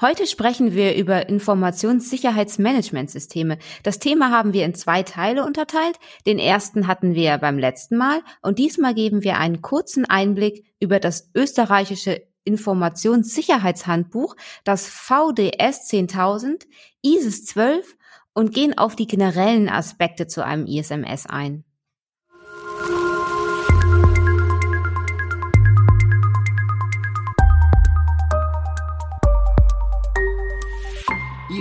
Heute 0.00 0.26
sprechen 0.26 0.72
wir 0.72 0.96
über 0.96 1.28
Informationssicherheitsmanagementsysteme. 1.28 3.58
Das 3.82 3.98
Thema 3.98 4.30
haben 4.30 4.54
wir 4.54 4.64
in 4.64 4.74
zwei 4.74 5.02
Teile 5.02 5.44
unterteilt. 5.44 5.98
Den 6.26 6.38
ersten 6.38 6.86
hatten 6.86 7.14
wir 7.14 7.36
beim 7.36 7.58
letzten 7.58 7.98
Mal 7.98 8.22
und 8.40 8.58
diesmal 8.58 8.94
geben 8.94 9.22
wir 9.22 9.36
einen 9.36 9.60
kurzen 9.60 10.06
Einblick 10.06 10.64
über 10.80 10.98
das 10.98 11.30
österreichische 11.34 12.22
Informationssicherheitshandbuch, 12.44 14.34
das 14.64 14.88
VDS 14.88 15.88
10000, 15.88 16.66
ISIS 17.02 17.44
12 17.44 17.94
und 18.32 18.54
gehen 18.54 18.78
auf 18.78 18.96
die 18.96 19.06
generellen 19.06 19.68
Aspekte 19.68 20.26
zu 20.26 20.42
einem 20.42 20.64
ISMS 20.66 21.26
ein. 21.26 21.64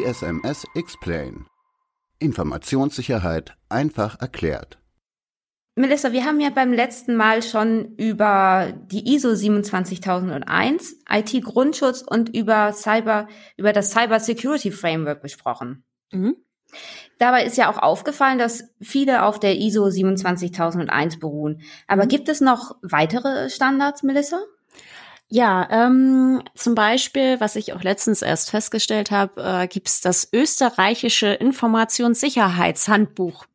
ISMS 0.03 0.65
Explain. 0.75 1.45
Informationssicherheit 2.19 3.55
einfach 3.69 4.19
erklärt. 4.19 4.79
Melissa, 5.75 6.11
wir 6.11 6.25
haben 6.25 6.39
ja 6.39 6.49
beim 6.49 6.73
letzten 6.73 7.15
Mal 7.15 7.41
schon 7.41 7.95
über 7.95 8.73
die 8.87 9.13
ISO 9.15 9.35
27001, 9.35 10.97
IT-Grundschutz 11.09 12.01
und 12.01 12.35
über 12.35 12.73
Cyber, 12.73 13.27
über 13.57 13.71
das 13.71 13.91
Cyber 13.91 14.19
Security 14.19 14.71
Framework 14.71 15.21
besprochen. 15.21 15.83
Mhm. 16.11 16.35
Dabei 17.17 17.45
ist 17.45 17.57
ja 17.57 17.69
auch 17.69 17.77
aufgefallen, 17.77 18.37
dass 18.37 18.63
viele 18.81 19.23
auf 19.23 19.39
der 19.39 19.57
ISO 19.57 19.89
27001 19.89 21.19
beruhen. 21.19 21.61
Aber 21.87 22.03
mhm. 22.03 22.09
gibt 22.09 22.29
es 22.29 22.41
noch 22.41 22.75
weitere 22.81 23.49
Standards, 23.49 24.03
Melissa? 24.03 24.41
Ja, 25.33 25.65
ähm, 25.71 26.43
zum 26.55 26.75
Beispiel, 26.75 27.39
was 27.39 27.55
ich 27.55 27.71
auch 27.71 27.83
letztens 27.83 28.21
erst 28.21 28.49
festgestellt 28.49 29.11
habe, 29.11 29.41
äh, 29.41 29.65
gibt 29.67 29.87
es 29.87 30.01
das 30.01 30.27
österreichische 30.33 31.27
Informationssicherheitshandbuch. 31.27 33.45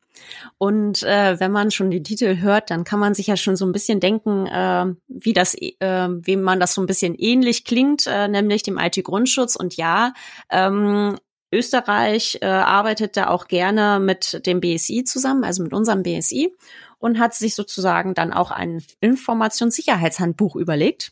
Und 0.57 1.03
äh, 1.03 1.39
wenn 1.39 1.51
man 1.51 1.69
schon 1.69 1.91
die 1.91 2.01
Titel 2.01 2.39
hört, 2.39 2.71
dann 2.71 2.83
kann 2.83 2.99
man 2.99 3.13
sich 3.13 3.27
ja 3.27 3.37
schon 3.37 3.55
so 3.55 3.63
ein 3.63 3.73
bisschen 3.73 3.99
denken, 3.99 4.47
äh, 4.47 4.87
wie 5.07 5.33
das, 5.33 5.53
äh, 5.53 5.75
wem 5.79 6.41
man 6.41 6.59
das 6.59 6.73
so 6.73 6.81
ein 6.81 6.87
bisschen 6.87 7.13
ähnlich 7.13 7.63
klingt, 7.63 8.07
äh, 8.07 8.27
nämlich 8.27 8.63
dem 8.63 8.79
IT-Grundschutz. 8.79 9.55
Und 9.55 9.77
ja, 9.77 10.13
ähm, 10.49 11.19
Österreich 11.51 12.39
äh, 12.41 12.47
arbeitet 12.47 13.17
da 13.17 13.27
auch 13.27 13.47
gerne 13.47 13.99
mit 13.99 14.47
dem 14.47 14.61
BSI 14.61 15.03
zusammen, 15.03 15.43
also 15.43 15.61
mit 15.61 15.73
unserem 15.73 16.01
BSI, 16.01 16.51
und 16.97 17.19
hat 17.19 17.35
sich 17.35 17.53
sozusagen 17.53 18.15
dann 18.15 18.33
auch 18.33 18.49
ein 18.49 18.83
Informationssicherheitshandbuch 18.99 20.55
überlegt. 20.55 21.11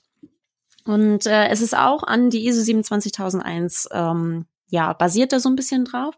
Und 0.86 1.25
äh, 1.25 1.47
es 1.47 1.61
ist 1.61 1.75
auch 1.75 2.03
an 2.03 2.30
die 2.30 2.47
ISO 2.47 2.61
27001, 2.64 3.89
ähm, 3.91 4.45
ja, 4.69 4.94
basiert 4.94 5.33
da 5.33 5.39
so 5.39 5.50
ein 5.50 5.55
bisschen 5.55 5.86
drauf. 5.86 6.17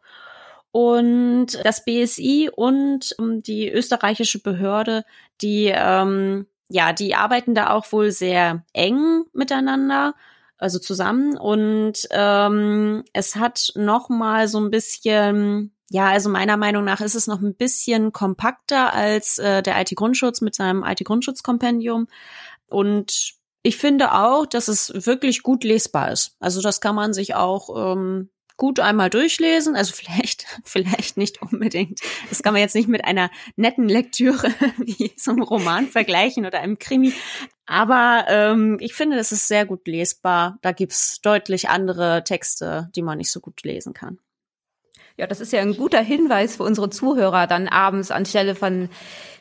Und 0.71 1.47
das 1.63 1.85
BSI 1.85 2.51
und 2.53 3.15
ähm, 3.19 3.41
die 3.41 3.71
österreichische 3.71 4.39
Behörde, 4.39 5.05
die, 5.41 5.71
ähm, 5.73 6.47
ja, 6.69 6.93
die 6.93 7.15
arbeiten 7.15 7.55
da 7.55 7.71
auch 7.71 7.91
wohl 7.91 8.11
sehr 8.11 8.63
eng 8.73 9.23
miteinander, 9.33 10.13
also 10.57 10.79
zusammen. 10.79 11.37
Und 11.37 12.07
ähm, 12.11 13.05
es 13.13 13.37
hat 13.37 13.71
noch 13.75 14.09
mal 14.09 14.47
so 14.47 14.59
ein 14.59 14.69
bisschen 14.69 15.71
ja, 15.89 16.09
also 16.09 16.29
meiner 16.29 16.57
Meinung 16.57 16.83
nach 16.83 16.99
ist 16.99 17.15
es 17.15 17.27
noch 17.27 17.41
ein 17.41 17.55
bisschen 17.55 18.11
kompakter 18.11 18.93
als 18.93 19.37
äh, 19.37 19.63
der 19.63 19.79
IT-Grundschutz 19.79 20.41
mit 20.41 20.53
seinem 20.53 20.83
IT-Grundschutz-Kompendium. 20.83 22.07
Und 22.67 23.36
ich 23.67 23.75
finde 23.75 24.13
auch, 24.13 24.45
dass 24.45 24.69
es 24.69 25.05
wirklich 25.05 25.43
gut 25.43 25.65
lesbar 25.65 26.13
ist. 26.13 26.37
Also 26.39 26.61
das 26.61 26.79
kann 26.79 26.95
man 26.95 27.13
sich 27.13 27.35
auch 27.35 27.93
ähm, 27.93 28.29
gut 28.55 28.79
einmal 28.79 29.09
durchlesen. 29.09 29.75
Also 29.75 29.93
vielleicht, 29.95 30.45
vielleicht 30.63 31.17
nicht 31.17 31.41
unbedingt. 31.41 31.99
Das 32.29 32.41
kann 32.41 32.53
man 32.53 32.61
jetzt 32.61 32.75
nicht 32.75 32.87
mit 32.87 33.03
einer 33.03 33.29
netten 33.57 33.89
Lektüre 33.89 34.53
wie 34.77 35.11
so 35.17 35.31
einem 35.31 35.43
Roman 35.43 35.87
vergleichen 35.87 36.45
oder 36.45 36.59
einem 36.59 36.79
Krimi. 36.79 37.11
Aber 37.65 38.23
ähm, 38.29 38.77
ich 38.79 38.93
finde, 38.93 39.17
das 39.17 39.33
ist 39.33 39.49
sehr 39.49 39.65
gut 39.65 39.85
lesbar. 39.85 40.57
Da 40.61 40.71
gibt's 40.71 41.19
deutlich 41.21 41.67
andere 41.67 42.23
Texte, 42.23 42.89
die 42.95 43.01
man 43.01 43.17
nicht 43.17 43.31
so 43.31 43.41
gut 43.41 43.63
lesen 43.63 43.93
kann. 43.93 44.17
Ja, 45.17 45.25
das 45.25 45.41
ist 45.41 45.51
ja 45.51 45.61
ein 45.61 45.75
guter 45.75 46.01
Hinweis 46.01 46.55
für 46.55 46.63
unsere 46.63 46.91
Zuhörer, 46.91 47.47
dann 47.47 47.67
abends 47.67 48.11
anstelle 48.11 48.53
von 48.53 48.89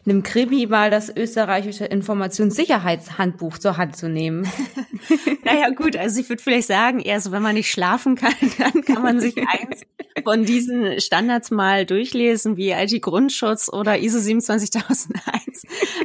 einem 0.06 0.22
Krimi 0.22 0.66
mal 0.66 0.91
das 0.91 1.14
österreichische 1.14 1.84
Informationssicherheitshandbuch 1.84 3.59
zur 3.59 3.76
Hand 3.76 3.97
zu 3.97 4.09
nehmen. 4.09 4.48
naja, 5.44 5.70
gut, 5.70 5.97
also 5.97 6.20
ich 6.20 6.28
würde 6.28 6.42
vielleicht 6.42 6.69
sagen, 6.69 7.00
eher 7.00 7.20
so, 7.20 7.32
wenn 7.32 7.42
man 7.42 7.54
nicht 7.54 7.70
schlafen 7.70 8.14
kann, 8.14 8.34
dann 8.59 8.82
kann 8.84 9.03
man 9.03 9.20
sich 9.20 9.37
eins 9.37 9.82
von 10.22 10.44
diesen 10.44 11.00
Standards 11.00 11.50
mal 11.50 11.84
durchlesen, 11.84 12.56
wie 12.56 12.70
IT-Grundschutz 12.70 13.69
oder 13.69 13.98
ISO 13.98 14.19
27001. 14.19 15.62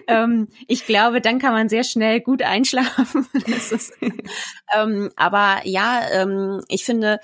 ähm, 0.07 0.47
ich 0.67 0.85
glaube, 0.85 1.21
dann 1.21 1.39
kann 1.39 1.53
man 1.53 1.69
sehr 1.69 1.83
schnell 1.83 2.19
gut 2.19 2.41
einschlafen. 2.41 3.27
ist, 3.45 3.93
ähm, 4.75 5.11
aber 5.15 5.61
ja, 5.63 6.01
ähm, 6.11 6.61
ich 6.67 6.83
finde, 6.83 7.19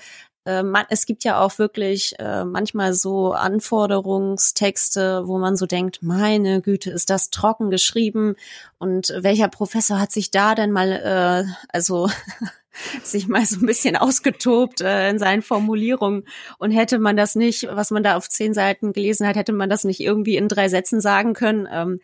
äh, 0.48 0.62
man, 0.62 0.86
es 0.88 1.04
gibt 1.04 1.24
ja 1.24 1.38
auch 1.40 1.58
wirklich 1.58 2.18
äh, 2.18 2.44
manchmal 2.46 2.94
so 2.94 3.32
Anforderungstexte, 3.32 5.24
wo 5.26 5.38
man 5.38 5.56
so 5.56 5.66
denkt, 5.66 6.02
meine 6.02 6.62
Güte, 6.62 6.90
ist 6.90 7.10
das 7.10 7.28
trocken 7.28 7.70
geschrieben 7.70 8.34
und 8.78 9.12
welcher 9.18 9.48
Professor 9.48 10.00
hat 10.00 10.10
sich 10.10 10.30
da 10.30 10.54
denn 10.54 10.72
mal, 10.72 10.92
äh, 10.92 11.44
also 11.68 12.08
sich 13.02 13.28
mal 13.28 13.44
so 13.44 13.60
ein 13.60 13.66
bisschen 13.66 13.94
ausgetobt 13.94 14.80
äh, 14.80 15.10
in 15.10 15.18
seinen 15.18 15.42
Formulierungen 15.42 16.24
und 16.58 16.70
hätte 16.70 16.98
man 16.98 17.18
das 17.18 17.34
nicht, 17.34 17.68
was 17.70 17.90
man 17.90 18.02
da 18.02 18.16
auf 18.16 18.30
zehn 18.30 18.54
Seiten 18.54 18.94
gelesen 18.94 19.26
hat, 19.26 19.36
hätte 19.36 19.52
man 19.52 19.68
das 19.68 19.84
nicht 19.84 20.00
irgendwie 20.00 20.36
in 20.36 20.48
drei 20.48 20.70
Sätzen 20.70 21.02
sagen 21.02 21.34
können. 21.34 21.68
Ähm, 21.70 22.00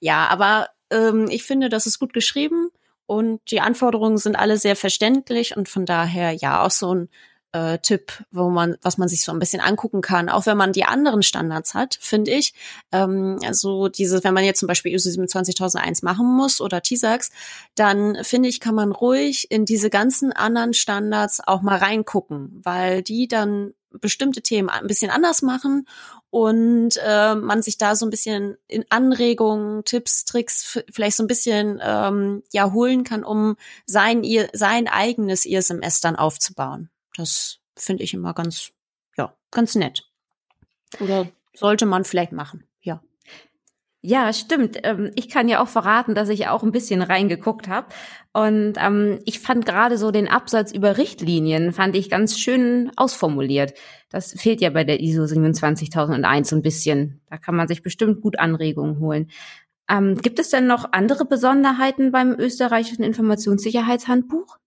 ja, 0.00 0.26
aber 0.26 0.68
ähm, 0.90 1.28
ich 1.30 1.44
finde, 1.44 1.70
das 1.70 1.86
ist 1.86 1.98
gut 1.98 2.12
geschrieben 2.12 2.68
und 3.06 3.40
die 3.50 3.62
Anforderungen 3.62 4.18
sind 4.18 4.36
alle 4.36 4.58
sehr 4.58 4.76
verständlich 4.76 5.56
und 5.56 5.70
von 5.70 5.86
daher 5.86 6.32
ja 6.32 6.62
auch 6.62 6.70
so 6.70 6.94
ein 6.94 7.08
äh, 7.56 7.78
Tipp, 7.78 8.12
wo 8.30 8.50
man, 8.50 8.76
was 8.82 8.98
man 8.98 9.08
sich 9.08 9.24
so 9.24 9.32
ein 9.32 9.38
bisschen 9.38 9.60
angucken 9.60 10.02
kann, 10.02 10.28
auch 10.28 10.46
wenn 10.46 10.56
man 10.56 10.72
die 10.72 10.84
anderen 10.84 11.22
Standards 11.22 11.74
hat, 11.74 11.98
finde 12.00 12.32
ich. 12.32 12.52
Ähm, 12.92 13.38
also 13.44 13.88
diese, 13.88 14.22
wenn 14.24 14.34
man 14.34 14.44
jetzt 14.44 14.60
zum 14.60 14.66
Beispiel 14.66 14.92
ISO 14.92 15.10
27001 15.10 16.02
machen 16.02 16.26
muss 16.26 16.60
oder 16.60 16.82
TISAX, 16.82 17.30
dann 17.74 18.18
finde 18.22 18.48
ich, 18.48 18.60
kann 18.60 18.74
man 18.74 18.92
ruhig 18.92 19.50
in 19.50 19.64
diese 19.64 19.88
ganzen 19.88 20.32
anderen 20.32 20.74
Standards 20.74 21.40
auch 21.46 21.62
mal 21.62 21.78
reingucken, 21.78 22.60
weil 22.62 23.02
die 23.02 23.26
dann 23.26 23.72
bestimmte 24.00 24.42
Themen 24.42 24.68
ein 24.68 24.86
bisschen 24.86 25.10
anders 25.10 25.40
machen 25.40 25.86
und 26.28 27.00
äh, 27.02 27.34
man 27.34 27.62
sich 27.62 27.78
da 27.78 27.96
so 27.96 28.04
ein 28.04 28.10
bisschen 28.10 28.58
in 28.66 28.84
Anregungen, 28.90 29.84
Tipps, 29.84 30.26
Tricks 30.26 30.80
vielleicht 30.90 31.16
so 31.16 31.22
ein 31.22 31.28
bisschen 31.28 31.80
ähm, 31.82 32.42
ja 32.52 32.72
holen 32.72 33.04
kann, 33.04 33.24
um 33.24 33.56
sein 33.86 34.22
ihr 34.24 34.50
sein 34.52 34.88
eigenes 34.88 35.46
ISMS 35.46 36.02
dann 36.02 36.16
aufzubauen. 36.16 36.90
Das 37.16 37.58
finde 37.76 38.02
ich 38.02 38.14
immer 38.14 38.34
ganz, 38.34 38.72
ja, 39.16 39.34
ganz 39.50 39.74
nett. 39.74 40.04
Oder 41.00 41.28
sollte 41.54 41.86
man 41.86 42.04
vielleicht 42.04 42.32
machen, 42.32 42.64
ja. 42.80 43.02
Ja, 44.02 44.32
stimmt. 44.32 44.78
Ähm, 44.84 45.10
ich 45.16 45.28
kann 45.28 45.48
ja 45.48 45.60
auch 45.60 45.68
verraten, 45.68 46.14
dass 46.14 46.28
ich 46.28 46.46
auch 46.46 46.62
ein 46.62 46.70
bisschen 46.70 47.02
reingeguckt 47.02 47.66
habe. 47.66 47.88
Und 48.32 48.74
ähm, 48.76 49.18
ich 49.24 49.40
fand 49.40 49.66
gerade 49.66 49.98
so 49.98 50.12
den 50.12 50.28
Absatz 50.28 50.70
über 50.70 50.96
Richtlinien, 50.96 51.72
fand 51.72 51.96
ich 51.96 52.08
ganz 52.08 52.38
schön 52.38 52.92
ausformuliert. 52.96 53.74
Das 54.08 54.32
fehlt 54.32 54.60
ja 54.60 54.70
bei 54.70 54.84
der 54.84 55.00
ISO 55.00 55.26
27001 55.26 56.48
so 56.48 56.54
ein 56.54 56.62
bisschen. 56.62 57.20
Da 57.28 57.36
kann 57.36 57.56
man 57.56 57.66
sich 57.66 57.82
bestimmt 57.82 58.20
gut 58.20 58.38
Anregungen 58.38 59.00
holen. 59.00 59.28
Ähm, 59.88 60.16
gibt 60.16 60.38
es 60.38 60.50
denn 60.50 60.66
noch 60.66 60.92
andere 60.92 61.24
Besonderheiten 61.24 62.12
beim 62.12 62.32
österreichischen 62.38 63.02
Informationssicherheitshandbuch? 63.02 64.58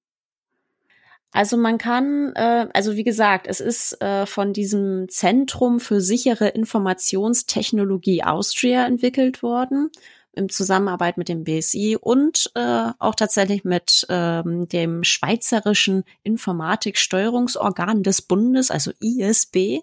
Also 1.32 1.58
man 1.58 1.78
kann, 1.78 2.34
äh, 2.36 2.68
also 2.74 2.96
wie 2.96 3.04
gesagt, 3.04 3.46
es 3.48 3.60
ist 3.60 4.02
äh, 4.02 4.26
von 4.26 4.52
diesem 4.52 5.10
Zentrum 5.10 5.80
für 5.80 6.02
sichere 6.02 6.48
Informationstechnologie 6.48 8.24
Austria 8.24 8.86
entwickelt 8.88 9.44
worden 9.44 9.92
im 10.34 10.50
Zusammenarbeit 10.50 11.18
mit 11.18 11.30
dem 11.30 11.44
BSI 11.44 11.98
und 12.00 12.52
äh, 12.56 12.92
auch 12.98 13.16
tatsächlich 13.16 13.64
mit 13.64 14.06
ähm, 14.10 14.68
dem 14.70 15.04
Schweizerischen 15.04 16.04
Informatiksteuerungsorgan 16.24 18.04
des 18.04 18.22
Bundes, 18.22 18.72
also 18.72 18.92
ISB. 19.00 19.82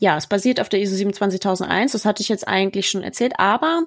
Ja, 0.00 0.16
es 0.16 0.26
basiert 0.26 0.58
auf 0.58 0.68
der 0.68 0.80
ISO 0.80 0.96
27001, 0.96 1.92
das 1.92 2.04
hatte 2.04 2.22
ich 2.22 2.28
jetzt 2.28 2.48
eigentlich 2.48 2.88
schon 2.88 3.02
erzählt, 3.02 3.34
aber 3.38 3.84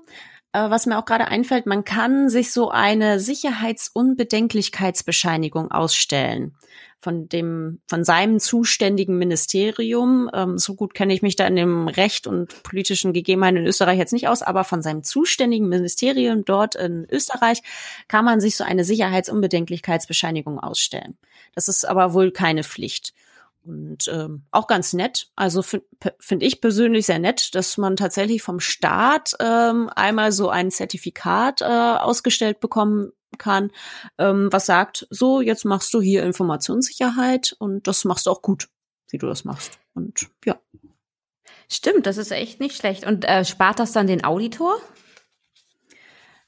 was 0.57 0.85
mir 0.85 0.97
auch 0.97 1.05
gerade 1.05 1.27
einfällt, 1.27 1.65
man 1.65 1.83
kann 1.83 2.29
sich 2.29 2.51
so 2.51 2.69
eine 2.69 3.19
Sicherheitsunbedenklichkeitsbescheinigung 3.19 5.71
ausstellen. 5.71 6.55
von 7.01 7.29
dem, 7.29 7.81
von 7.87 8.03
seinem 8.03 8.39
zuständigen 8.39 9.19
Ministerium. 9.19 10.27
Ähm, 10.33 10.57
so 10.57 10.73
gut 10.73 10.95
kenne 10.95 11.13
ich 11.13 11.21
mich 11.21 11.35
da 11.35 11.45
in 11.45 11.55
dem 11.55 11.87
Recht 11.87 12.25
und 12.25 12.63
politischen 12.63 13.13
Gegebenheiten 13.13 13.57
in 13.57 13.67
Österreich 13.67 13.99
jetzt 13.99 14.13
nicht 14.13 14.27
aus, 14.27 14.41
aber 14.41 14.63
von 14.63 14.81
seinem 14.81 15.03
zuständigen 15.03 15.69
Ministerium 15.69 16.45
dort 16.45 16.73
in 16.73 17.05
Österreich 17.11 17.61
kann 18.07 18.25
man 18.25 18.41
sich 18.41 18.55
so 18.55 18.63
eine 18.63 18.83
Sicherheitsunbedenklichkeitsbescheinigung 18.83 20.59
ausstellen. 20.59 21.15
Das 21.53 21.67
ist 21.67 21.85
aber 21.85 22.13
wohl 22.13 22.31
keine 22.31 22.63
Pflicht. 22.63 23.13
Und 23.65 24.07
ähm, 24.07 24.43
auch 24.51 24.67
ganz 24.67 24.93
nett. 24.93 25.29
Also 25.35 25.63
finde 25.63 25.87
find 26.19 26.43
ich 26.43 26.61
persönlich 26.61 27.07
sehr 27.07 27.19
nett, 27.19 27.55
dass 27.55 27.77
man 27.77 27.95
tatsächlich 27.95 28.43
vom 28.43 28.59
Staat 28.59 29.33
ähm, 29.39 29.89
einmal 29.95 30.31
so 30.31 30.49
ein 30.49 30.69
Zertifikat 30.69 31.61
äh, 31.61 31.65
ausgestellt 31.65 32.59
bekommen 32.59 33.11
kann, 33.37 33.71
ähm, 34.17 34.49
was 34.51 34.67
sagt, 34.67 35.07
so, 35.09 35.41
jetzt 35.41 35.65
machst 35.65 35.93
du 35.93 36.01
hier 36.01 36.23
Informationssicherheit 36.23 37.55
und 37.59 37.87
das 37.87 38.05
machst 38.05 38.27
du 38.27 38.31
auch 38.31 38.41
gut, 38.41 38.69
wie 39.09 39.17
du 39.17 39.27
das 39.27 39.43
machst. 39.45 39.79
Und 39.93 40.27
ja. 40.45 40.59
Stimmt, 41.69 42.05
das 42.05 42.17
ist 42.17 42.31
echt 42.31 42.59
nicht 42.59 42.77
schlecht. 42.77 43.05
Und 43.05 43.25
äh, 43.25 43.43
spart 43.43 43.79
das 43.79 43.91
dann 43.91 44.07
den 44.07 44.23
Auditor? 44.23 44.77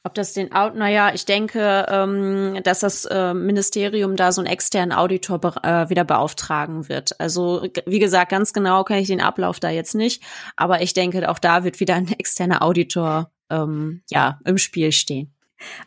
Ob 0.07 0.13
das 0.13 0.31
den 0.31 0.53
Out, 0.53 0.73
naja, 0.73 1.11
ich 1.13 1.25
denke, 1.25 1.85
ähm, 1.89 2.63
dass 2.63 2.79
das 2.79 3.03
äh, 3.03 3.33
Ministerium 3.33 4.15
da 4.15 4.31
so 4.31 4.39
einen 4.39 4.49
externen 4.49 4.97
Auditor 4.97 5.37
be 5.37 5.53
äh, 5.63 5.89
wieder 5.89 6.05
beauftragen 6.05 6.87
wird. 6.87 7.19
Also 7.19 7.67
wie 7.85 7.99
gesagt, 7.99 8.31
ganz 8.31 8.53
genau 8.53 8.85
kenne 8.85 9.01
ich 9.01 9.09
den 9.09 9.19
Ablauf 9.19 9.59
da 9.59 9.69
jetzt 9.69 9.95
nicht, 9.95 10.23
aber 10.55 10.81
ich 10.81 10.93
denke, 10.93 11.29
auch 11.29 11.39
da 11.39 11.65
wird 11.65 11.81
wieder 11.81 11.95
ein 11.95 12.07
externer 12.07 12.61
Auditor 12.61 13.31
ähm, 13.49 14.01
ja 14.09 14.39
im 14.45 14.57
Spiel 14.57 14.93
stehen. 14.93 15.35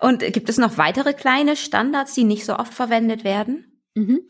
Und 0.01 0.21
gibt 0.21 0.51
es 0.51 0.59
noch 0.59 0.77
weitere 0.77 1.15
kleine 1.15 1.57
Standards, 1.57 2.13
die 2.13 2.25
nicht 2.25 2.45
so 2.45 2.59
oft 2.59 2.75
verwendet 2.75 3.25
werden? 3.25 3.70
Mhm. 3.95 4.23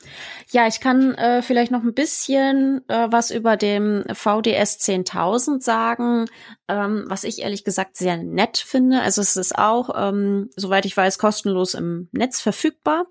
Ja, 0.51 0.67
ich 0.67 0.81
kann 0.81 1.15
äh, 1.17 1.43
vielleicht 1.43 1.71
noch 1.71 1.83
ein 1.83 1.93
bisschen 1.93 2.83
äh, 2.89 3.09
was 3.11 3.31
über 3.31 3.57
dem 3.59 4.05
VDS 4.11 4.79
10.000 4.79 5.63
sagen, 5.63 6.27
ähm, 6.69 7.05
was 7.07 7.25
ich 7.25 7.43
ehrlich 7.43 7.65
gesagt 7.65 7.97
sehr 7.97 8.17
nett 8.17 8.57
finde. 8.57 9.03
Also 9.03 9.21
es 9.21 9.37
ist 9.37 9.59
auch, 9.59 9.91
ähm, 9.95 10.49
soweit 10.57 10.87
ich 10.87 10.97
weiß, 10.97 11.19
kostenlos 11.19 11.75
im 11.75 12.09
Netz 12.13 12.41
verfügbar 12.41 13.07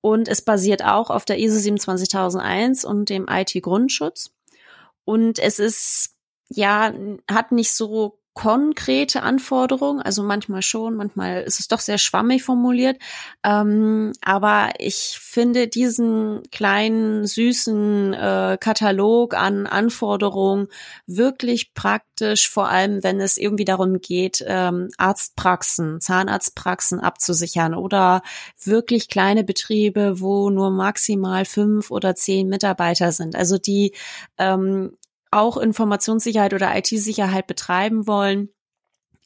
und 0.00 0.28
es 0.28 0.42
basiert 0.42 0.84
auch 0.84 1.10
auf 1.10 1.24
der 1.24 1.38
ISO 1.38 1.58
27001 1.58 2.84
und 2.84 3.10
dem 3.10 3.26
IT-Grundschutz. 3.28 4.30
Und 5.04 5.38
es 5.38 5.58
ist 5.58 6.14
ja, 6.48 6.92
hat 7.30 7.52
nicht 7.52 7.72
so 7.74 8.17
konkrete 8.38 9.24
Anforderungen, 9.24 10.00
also 10.00 10.22
manchmal 10.22 10.62
schon, 10.62 10.94
manchmal 10.94 11.42
ist 11.42 11.58
es 11.58 11.66
doch 11.66 11.80
sehr 11.80 11.98
schwammig 11.98 12.44
formuliert. 12.44 12.96
Ähm, 13.42 14.12
aber 14.22 14.68
ich 14.78 15.18
finde 15.20 15.66
diesen 15.66 16.44
kleinen 16.52 17.26
süßen 17.26 18.14
äh, 18.14 18.56
Katalog 18.60 19.34
an 19.34 19.66
Anforderungen 19.66 20.68
wirklich 21.04 21.74
praktisch, 21.74 22.48
vor 22.48 22.68
allem 22.68 23.02
wenn 23.02 23.20
es 23.20 23.38
irgendwie 23.38 23.64
darum 23.64 24.00
geht, 24.00 24.44
ähm, 24.46 24.90
Arztpraxen, 24.98 26.00
Zahnarztpraxen 26.00 27.00
abzusichern 27.00 27.74
oder 27.74 28.22
wirklich 28.62 29.08
kleine 29.08 29.42
Betriebe, 29.42 30.20
wo 30.20 30.48
nur 30.50 30.70
maximal 30.70 31.44
fünf 31.44 31.90
oder 31.90 32.14
zehn 32.14 32.48
Mitarbeiter 32.48 33.10
sind. 33.10 33.34
Also 33.34 33.58
die 33.58 33.94
ähm, 34.38 34.92
auch 35.30 35.56
Informationssicherheit 35.56 36.54
oder 36.54 36.76
IT-Sicherheit 36.76 37.46
betreiben 37.46 38.06
wollen, 38.06 38.50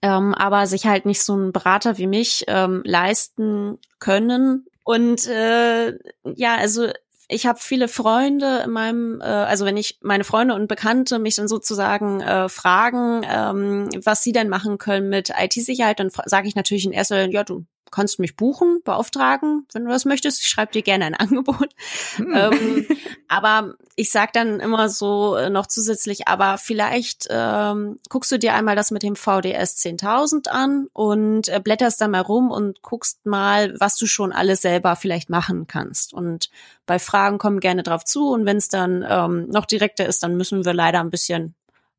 ähm, 0.02 0.34
aber 0.34 0.66
sich 0.66 0.86
halt 0.86 1.06
nicht 1.06 1.22
so 1.22 1.34
einen 1.34 1.52
Berater 1.52 1.98
wie 1.98 2.06
mich 2.06 2.44
ähm, 2.48 2.82
leisten 2.84 3.78
können. 3.98 4.66
Und 4.84 5.26
äh, 5.26 5.92
ja, 6.24 6.56
also 6.56 6.88
ich 7.28 7.46
habe 7.46 7.58
viele 7.60 7.88
Freunde 7.88 8.62
in 8.64 8.70
meinem, 8.70 9.20
äh, 9.20 9.24
also 9.24 9.64
wenn 9.64 9.76
ich 9.76 9.98
meine 10.02 10.24
Freunde 10.24 10.54
und 10.54 10.68
Bekannte 10.68 11.18
mich 11.18 11.36
dann 11.36 11.48
sozusagen 11.48 12.20
äh, 12.20 12.48
fragen, 12.48 13.22
ähm, 13.28 13.88
was 14.04 14.22
sie 14.22 14.32
denn 14.32 14.48
machen 14.48 14.78
können 14.78 15.08
mit 15.08 15.30
IT-Sicherheit, 15.30 16.00
dann 16.00 16.10
sage 16.26 16.48
ich 16.48 16.56
natürlich 16.56 16.84
in 16.84 16.92
erster 16.92 17.22
Linie, 17.22 17.34
ja, 17.34 17.44
du 17.44 17.64
kannst 17.92 18.18
mich 18.18 18.34
buchen, 18.34 18.80
beauftragen, 18.84 19.66
wenn 19.72 19.84
du 19.84 19.90
das 19.90 20.04
möchtest. 20.04 20.40
Ich 20.40 20.48
schreibe 20.48 20.72
dir 20.72 20.82
gerne 20.82 21.04
ein 21.04 21.14
Angebot. 21.14 21.68
Hm. 22.16 22.34
Ähm, 22.34 22.86
aber 23.28 23.74
ich 23.94 24.10
sag 24.10 24.32
dann 24.32 24.58
immer 24.58 24.88
so 24.88 25.36
äh, 25.36 25.50
noch 25.50 25.66
zusätzlich, 25.68 26.26
aber 26.26 26.58
vielleicht 26.58 27.28
ähm, 27.30 28.00
guckst 28.08 28.32
du 28.32 28.38
dir 28.38 28.54
einmal 28.54 28.74
das 28.74 28.90
mit 28.90 29.02
dem 29.02 29.14
VDS 29.14 29.76
10.000 29.76 30.48
an 30.48 30.88
und 30.92 31.48
äh, 31.48 31.60
blätterst 31.62 32.00
dann 32.00 32.10
mal 32.10 32.22
rum 32.22 32.50
und 32.50 32.82
guckst 32.82 33.24
mal, 33.24 33.78
was 33.78 33.96
du 33.96 34.06
schon 34.06 34.32
alles 34.32 34.62
selber 34.62 34.96
vielleicht 34.96 35.30
machen 35.30 35.66
kannst. 35.66 36.12
Und 36.14 36.50
bei 36.86 36.98
Fragen 36.98 37.38
kommen 37.38 37.60
gerne 37.60 37.82
drauf 37.82 38.04
zu 38.04 38.30
und 38.30 38.46
wenn 38.46 38.56
es 38.56 38.68
dann 38.68 39.04
ähm, 39.08 39.48
noch 39.50 39.66
direkter 39.66 40.06
ist, 40.06 40.22
dann 40.22 40.36
müssen 40.36 40.64
wir 40.64 40.74
leider 40.74 41.00
ein 41.00 41.10
bisschen 41.10 41.54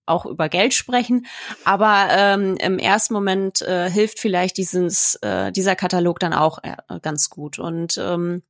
auch 0.06 0.26
über 0.26 0.50
Geld 0.50 0.74
sprechen. 0.74 1.26
Aber 1.64 2.08
ähm, 2.12 2.58
im 2.58 2.80
ersten 2.80 3.14
Moment 3.14 3.62
äh, 3.62 3.90
hilft 3.90 4.20
vielleicht 4.20 4.58
dieses, 4.58 5.16
äh, 5.22 5.52
dieser 5.52 5.76
Katalog 5.76 6.20
dann 6.20 6.34
auch 6.34 6.60
äh, 6.64 6.76
ganz 7.02 7.30
gut. 7.30 7.60
Und 7.60 7.98
ähm, 7.98 8.44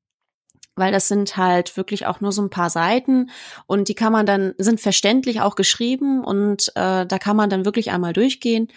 weil 0.75 0.91
das 0.91 1.07
sind 1.07 1.38
halt 1.38 1.77
wirklich 1.77 2.05
auch 2.05 2.19
nur 2.19 2.31
so 2.31 2.41
ein 2.41 2.50
paar 2.50 2.69
Seiten 2.69 3.29
und 3.67 3.89
die 3.89 3.95
kann 3.95 4.11
man 4.11 4.25
dann, 4.25 4.53
sind 4.57 4.81
verständlich 4.81 5.41
auch 5.41 5.55
geschrieben 5.55 6.23
und 6.23 6.69
äh, 6.69 7.05
da 7.05 7.19
kann 7.19 7.38
man 7.38 7.50
dann 7.50 7.65
wirklich 7.65 7.91
einmal 7.91 8.13
durchgehen 8.13 8.69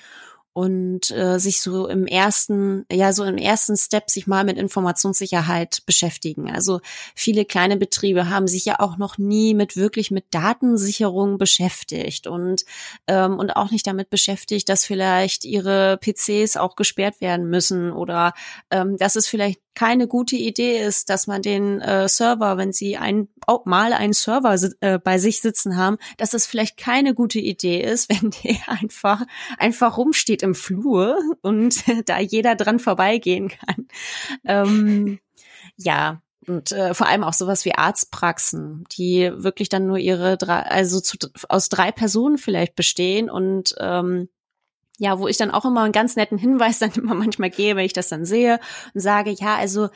und 0.57 1.11
äh, 1.11 1.39
sich 1.39 1.61
so 1.61 1.87
im 1.87 2.07
ersten, 2.07 2.87
ja, 2.91 3.13
so 3.13 3.25
im 3.25 3.37
ersten 3.37 3.77
Step 3.77 4.09
sich 4.09 4.27
mal 4.27 4.43
mit 4.43 4.57
Informationssicherheit 4.57 5.83
beschäftigen. 5.85 6.51
Also 6.51 6.81
viele 7.15 7.45
kleine 7.45 7.77
Betriebe 7.77 8.31
haben 8.31 8.49
sich 8.49 8.65
ja 8.65 8.81
auch 8.81 8.97
noch 8.97 9.19
nie 9.19 9.53
mit 9.53 9.77
wirklich 9.77 10.11
mit 10.11 10.25
Datensicherung 10.31 11.37
beschäftigt 11.37 12.27
und 12.27 12.65
ähm, 13.07 13.39
und 13.39 13.51
auch 13.51 13.71
nicht 13.71 13.87
damit 13.87 14.09
beschäftigt, 14.09 14.71
dass 14.71 14.87
vielleicht 14.87 15.45
ihre 15.45 15.99
PCs 15.99 16.57
auch 16.57 16.75
gesperrt 16.75 17.21
werden 17.21 17.51
müssen 17.51 17.93
oder 17.93 18.33
ähm, 18.71 18.97
dass 18.97 19.17
es 19.17 19.29
vielleicht 19.29 19.61
keine 19.77 20.09
gute 20.09 20.37
Idee 20.37 20.79
ist, 20.81 21.11
dass 21.11 21.27
man 21.29 21.43
den 21.43 21.81
äh, 21.83 22.09
Server, 22.09 22.57
wenn 22.57 22.73
sie 22.73 22.97
ein, 22.97 23.29
auch 23.47 23.67
mal 23.67 23.93
einen 23.93 24.15
Server 24.15 24.57
äh, 24.81 24.99
bei 24.99 25.19
sich 25.19 25.43
sitzen 25.43 25.77
haben, 25.77 25.99
dass 26.17 26.33
es 26.33 26.47
vielleicht 26.47 26.79
keine 26.79 27.15
gute 27.15 27.39
Idee 27.39 27.83
ist, 27.83 28.09
wenn 28.23 28.33
der 28.43 28.57
einfach 28.69 29.23
einfach 29.59 29.99
rumsteht 29.99 30.43
im 30.47 30.55
Flur 30.55 31.19
und 31.43 31.85
da 32.09 32.19
jeder 32.19 32.55
dran 32.55 32.79
vorbeigehen 32.79 33.49
kann. 33.49 33.89
Ähm, 34.45 35.19
ja, 35.77 36.23
und 36.47 36.73
äh, 36.73 36.95
vor 36.95 37.07
allem 37.09 37.25
auch 37.25 37.33
sowas 37.33 37.65
wie 37.65 37.75
Arztpraxen, 37.75 38.85
die 38.93 39.31
wirklich 39.35 39.69
dann 39.69 39.87
nur 39.87 39.99
ihre 39.99 40.37
drei, 40.37 40.61
also 40.61 41.01
zu, 41.01 41.17
aus 41.49 41.69
drei 41.69 41.91
Personen 41.93 42.39
vielleicht 42.39 42.77
bestehen 42.77 43.29
und 43.29 43.75
ähm, 43.79 44.29
ja, 44.99 45.19
wo 45.19 45.29
ich 45.29 45.37
dann 45.37 45.51
auch 45.51 45.65
immer 45.65 45.83
einen 45.83 45.93
ganz 45.93 46.17
netten 46.17 46.39
Hinweis 46.39 46.79
dann 46.81 46.93
immer 46.93 47.15
manchmal 47.15 47.51
gehe, 47.51 47.77
wenn 47.77 47.85
ich 47.85 47.93
das 47.93 48.09
dann 48.09 48.25
sehe 48.25 48.61
und 48.95 49.01
sage, 49.01 49.31
ja, 49.31 49.57
also 49.57 49.89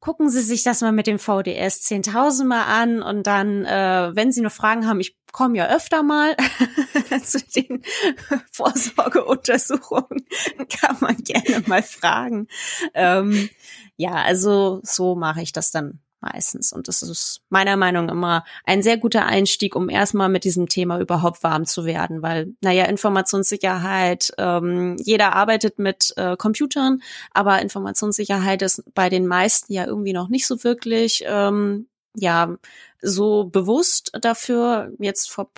gucken 0.00 0.30
Sie 0.30 0.40
sich 0.40 0.62
das 0.62 0.80
mal 0.80 0.92
mit 0.92 1.06
dem 1.06 1.18
VDS 1.18 1.82
10.000 1.82 2.44
mal 2.44 2.64
an 2.64 3.02
und 3.02 3.26
dann, 3.26 3.64
äh, 3.64 4.10
wenn 4.14 4.32
Sie 4.32 4.40
noch 4.40 4.52
Fragen 4.52 4.86
haben, 4.86 5.00
ich 5.00 5.16
komme 5.32 5.58
ja 5.58 5.68
öfter 5.68 6.02
mal 6.02 6.36
zu 7.22 7.38
den 7.54 7.82
Vorsorgeuntersuchungen, 8.52 10.26
kann 10.80 10.96
man 11.00 11.16
gerne 11.16 11.62
mal 11.66 11.82
fragen. 11.82 12.48
Ähm, 12.94 13.50
ja, 13.96 14.14
also 14.14 14.80
so 14.82 15.14
mache 15.14 15.42
ich 15.42 15.52
das 15.52 15.70
dann 15.70 16.00
meistens. 16.20 16.72
Und 16.72 16.88
das 16.88 17.02
ist 17.02 17.42
meiner 17.48 17.76
Meinung 17.76 18.06
nach 18.06 18.12
immer 18.12 18.44
ein 18.64 18.82
sehr 18.82 18.98
guter 18.98 19.26
Einstieg, 19.26 19.74
um 19.74 19.88
erstmal 19.88 20.28
mit 20.28 20.44
diesem 20.44 20.68
Thema 20.68 21.00
überhaupt 21.00 21.42
warm 21.42 21.64
zu 21.64 21.84
werden, 21.84 22.22
weil, 22.22 22.54
naja, 22.60 22.84
Informationssicherheit, 22.84 24.32
ähm, 24.38 24.96
jeder 24.98 25.34
arbeitet 25.34 25.78
mit 25.78 26.12
äh, 26.16 26.36
Computern, 26.36 27.02
aber 27.32 27.62
Informationssicherheit 27.62 28.62
ist 28.62 28.82
bei 28.94 29.08
den 29.08 29.26
meisten 29.26 29.72
ja 29.72 29.86
irgendwie 29.86 30.12
noch 30.12 30.28
nicht 30.28 30.46
so 30.46 30.62
wirklich 30.64 31.24
ähm, 31.26 31.86
ja 32.20 32.56
so 33.02 33.44
bewusst 33.44 34.12
dafür. 34.20 34.92
Jetzt 34.98 35.30
vor, 35.30 35.50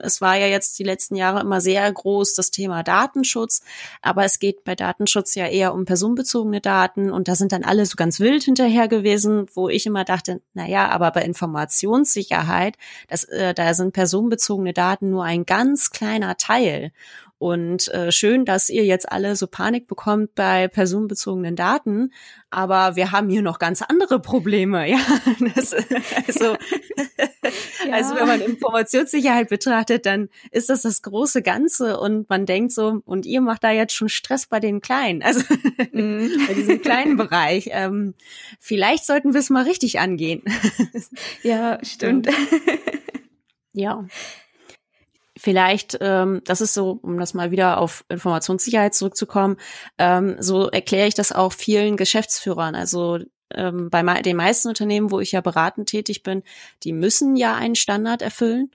es 0.00 0.20
war 0.20 0.36
ja 0.36 0.46
jetzt 0.46 0.78
die 0.78 0.84
letzten 0.84 1.16
Jahre 1.16 1.40
immer 1.40 1.60
sehr 1.60 1.90
groß 1.90 2.34
das 2.34 2.50
Thema 2.50 2.82
Datenschutz, 2.82 3.62
aber 4.02 4.24
es 4.24 4.38
geht 4.38 4.64
bei 4.64 4.74
Datenschutz 4.74 5.34
ja 5.34 5.46
eher 5.46 5.74
um 5.74 5.84
personenbezogene 5.84 6.60
Daten 6.60 7.10
und 7.10 7.28
da 7.28 7.34
sind 7.34 7.52
dann 7.52 7.64
alle 7.64 7.86
so 7.86 7.96
ganz 7.96 8.20
wild 8.20 8.42
hinterher 8.44 8.88
gewesen, 8.88 9.46
wo 9.54 9.68
ich 9.68 9.86
immer 9.86 10.04
dachte, 10.04 10.40
na 10.54 10.66
ja, 10.68 10.88
aber 10.90 11.10
bei 11.12 11.22
Informationssicherheit, 11.22 12.76
das, 13.08 13.24
äh, 13.24 13.54
da 13.54 13.74
sind 13.74 13.92
personenbezogene 13.92 14.72
Daten 14.72 15.10
nur 15.10 15.24
ein 15.24 15.46
ganz 15.46 15.90
kleiner 15.90 16.36
Teil. 16.36 16.92
Und 17.42 17.88
äh, 17.88 18.12
schön, 18.12 18.44
dass 18.44 18.70
ihr 18.70 18.84
jetzt 18.84 19.10
alle 19.10 19.34
so 19.34 19.48
Panik 19.48 19.88
bekommt 19.88 20.36
bei 20.36 20.68
personenbezogenen 20.68 21.56
Daten, 21.56 22.12
aber 22.50 22.94
wir 22.94 23.10
haben 23.10 23.28
hier 23.28 23.42
noch 23.42 23.58
ganz 23.58 23.82
andere 23.82 24.20
Probleme, 24.20 24.88
ja. 24.88 25.00
Das, 25.56 25.74
also, 26.28 26.56
Ja. 27.84 27.94
Also 27.94 28.14
wenn 28.14 28.28
man 28.28 28.40
Informationssicherheit 28.40 29.48
betrachtet, 29.48 30.06
dann 30.06 30.28
ist 30.52 30.70
das 30.70 30.82
das 30.82 31.02
große 31.02 31.42
Ganze 31.42 31.98
und 31.98 32.30
man 32.30 32.46
denkt 32.46 32.70
so, 32.70 33.02
und 33.04 33.26
ihr 33.26 33.40
macht 33.40 33.64
da 33.64 33.72
jetzt 33.72 33.92
schon 33.92 34.08
Stress 34.08 34.46
bei 34.46 34.60
den 34.60 34.80
Kleinen, 34.80 35.20
also 35.24 35.40
mhm. 35.92 36.30
bei 36.46 36.54
diesem 36.54 36.80
kleinen 36.80 37.16
Bereich. 37.16 37.70
Ähm, 37.72 38.14
vielleicht 38.60 39.04
sollten 39.04 39.32
wir 39.32 39.40
es 39.40 39.50
mal 39.50 39.64
richtig 39.64 39.98
angehen. 39.98 40.44
Ja, 41.42 41.80
stimmt. 41.82 42.28
Ja. 43.72 44.06
Vielleicht, 45.42 45.98
ähm, 46.00 46.40
das 46.44 46.60
ist 46.60 46.72
so, 46.72 47.00
um 47.02 47.18
das 47.18 47.34
mal 47.34 47.50
wieder 47.50 47.78
auf 47.78 48.04
Informationssicherheit 48.08 48.94
zurückzukommen, 48.94 49.56
ähm, 49.98 50.36
so 50.38 50.68
erkläre 50.68 51.08
ich 51.08 51.14
das 51.14 51.32
auch 51.32 51.52
vielen 51.52 51.96
Geschäftsführern. 51.96 52.76
Also 52.76 53.18
ähm, 53.52 53.90
bei 53.90 54.22
den 54.22 54.36
meisten 54.36 54.68
Unternehmen, 54.68 55.10
wo 55.10 55.18
ich 55.18 55.32
ja 55.32 55.40
beratend 55.40 55.88
tätig 55.88 56.22
bin, 56.22 56.44
die 56.84 56.92
müssen 56.92 57.34
ja 57.34 57.56
einen 57.56 57.74
Standard 57.74 58.22
erfüllen. 58.22 58.70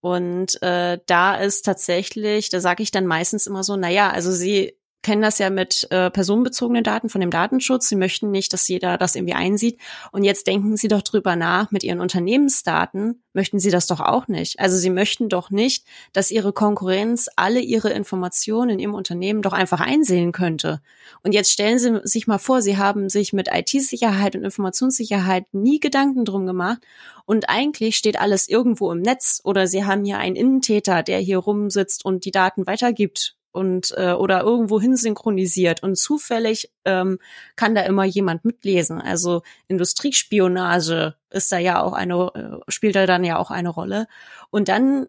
Und 0.00 0.62
äh, 0.62 1.00
da 1.06 1.34
ist 1.34 1.62
tatsächlich, 1.62 2.50
da 2.50 2.60
sage 2.60 2.84
ich 2.84 2.92
dann 2.92 3.06
meistens 3.06 3.48
immer 3.48 3.64
so, 3.64 3.74
na 3.74 3.88
ja, 3.88 4.08
also 4.08 4.30
sie 4.30 4.76
kennen 5.02 5.22
das 5.22 5.38
ja 5.38 5.50
mit 5.50 5.86
äh, 5.90 6.10
personenbezogenen 6.10 6.84
Daten 6.84 7.08
von 7.08 7.20
dem 7.20 7.30
Datenschutz. 7.30 7.88
Sie 7.88 7.96
möchten 7.96 8.30
nicht, 8.30 8.52
dass 8.52 8.68
jeder 8.68 8.98
das 8.98 9.14
irgendwie 9.14 9.34
einsieht. 9.34 9.78
Und 10.12 10.24
jetzt 10.24 10.46
denken 10.46 10.76
Sie 10.76 10.88
doch 10.88 11.02
drüber 11.02 11.36
nach, 11.36 11.70
mit 11.70 11.82
Ihren 11.82 12.00
Unternehmensdaten 12.00 13.22
möchten 13.32 13.58
Sie 13.58 13.70
das 13.70 13.86
doch 13.86 14.00
auch 14.00 14.28
nicht. 14.28 14.60
Also 14.60 14.76
Sie 14.76 14.90
möchten 14.90 15.28
doch 15.28 15.50
nicht, 15.50 15.84
dass 16.12 16.30
Ihre 16.30 16.52
Konkurrenz 16.52 17.28
alle 17.36 17.60
Ihre 17.60 17.90
Informationen 17.90 18.70
in 18.70 18.78
Ihrem 18.78 18.94
Unternehmen 18.94 19.42
doch 19.42 19.52
einfach 19.52 19.80
einsehen 19.80 20.32
könnte. 20.32 20.80
Und 21.22 21.32
jetzt 21.32 21.50
stellen 21.50 21.78
Sie 21.78 22.00
sich 22.04 22.26
mal 22.26 22.38
vor, 22.38 22.62
Sie 22.62 22.78
haben 22.78 23.08
sich 23.08 23.32
mit 23.32 23.48
IT-Sicherheit 23.52 24.36
und 24.36 24.44
Informationssicherheit 24.44 25.52
nie 25.52 25.80
Gedanken 25.80 26.24
drum 26.24 26.46
gemacht. 26.46 26.78
Und 27.24 27.48
eigentlich 27.48 27.96
steht 27.96 28.20
alles 28.20 28.48
irgendwo 28.48 28.92
im 28.92 29.00
Netz 29.00 29.40
oder 29.44 29.66
Sie 29.66 29.84
haben 29.84 30.04
hier 30.04 30.18
einen 30.18 30.36
Innentäter, 30.36 31.02
der 31.02 31.18
hier 31.18 31.38
rumsitzt 31.38 32.04
und 32.04 32.24
die 32.24 32.30
Daten 32.32 32.66
weitergibt 32.66 33.36
und 33.52 33.94
äh, 33.96 34.12
oder 34.12 34.42
irgendwo 34.42 34.80
hin 34.80 34.96
synchronisiert 34.96 35.82
und 35.82 35.96
zufällig 35.96 36.72
ähm, 36.84 37.18
kann 37.56 37.74
da 37.74 37.82
immer 37.82 38.04
jemand 38.04 38.44
mitlesen. 38.44 39.00
Also 39.00 39.42
Industriespionage 39.68 41.14
ist 41.30 41.52
da 41.52 41.58
ja 41.58 41.82
auch 41.82 41.92
eine 41.92 42.14
äh, 42.34 42.70
spielt 42.70 42.96
da 42.96 43.06
dann 43.06 43.24
ja 43.24 43.38
auch 43.38 43.50
eine 43.50 43.68
Rolle. 43.68 44.08
Und 44.50 44.68
dann 44.68 45.06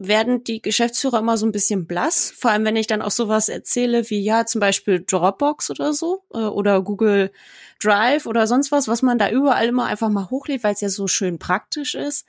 werden 0.00 0.44
die 0.44 0.62
Geschäftsführer 0.62 1.18
immer 1.18 1.36
so 1.36 1.44
ein 1.44 1.52
bisschen 1.52 1.86
blass, 1.86 2.32
vor 2.34 2.50
allem 2.50 2.64
wenn 2.64 2.76
ich 2.76 2.86
dann 2.86 3.02
auch 3.02 3.10
sowas 3.10 3.50
erzähle 3.50 4.08
wie 4.08 4.20
ja 4.22 4.46
zum 4.46 4.60
Beispiel 4.60 5.04
Dropbox 5.06 5.70
oder 5.70 5.92
so 5.92 6.22
äh, 6.32 6.38
oder 6.38 6.80
Google 6.80 7.30
Drive 7.82 8.26
oder 8.26 8.46
sonst 8.46 8.72
was, 8.72 8.88
was 8.88 9.02
man 9.02 9.18
da 9.18 9.30
überall 9.30 9.68
immer 9.68 9.84
einfach 9.86 10.08
mal 10.08 10.30
hochlädt, 10.30 10.64
weil 10.64 10.72
es 10.72 10.80
ja 10.80 10.88
so 10.88 11.06
schön 11.06 11.38
praktisch 11.38 11.94
ist. 11.94 12.26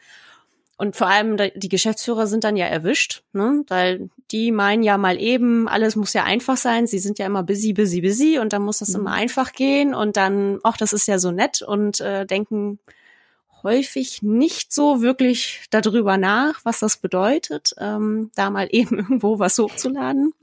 Und 0.82 0.96
vor 0.96 1.06
allem 1.06 1.38
die 1.38 1.70
Geschäftsführer 1.70 2.26
sind 2.26 2.44
dann 2.44 2.58
ja 2.58 2.66
erwischt, 2.66 3.22
ne? 3.34 3.64
weil 3.68 4.10
die 4.32 4.52
meinen 4.52 4.82
ja 4.82 4.98
mal 4.98 5.22
eben, 5.22 5.68
alles 5.68 5.96
muss 5.96 6.14
ja 6.14 6.24
einfach 6.24 6.58
sein. 6.58 6.88
Sie 6.88 6.98
sind 6.98 7.20
ja 7.20 7.28
immer 7.28 7.44
busy, 7.44 7.74
busy, 7.74 8.02
busy 8.02 8.40
und 8.40 8.52
dann 8.52 8.64
muss 8.64 8.80
das 8.80 8.90
mhm. 8.90 9.02
immer 9.02 9.12
einfach 9.12 9.54
gehen 9.54 9.94
und 9.94 10.18
dann, 10.18 10.58
ach, 10.64 10.78
das 10.78 10.92
ist 10.92 11.08
ja 11.08 11.20
so 11.20 11.30
nett 11.30 11.62
und 11.62 12.02
äh, 12.02 12.26
denken 12.26 12.80
häufig 13.62 14.24
nicht 14.24 14.74
so 14.74 15.04
wirklich 15.04 15.66
darüber 15.70 16.18
nach, 16.18 16.62
was 16.64 16.80
das 16.80 16.98
bedeutet, 16.98 17.76
ähm, 17.78 18.32
da 18.34 18.50
mal 18.50 18.68
eben 18.72 18.98
irgendwo 18.98 19.38
was 19.38 19.60
hochzuladen. 19.60 20.34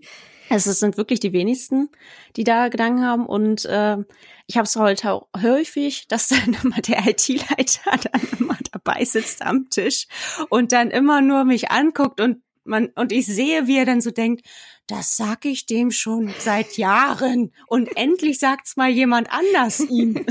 Also 0.48 0.70
es 0.70 0.80
sind 0.80 0.96
wirklich 0.96 1.20
die 1.20 1.32
wenigsten, 1.32 1.90
die 2.36 2.44
da 2.44 2.68
Gedanken 2.68 3.04
haben. 3.04 3.26
Und 3.26 3.64
äh, 3.66 3.98
ich 4.46 4.56
habe 4.56 4.64
es 4.64 4.76
heute 4.76 5.26
häufig, 5.40 6.08
dass 6.08 6.28
dann 6.28 6.56
immer 6.62 6.80
der 6.80 7.06
IT-Leiter 7.06 7.98
dann 8.12 8.22
immer 8.38 8.58
dabei 8.72 9.04
sitzt 9.04 9.42
am 9.42 9.68
Tisch 9.70 10.06
und 10.48 10.72
dann 10.72 10.90
immer 10.90 11.20
nur 11.20 11.44
mich 11.44 11.70
anguckt 11.70 12.20
und 12.20 12.42
man 12.64 12.88
und 12.94 13.12
ich 13.12 13.24
sehe, 13.26 13.66
wie 13.66 13.78
er 13.78 13.86
dann 13.86 14.02
so 14.02 14.10
denkt, 14.10 14.46
das 14.86 15.16
sag 15.16 15.46
ich 15.46 15.64
dem 15.64 15.90
schon 15.90 16.32
seit 16.38 16.76
Jahren 16.76 17.52
und 17.66 17.88
endlich 17.96 18.38
sagt's 18.38 18.76
mal 18.76 18.90
jemand 18.90 19.30
anders 19.30 19.80
ihm. 19.80 20.24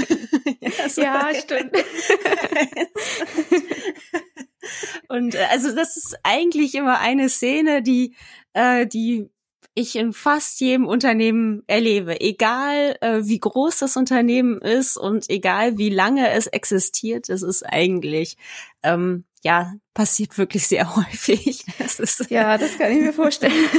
ja, 0.95 1.29
stimmt. 1.33 1.75
und 5.09 5.36
äh, 5.36 5.47
also 5.50 5.75
das 5.75 5.97
ist 5.97 6.15
eigentlich 6.24 6.75
immer 6.75 7.00
eine 7.00 7.27
Szene, 7.29 7.81
die 7.81 8.15
äh, 8.53 8.86
die 8.86 9.31
ich 9.77 9.96
in 9.96 10.12
fast 10.12 10.60
jedem 10.60 10.88
Unternehmen 10.88 11.63
erlebe, 11.67 12.19
egal 12.19 12.98
äh, 13.01 13.19
wie 13.22 13.39
groß 13.39 13.77
das 13.77 13.96
Unternehmen 13.96 14.60
ist 14.60 14.98
und 14.98 15.29
egal 15.29 15.77
wie 15.77 15.89
lange 15.89 16.31
es 16.31 16.48
existiert, 16.48 17.29
es 17.29 17.43
ist 17.43 17.63
eigentlich 17.63 18.38
ähm, 18.81 19.25
ja 19.43 19.74
passiert 19.93 20.38
wirklich 20.39 20.67
sehr 20.67 20.96
häufig. 20.96 21.63
Das 21.77 22.00
ist, 22.00 22.31
ja, 22.31 22.57
das 22.57 22.77
kann 22.77 22.91
ich 22.91 23.01
mir 23.01 23.13
vorstellen. 23.13 23.53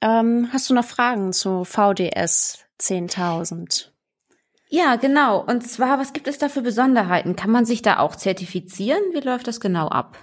ähm, 0.00 0.48
hast 0.52 0.70
du 0.70 0.74
noch 0.74 0.86
Fragen 0.86 1.32
zu 1.32 1.64
VDS 1.64 2.60
10.000? 2.80 3.88
Ja, 4.70 4.96
genau. 4.96 5.42
Und 5.42 5.66
zwar, 5.66 5.98
was 5.98 6.12
gibt 6.12 6.28
es 6.28 6.38
da 6.38 6.48
für 6.48 6.62
Besonderheiten? 6.62 7.34
Kann 7.34 7.50
man 7.50 7.64
sich 7.64 7.82
da 7.82 7.98
auch 7.98 8.14
zertifizieren? 8.14 9.00
Wie 9.14 9.20
läuft 9.20 9.48
das 9.48 9.60
genau 9.60 9.88
ab? 9.88 10.16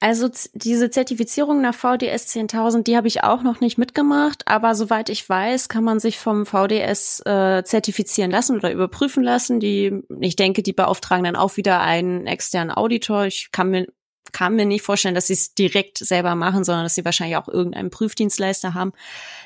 Also 0.00 0.30
diese 0.52 0.90
Zertifizierung 0.90 1.60
nach 1.60 1.74
VDS 1.74 2.28
10.000, 2.28 2.84
die 2.84 2.96
habe 2.96 3.08
ich 3.08 3.24
auch 3.24 3.42
noch 3.42 3.60
nicht 3.60 3.78
mitgemacht, 3.78 4.46
aber 4.46 4.76
soweit 4.76 5.08
ich 5.08 5.28
weiß, 5.28 5.68
kann 5.68 5.82
man 5.82 5.98
sich 5.98 6.18
vom 6.18 6.46
VDS 6.46 7.20
äh, 7.26 7.64
zertifizieren 7.64 8.30
lassen 8.30 8.56
oder 8.58 8.70
überprüfen 8.70 9.24
lassen. 9.24 9.58
Die, 9.58 10.00
ich 10.20 10.36
denke, 10.36 10.62
die 10.62 10.72
beauftragen 10.72 11.24
dann 11.24 11.34
auch 11.34 11.56
wieder 11.56 11.80
einen 11.80 12.28
externen 12.28 12.70
Auditor. 12.70 13.26
Ich 13.26 13.50
kann 13.50 13.70
mir 13.70 13.86
kann 14.30 14.56
mir 14.56 14.66
nicht 14.66 14.82
vorstellen, 14.82 15.14
dass 15.14 15.28
sie 15.28 15.32
es 15.32 15.54
direkt 15.54 15.98
selber 15.98 16.34
machen, 16.34 16.62
sondern 16.62 16.84
dass 16.84 16.94
sie 16.94 17.04
wahrscheinlich 17.04 17.38
auch 17.38 17.48
irgendeinen 17.48 17.88
Prüfdienstleister 17.90 18.74
haben, 18.74 18.92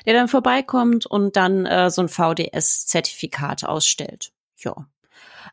der 0.05 0.13
dann 0.13 0.27
vorbeikommt 0.27 1.05
und 1.05 1.35
dann 1.37 1.65
äh, 1.65 1.89
so 1.89 2.01
ein 2.01 2.09
VDS-Zertifikat 2.09 3.63
ausstellt. 3.63 4.33
Ja. 4.57 4.87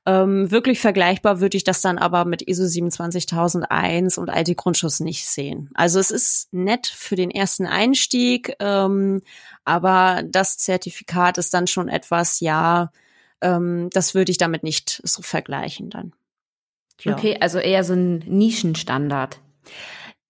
Ähm, 0.06 0.50
wirklich 0.50 0.80
vergleichbar 0.80 1.40
würde 1.40 1.56
ich 1.56 1.64
das 1.64 1.80
dann 1.80 1.98
aber 1.98 2.24
mit 2.24 2.42
ISO 2.42 2.66
27001 2.66 4.18
und 4.18 4.28
IT-Grundschutz 4.28 5.00
nicht 5.00 5.26
sehen. 5.26 5.70
Also 5.74 5.98
es 5.98 6.10
ist 6.10 6.52
nett 6.52 6.86
für 6.86 7.16
den 7.16 7.30
ersten 7.30 7.66
Einstieg, 7.66 8.54
ähm, 8.60 9.22
aber 9.64 10.22
das 10.24 10.58
Zertifikat 10.58 11.38
ist 11.38 11.54
dann 11.54 11.66
schon 11.66 11.88
etwas, 11.88 12.40
ja, 12.40 12.90
ähm, 13.40 13.90
das 13.92 14.14
würde 14.14 14.32
ich 14.32 14.38
damit 14.38 14.62
nicht 14.62 15.00
so 15.04 15.22
vergleichen 15.22 15.90
dann. 15.90 16.12
Ja. 17.02 17.14
Okay, 17.16 17.38
also 17.40 17.58
eher 17.58 17.84
so 17.84 17.94
ein 17.94 18.18
Nischenstandard. 18.18 19.40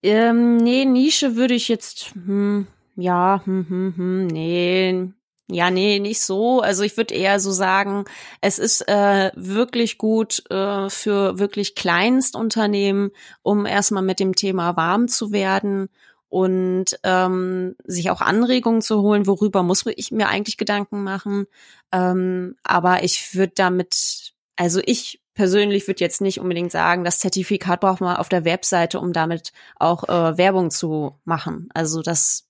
Ähm, 0.03 0.57
nee, 0.57 0.85
Nische 0.85 1.35
würde 1.35 1.53
ich 1.53 1.67
jetzt, 1.67 2.13
hm, 2.13 2.67
ja, 2.95 3.41
hm, 3.45 3.65
hm, 3.67 3.93
hm, 3.95 4.27
nee, 4.27 5.11
ja, 5.53 5.69
nee, 5.69 5.99
nicht 5.99 6.21
so. 6.21 6.61
Also 6.61 6.83
ich 6.83 6.97
würde 6.97 7.13
eher 7.13 7.39
so 7.39 7.51
sagen, 7.51 8.05
es 8.41 8.59
ist 8.59 8.87
äh, 8.87 9.31
wirklich 9.35 9.97
gut 9.97 10.43
äh, 10.49 10.89
für 10.89 11.39
wirklich 11.39 11.75
Kleinstunternehmen, 11.75 13.11
um 13.41 13.65
erstmal 13.65 14.03
mit 14.03 14.19
dem 14.19 14.35
Thema 14.35 14.75
warm 14.77 15.07
zu 15.07 15.31
werden 15.31 15.89
und 16.29 16.97
ähm, 17.03 17.75
sich 17.83 18.09
auch 18.09 18.21
Anregungen 18.21 18.81
zu 18.81 19.01
holen, 19.01 19.27
worüber 19.27 19.63
muss 19.63 19.85
ich 19.85 20.11
mir 20.11 20.29
eigentlich 20.29 20.55
Gedanken 20.57 21.03
machen. 21.03 21.45
Ähm, 21.91 22.55
aber 22.63 23.03
ich 23.03 23.35
würde 23.35 23.51
damit, 23.55 24.33
also 24.55 24.79
ich 24.85 25.21
persönlich 25.33 25.87
würde 25.87 25.99
jetzt 25.99 26.21
nicht 26.21 26.39
unbedingt 26.39 26.71
sagen, 26.71 27.03
das 27.03 27.19
Zertifikat 27.19 27.81
braucht 27.81 27.99
man 27.99 28.15
auf 28.15 28.29
der 28.29 28.45
Webseite, 28.45 28.99
um 28.99 29.11
damit 29.11 29.51
auch 29.77 30.07
äh, 30.07 30.37
Werbung 30.37 30.71
zu 30.71 31.19
machen. 31.25 31.67
Also 31.73 32.01
das 32.01 32.47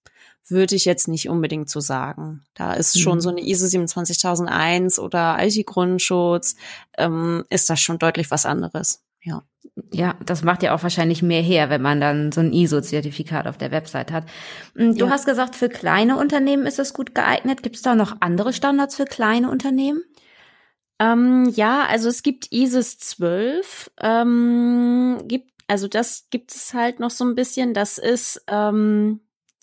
würde 0.48 0.76
ich 0.76 0.86
jetzt 0.86 1.08
nicht 1.08 1.30
unbedingt 1.30 1.70
so 1.70 1.80
sagen. 1.80 2.44
Da 2.54 2.74
ist 2.74 3.00
schon 3.00 3.16
mhm. 3.16 3.22
so 3.22 3.30
eine 3.30 3.42
ISO 3.42 3.68
27001 3.68 5.00
oder 5.00 5.38
IT-Grundschutz, 5.40 6.56
ähm, 6.98 7.44
ist 7.50 7.70
das 7.70 7.80
schon 7.80 8.00
deutlich 8.00 8.32
was 8.32 8.46
anderes. 8.46 9.04
Ja. 9.24 9.44
Ja, 9.92 10.16
das 10.26 10.44
macht 10.44 10.64
ja 10.64 10.74
auch 10.74 10.84
wahrscheinlich 10.84 11.22
mehr 11.22 11.42
her, 11.42 11.70
wenn 11.70 11.82
man 11.82 12.02
dann 12.02 12.32
so 12.32 12.42
ein 12.42 12.52
ISO-Zertifikat 12.52 13.48
auf 13.48 13.58
der 13.58 13.72
Website 13.72 14.12
hat. 14.12 14.26
Hm, 14.76 14.98
du 14.98 15.06
ja. 15.06 15.12
hast 15.12 15.26
gesagt, 15.26 15.56
für 15.56 15.70
kleine 15.70 16.18
Unternehmen 16.18 16.66
ist 16.66 16.80
das 16.80 16.94
gut 16.94 17.14
geeignet. 17.14 17.64
Gibt 17.64 17.76
es 17.76 17.82
da 17.82 17.96
noch 17.96 18.18
andere 18.20 18.54
Standards 18.54 18.96
für 18.96 19.06
kleine 19.06 19.50
Unternehmen? 19.50 20.02
Ähm, 21.00 21.52
ja, 21.56 21.86
also 21.88 22.10
es 22.10 22.22
gibt 22.22 22.52
ISIS 22.52 23.00
12, 23.00 23.92
ähm, 24.02 25.22
gibt, 25.26 25.52
also 25.68 25.88
das 25.88 26.28
gibt 26.30 26.54
es 26.54 26.74
halt 26.74 27.00
noch 27.00 27.12
so 27.12 27.24
ein 27.24 27.36
bisschen. 27.36 27.74
Das 27.74 27.98
ist 27.98 28.44
ähm, 28.48 29.22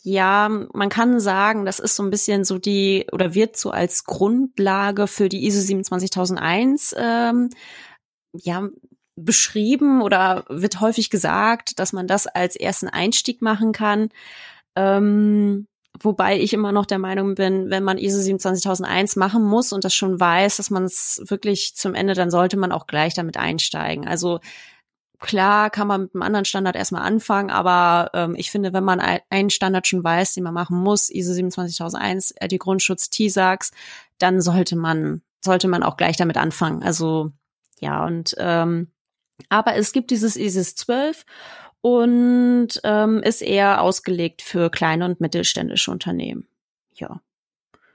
ja, 0.09 0.49
man 0.49 0.89
kann 0.89 1.21
sagen, 1.21 1.67
das 1.67 1.79
ist 1.79 1.95
so 1.95 2.03
ein 2.03 2.11
bisschen 2.11 2.45
so 2.45 2.59
die 2.59 3.07
oder 3.13 3.35
wird 3.35 3.57
so 3.57 3.71
als 3.71 4.05
Grundlage 4.05 5.07
für 5.07 5.29
die 5.29 5.47
ISO 5.47 5.61
27001 5.61 6.95
ähm, 6.99 7.51
ja 8.33 8.69
beschrieben 9.17 10.01
oder 10.01 10.45
wird 10.49 10.81
häufig 10.81 11.11
gesagt, 11.11 11.79
dass 11.79 11.93
man 11.93 12.07
das 12.07 12.27
als 12.27 12.57
ersten 12.57 12.89
Einstieg 12.89 13.43
machen 13.43 13.73
kann. 13.73 14.09
Ähm, 14.77 15.67
wobei 16.01 16.41
ich 16.41 16.55
immer 16.55 16.73
noch 16.73 16.87
der 16.87 16.99
Meinung 16.99 17.35
bin, 17.35 17.69
wenn 17.69 17.85
man 17.85 17.99
ISO 17.99 18.23
27001 18.23 19.17
machen 19.17 19.43
muss 19.45 19.73
und 19.75 19.85
das 19.85 19.95
schon 19.95 20.19
weiß, 20.19 20.57
dass 20.57 20.71
man 20.71 20.85
es 20.85 21.23
wirklich 21.27 21.75
zum 21.75 21.95
Ende, 21.95 22.15
dann 22.15 22.31
sollte 22.31 22.57
man 22.57 22.73
auch 22.73 22.87
gleich 22.87 23.13
damit 23.13 23.37
einsteigen. 23.37 24.09
Also 24.09 24.41
klar 25.19 25.71
kann 25.71 25.89
man 25.89 26.03
mit 26.03 26.15
einem 26.15 26.23
anderen 26.23 26.45
Standard 26.45 26.77
erstmal 26.77 27.03
anfangen, 27.03 27.51
aber 27.51 28.11
ähm, 28.15 28.35
ich 28.37 28.51
finde, 28.51 28.73
wenn 28.73 28.85
man 28.85 29.01
ein, 29.01 29.21
einen 29.31 29.51
Standard 29.51 29.87
schon 29.87 30.05
weiß, 30.05 30.35
den 30.35 30.45
man 30.45 30.55
machen 30.55 30.79
muss, 30.79 31.11
ISO 31.11 31.35
27001, 31.35 32.33
äh, 32.33 32.49
die 32.49 32.59
Grundschutz 32.59 33.11
TISAX, 33.11 33.73
dann 34.19 34.41
sollte 34.41 34.77
man 34.77 35.23
sollte 35.45 35.69
man 35.69 35.83
auch 35.83 35.97
gleich 35.97 36.17
damit 36.17 36.37
anfangen. 36.37 36.83
Also 36.83 37.33
ja 37.81 38.05
und 38.05 38.35
ähm, 38.39 38.89
aber 39.49 39.77
es 39.77 39.93
gibt 39.93 40.11
dieses 40.11 40.37
ISIS 40.37 40.75
12 40.75 41.25
und 41.81 42.69
ähm, 42.85 43.23
ist 43.23 43.41
eher 43.41 43.83
ausgelegt 43.83 44.43
für 44.43 44.71
kleine 44.71 45.05
und 45.05 45.21
mittelständische 45.21 45.91
Unternehmen. 45.91 46.49
Ja. 46.95 47.21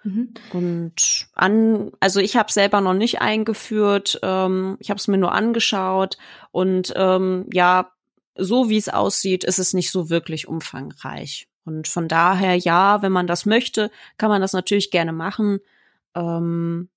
Mhm. 0.04 0.34
Und 0.52 1.28
an, 1.34 1.92
also 2.00 2.20
ich 2.20 2.36
habe 2.36 2.52
selber 2.52 2.82
noch 2.82 2.94
nicht 2.94 3.22
eingeführt, 3.22 4.20
ähm, 4.22 4.78
ich 4.80 4.90
habe 4.90 4.98
es 4.98 5.08
mir 5.08 5.18
nur 5.18 5.34
angeschaut 5.34 6.18
und 6.52 6.94
ähm, 6.96 7.46
ja, 7.52 7.92
so 8.36 8.70
wie 8.70 8.78
es 8.78 8.90
aussieht, 8.90 9.44
ist 9.44 9.60
es 9.60 9.74
nicht 9.74 9.92
so 9.92 10.10
wirklich 10.10 10.48
umfangreich. 10.48 11.48
Und 11.66 11.88
von 11.88 12.08
daher, 12.08 12.56
ja, 12.56 13.02
wenn 13.02 13.12
man 13.12 13.28
das 13.28 13.46
möchte, 13.46 13.90
kann 14.18 14.30
man 14.30 14.42
das 14.42 14.54
natürlich 14.54 14.92
gerne 14.92 15.14
machen. 15.14 15.60
Ähm, 16.16 16.90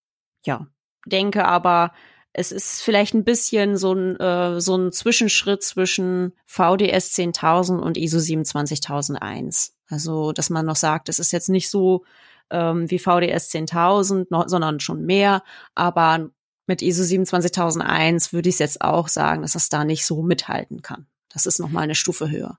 ja, 0.45 0.67
denke 1.07 1.45
aber, 1.45 1.93
es 2.33 2.53
ist 2.53 2.83
vielleicht 2.83 3.15
ein 3.15 3.25
bisschen 3.25 3.77
so 3.77 3.95
ein, 3.95 4.17
äh, 4.21 4.61
so 4.61 4.77
ein 4.77 4.93
Zwischenschritt 4.93 5.63
zwischen 5.63 6.33
VDS 6.47 7.15
10.000 7.15 7.79
und 7.79 7.97
ISO 7.97 8.19
27001. 8.19 9.75
Also, 9.89 10.33
dass 10.33 10.51
man 10.51 10.67
noch 10.67 10.77
sagt, 10.77 11.09
es 11.09 11.19
ist 11.19 11.33
jetzt 11.33 11.49
nicht 11.49 11.71
so 11.71 12.05
ähm, 12.50 12.91
wie 12.91 12.99
VDS 12.99 13.50
10.000, 13.50 14.26
noch, 14.31 14.49
sondern 14.49 14.81
schon 14.81 15.05
mehr. 15.05 15.43
Aber 15.75 16.31
mit 16.67 16.83
ISO 16.83 17.05
27001 17.05 18.33
würde 18.33 18.49
ich 18.49 18.59
jetzt 18.59 18.81
auch 18.81 19.09
sagen, 19.09 19.43
dass 19.43 19.53
das 19.53 19.69
da 19.69 19.85
nicht 19.85 20.05
so 20.05 20.23
mithalten 20.23 20.83
kann. 20.83 21.07
Das 21.33 21.47
ist 21.47 21.59
noch 21.59 21.71
mal 21.71 21.83
eine 21.83 21.95
Stufe 21.95 22.31
höher. 22.31 22.59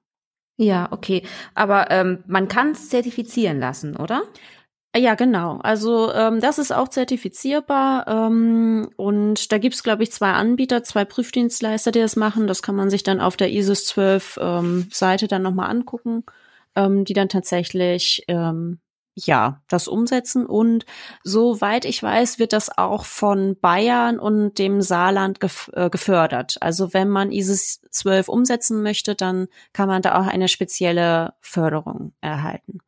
Ja, 0.58 0.88
okay. 0.92 1.24
Aber 1.54 1.92
ähm, 1.92 2.24
man 2.28 2.48
kann 2.48 2.72
es 2.72 2.90
zertifizieren 2.90 3.60
lassen, 3.60 3.96
oder? 3.96 4.24
Ja, 4.96 5.14
genau. 5.16 5.60
Also 5.60 6.12
ähm, 6.14 6.40
das 6.40 6.58
ist 6.58 6.72
auch 6.74 6.88
zertifizierbar 6.88 8.08
ähm, 8.08 8.90
und 8.96 9.52
da 9.52 9.60
gibt's 9.60 9.84
glaube 9.84 10.04
ich, 10.04 10.12
zwei 10.12 10.32
Anbieter, 10.32 10.84
zwei 10.84 11.06
Prüfdienstleister, 11.06 11.92
die 11.92 12.00
das 12.00 12.16
machen. 12.16 12.48
Das 12.48 12.64
kann 12.64 12.76
man 12.76 12.90
sich 12.90 13.04
dann 13.04 13.20
auf 13.20 13.38
der 13.38 13.52
ISIS 13.52 13.86
12 13.86 14.40
ähm, 14.42 14.88
Seite 14.92 15.28
dann 15.28 15.44
nochmal 15.44 15.70
angucken, 15.70 16.24
ähm, 16.76 17.06
die 17.06 17.14
dann 17.14 17.30
tatsächlich 17.30 18.24
ähm, 18.28 18.80
ja, 19.26 19.62
das 19.68 19.88
umsetzen. 19.88 20.46
Und 20.46 20.86
soweit 21.24 21.86
ich 21.86 22.02
weiß, 22.02 22.38
wird 22.38 22.54
das 22.54 22.78
auch 22.78 23.06
von 23.06 23.58
Bayern 23.60 24.20
und 24.20 24.60
dem 24.60 24.82
Saarland 24.82 25.40
gef 25.40 25.72
äh, 25.74 25.90
gefördert. 25.90 26.58
Also 26.62 26.94
wenn 26.94 27.10
man 27.10 27.32
ISIS 27.32 27.82
12 27.90 28.30
umsetzen 28.30 28.84
möchte, 28.84 29.16
dann 29.16 29.48
kann 29.74 29.88
man 29.88 30.04
da 30.04 30.20
auch 30.20 30.28
eine 30.28 30.48
spezielle 30.48 31.34
Förderung 31.42 32.14
erhalten. 32.22 32.80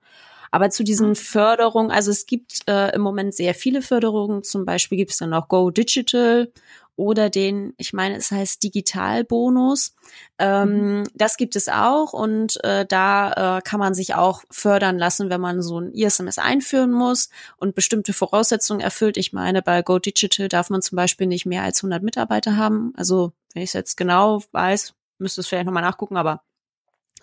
Aber 0.51 0.69
zu 0.69 0.83
diesen 0.83 1.09
mhm. 1.09 1.15
Förderungen, 1.15 1.91
also 1.91 2.11
es 2.11 2.25
gibt 2.25 2.67
äh, 2.67 2.93
im 2.93 3.01
Moment 3.01 3.33
sehr 3.33 3.55
viele 3.55 3.81
Förderungen. 3.81 4.43
Zum 4.43 4.65
Beispiel 4.65 4.97
gibt 4.97 5.11
es 5.11 5.17
dann 5.17 5.33
auch 5.33 5.47
Go 5.47 5.71
Digital 5.71 6.51
oder 6.99 7.29
den, 7.29 7.73
ich 7.77 7.93
meine, 7.93 8.17
es 8.17 8.29
heißt 8.29 8.61
Digitalbonus. 8.61 9.95
Ähm, 10.37 10.99
mhm. 10.99 11.03
Das 11.13 11.37
gibt 11.37 11.55
es 11.55 11.69
auch 11.69 12.11
und 12.11 12.61
äh, 12.65 12.85
da 12.85 13.57
äh, 13.57 13.61
kann 13.61 13.79
man 13.79 13.93
sich 13.93 14.15
auch 14.15 14.43
fördern 14.51 14.97
lassen, 14.97 15.29
wenn 15.29 15.39
man 15.39 15.61
so 15.61 15.79
ein 15.79 15.93
ISMS 15.93 16.39
einführen 16.39 16.91
muss 16.91 17.29
und 17.55 17.73
bestimmte 17.73 18.11
Voraussetzungen 18.11 18.81
erfüllt. 18.81 19.15
Ich 19.15 19.31
meine, 19.31 19.61
bei 19.61 19.81
Go 19.81 19.97
Digital 19.97 20.49
darf 20.49 20.69
man 20.69 20.81
zum 20.81 20.97
Beispiel 20.97 21.25
nicht 21.25 21.45
mehr 21.45 21.63
als 21.63 21.79
100 21.79 22.03
Mitarbeiter 22.03 22.57
haben. 22.57 22.91
Also 22.97 23.31
wenn 23.53 23.63
ich 23.63 23.69
es 23.69 23.73
jetzt 23.73 23.95
genau 23.95 24.43
weiß, 24.51 24.93
müsste 25.19 25.39
es 25.39 25.47
vielleicht 25.47 25.67
nochmal 25.67 25.83
nachgucken, 25.83 26.17
aber 26.17 26.41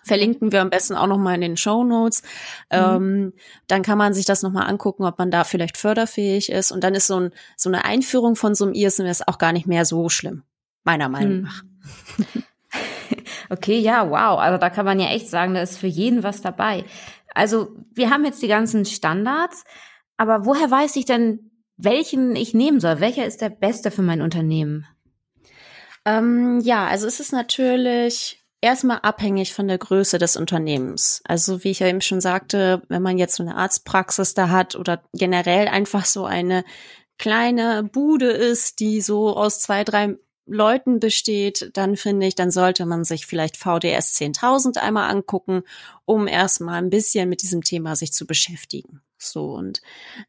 verlinken 0.07 0.51
wir 0.51 0.61
am 0.61 0.69
besten 0.69 0.95
auch 0.95 1.07
noch 1.07 1.17
mal 1.17 1.35
in 1.35 1.41
den 1.41 1.57
Show 1.57 1.83
Notes. 1.83 2.23
Mhm. 2.71 2.77
Ähm, 2.77 3.33
dann 3.67 3.83
kann 3.83 3.97
man 3.97 4.13
sich 4.13 4.25
das 4.25 4.41
noch 4.41 4.51
mal 4.51 4.65
angucken, 4.65 5.03
ob 5.03 5.19
man 5.19 5.31
da 5.31 5.43
vielleicht 5.43 5.77
förderfähig 5.77 6.51
ist. 6.51 6.71
Und 6.71 6.83
dann 6.83 6.95
ist 6.95 7.07
so, 7.07 7.19
ein, 7.19 7.31
so 7.55 7.69
eine 7.69 7.85
Einführung 7.85 8.35
von 8.35 8.55
so 8.55 8.65
einem 8.65 8.73
ISMS 8.73 9.21
auch 9.27 9.37
gar 9.37 9.51
nicht 9.51 9.67
mehr 9.67 9.85
so 9.85 10.09
schlimm, 10.09 10.43
meiner 10.83 11.09
Meinung 11.09 11.37
mhm. 11.37 11.43
nach. 11.43 11.63
Okay, 13.49 13.79
ja, 13.79 14.09
wow. 14.09 14.39
Also 14.39 14.57
da 14.57 14.69
kann 14.69 14.85
man 14.85 14.99
ja 14.99 15.07
echt 15.07 15.29
sagen, 15.29 15.53
da 15.53 15.61
ist 15.61 15.77
für 15.77 15.87
jeden 15.87 16.23
was 16.23 16.41
dabei. 16.41 16.83
Also 17.33 17.69
wir 17.93 18.09
haben 18.09 18.25
jetzt 18.25 18.41
die 18.41 18.47
ganzen 18.47 18.85
Standards, 18.85 19.63
aber 20.17 20.45
woher 20.45 20.69
weiß 20.69 20.95
ich 20.95 21.05
denn, 21.05 21.51
welchen 21.77 22.35
ich 22.35 22.53
nehmen 22.53 22.79
soll? 22.79 22.99
Welcher 22.99 23.25
ist 23.25 23.41
der 23.41 23.49
beste 23.49 23.91
für 23.91 24.01
mein 24.01 24.21
Unternehmen? 24.21 24.87
Ähm, 26.05 26.59
ja, 26.61 26.87
also 26.87 27.07
es 27.07 27.19
ist 27.19 27.31
natürlich 27.31 28.36
erstmal 28.61 28.99
abhängig 28.99 29.53
von 29.53 29.67
der 29.67 29.77
Größe 29.77 30.17
des 30.17 30.35
Unternehmens. 30.37 31.21
Also 31.25 31.63
wie 31.63 31.71
ich 31.71 31.79
ja 31.79 31.87
eben 31.87 32.01
schon 32.01 32.21
sagte, 32.21 32.81
wenn 32.89 33.01
man 33.01 33.17
jetzt 33.17 33.35
so 33.35 33.43
eine 33.43 33.55
Arztpraxis 33.55 34.33
da 34.33 34.49
hat 34.49 34.75
oder 34.75 35.03
generell 35.13 35.67
einfach 35.67 36.05
so 36.05 36.25
eine 36.25 36.63
kleine 37.17 37.83
Bude 37.83 38.29
ist, 38.29 38.79
die 38.79 39.01
so 39.01 39.35
aus 39.35 39.59
zwei, 39.59 39.83
drei 39.83 40.15
Leuten 40.45 40.99
besteht, 40.99 41.71
dann 41.73 41.97
finde 41.97 42.25
ich, 42.25 42.35
dann 42.35 42.51
sollte 42.51 42.85
man 42.85 43.03
sich 43.03 43.25
vielleicht 43.25 43.57
VDS 43.57 44.15
10.000 44.15 44.77
einmal 44.77 45.09
angucken, 45.09 45.63
um 46.05 46.27
erstmal 46.27 46.81
ein 46.81 46.89
bisschen 46.89 47.27
mit 47.27 47.41
diesem 47.41 47.63
Thema 47.63 47.95
sich 47.95 48.13
zu 48.13 48.25
beschäftigen. 48.25 49.01
So. 49.31 49.51
Und 49.51 49.81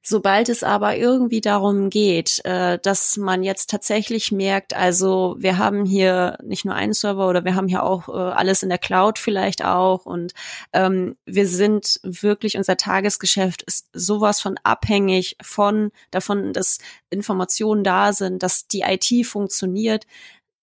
sobald 0.02 0.48
es 0.48 0.62
aber 0.62 0.96
irgendwie 0.96 1.40
darum 1.40 1.90
geht, 1.90 2.44
äh, 2.44 2.78
dass 2.78 3.16
man 3.16 3.42
jetzt 3.42 3.70
tatsächlich 3.70 4.32
merkt, 4.32 4.74
also 4.74 5.37
wir 5.38 5.58
haben 5.58 5.84
hier 5.84 6.38
nicht 6.42 6.64
nur 6.64 6.74
einen 6.74 6.92
Server 6.92 7.28
oder 7.28 7.44
wir 7.44 7.54
haben 7.54 7.68
hier 7.68 7.82
auch 7.82 8.08
äh, 8.08 8.12
alles 8.12 8.62
in 8.62 8.68
der 8.68 8.78
Cloud 8.78 9.18
vielleicht 9.18 9.64
auch 9.64 10.06
und 10.06 10.34
ähm, 10.72 11.16
wir 11.24 11.46
sind 11.46 12.00
wirklich 12.02 12.56
unser 12.56 12.76
Tagesgeschäft 12.76 13.62
ist 13.62 13.88
sowas 13.92 14.40
von 14.40 14.58
abhängig 14.62 15.37
von 15.42 15.90
davon, 16.11 16.52
dass 16.52 16.78
Informationen 17.11 17.84
da 17.84 18.12
sind, 18.12 18.42
dass 18.42 18.66
die 18.68 18.82
IT 18.82 19.26
funktioniert, 19.26 20.06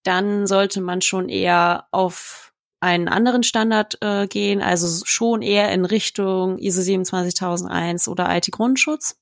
dann 0.04 0.48
sollte 0.48 0.82
man 0.82 1.02
schon 1.02 1.30
eher 1.30 1.88
auf 1.91 2.44
einen 2.86 3.08
anderen 3.08 3.43
Standard 3.43 3.98
äh, 4.02 4.28
gehen, 4.28 4.62
also 4.62 5.04
schon 5.06 5.41
eher 5.41 5.71
in 5.71 5.86
Richtung 5.86 6.58
ISO 6.60 6.82
27001 6.82 8.08
oder 8.08 8.36
IT-Grundschutz. 8.38 9.17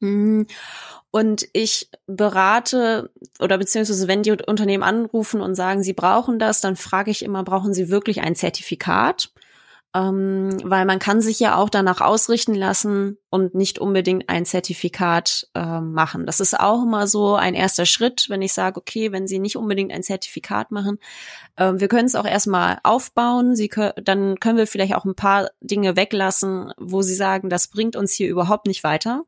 Mhm. 0.00 0.46
Und 1.10 1.46
ich 1.52 1.90
berate 2.06 3.10
oder 3.38 3.58
beziehungsweise 3.58 4.08
wenn 4.08 4.22
die 4.22 4.32
Unternehmen 4.32 4.82
anrufen 4.82 5.40
und 5.40 5.54
sagen, 5.54 5.82
sie 5.82 5.92
brauchen 5.92 6.38
das, 6.38 6.60
dann 6.60 6.74
frage 6.74 7.10
ich 7.10 7.22
immer, 7.22 7.44
brauchen 7.44 7.74
sie 7.74 7.90
wirklich 7.90 8.22
ein 8.22 8.34
Zertifikat? 8.34 9.30
Ähm, 9.94 10.56
weil 10.64 10.86
man 10.86 10.98
kann 10.98 11.20
sich 11.20 11.38
ja 11.38 11.56
auch 11.56 11.68
danach 11.68 12.00
ausrichten 12.00 12.54
lassen 12.54 13.18
und 13.28 13.54
nicht 13.54 13.78
unbedingt 13.78 14.28
ein 14.28 14.46
Zertifikat 14.46 15.48
äh, 15.54 15.80
machen. 15.80 16.24
Das 16.24 16.40
ist 16.40 16.58
auch 16.58 16.82
immer 16.82 17.06
so 17.06 17.34
ein 17.34 17.54
erster 17.54 17.84
Schritt, 17.84 18.26
wenn 18.28 18.40
ich 18.40 18.54
sage, 18.54 18.80
okay, 18.80 19.12
wenn 19.12 19.26
Sie 19.26 19.38
nicht 19.38 19.56
unbedingt 19.56 19.92
ein 19.92 20.02
Zertifikat 20.02 20.70
machen, 20.70 20.98
äh, 21.56 21.72
wir 21.74 21.88
können 21.88 22.06
es 22.06 22.14
auch 22.14 22.24
erstmal 22.24 22.78
aufbauen. 22.84 23.54
Sie 23.54 23.68
können, 23.68 23.92
dann 24.02 24.40
können 24.40 24.56
wir 24.56 24.66
vielleicht 24.66 24.94
auch 24.94 25.04
ein 25.04 25.14
paar 25.14 25.50
Dinge 25.60 25.94
weglassen, 25.94 26.72
wo 26.78 27.02
Sie 27.02 27.14
sagen, 27.14 27.50
das 27.50 27.68
bringt 27.68 27.94
uns 27.94 28.12
hier 28.12 28.30
überhaupt 28.30 28.66
nicht 28.66 28.84
weiter. 28.84 29.24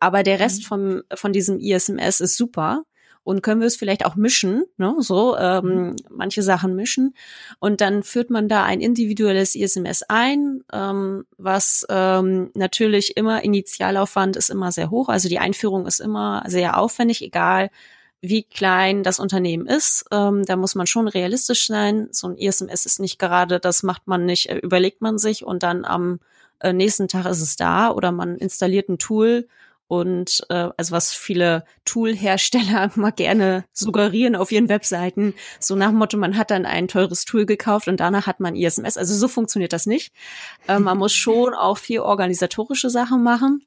Aber 0.00 0.24
der 0.24 0.40
Rest 0.40 0.62
mhm. 0.62 0.66
vom, 0.66 1.02
von 1.14 1.32
diesem 1.32 1.60
ISMS 1.60 2.20
ist 2.20 2.36
super 2.36 2.82
und 3.28 3.42
können 3.42 3.60
wir 3.60 3.66
es 3.66 3.76
vielleicht 3.76 4.06
auch 4.06 4.16
mischen, 4.16 4.64
ne? 4.78 4.94
so 5.00 5.36
ähm, 5.36 5.64
mhm. 5.64 5.96
manche 6.08 6.42
Sachen 6.42 6.74
mischen 6.74 7.14
und 7.58 7.82
dann 7.82 8.02
führt 8.02 8.30
man 8.30 8.48
da 8.48 8.64
ein 8.64 8.80
individuelles 8.80 9.54
ISMS 9.54 10.02
ein, 10.08 10.64
ähm, 10.72 11.26
was 11.36 11.86
ähm, 11.90 12.50
natürlich 12.54 13.18
immer 13.18 13.44
Initialaufwand 13.44 14.36
ist 14.36 14.48
immer 14.48 14.72
sehr 14.72 14.88
hoch, 14.88 15.10
also 15.10 15.28
die 15.28 15.40
Einführung 15.40 15.86
ist 15.86 16.00
immer 16.00 16.42
sehr 16.46 16.78
aufwendig, 16.78 17.20
egal 17.20 17.68
wie 18.22 18.44
klein 18.44 19.02
das 19.02 19.20
Unternehmen 19.20 19.66
ist. 19.66 20.06
Ähm, 20.10 20.46
da 20.46 20.56
muss 20.56 20.74
man 20.74 20.86
schon 20.86 21.06
realistisch 21.06 21.66
sein. 21.68 22.08
So 22.10 22.28
ein 22.28 22.36
ISMS 22.36 22.84
ist 22.84 22.98
nicht 22.98 23.18
gerade, 23.18 23.60
das 23.60 23.82
macht 23.82 24.08
man 24.08 24.24
nicht, 24.24 24.48
äh, 24.48 24.56
überlegt 24.56 25.02
man 25.02 25.18
sich 25.18 25.44
und 25.44 25.62
dann 25.62 25.84
am 25.84 26.18
äh, 26.60 26.72
nächsten 26.72 27.08
Tag 27.08 27.26
ist 27.26 27.42
es 27.42 27.56
da 27.56 27.90
oder 27.90 28.10
man 28.10 28.36
installiert 28.36 28.88
ein 28.88 28.98
Tool 28.98 29.46
und 29.88 30.44
äh, 30.50 30.68
also 30.76 30.92
was 30.92 31.14
viele 31.14 31.64
Tool-Hersteller 31.86 32.92
mal 32.96 33.10
gerne 33.10 33.64
suggerieren 33.72 34.36
auf 34.36 34.52
ihren 34.52 34.68
Webseiten, 34.68 35.34
so 35.58 35.74
nach 35.74 35.88
dem 35.88 35.96
Motto, 35.96 36.18
man 36.18 36.36
hat 36.36 36.50
dann 36.50 36.66
ein 36.66 36.88
teures 36.88 37.24
Tool 37.24 37.46
gekauft 37.46 37.88
und 37.88 37.98
danach 37.98 38.26
hat 38.26 38.38
man 38.38 38.54
ISMS. 38.54 38.98
Also 38.98 39.14
so 39.14 39.28
funktioniert 39.28 39.72
das 39.72 39.86
nicht. 39.86 40.12
Äh, 40.68 40.78
man 40.78 40.98
muss 40.98 41.12
schon 41.14 41.54
auch 41.54 41.78
viel 41.78 42.00
organisatorische 42.00 42.90
Sachen 42.90 43.22
machen 43.22 43.64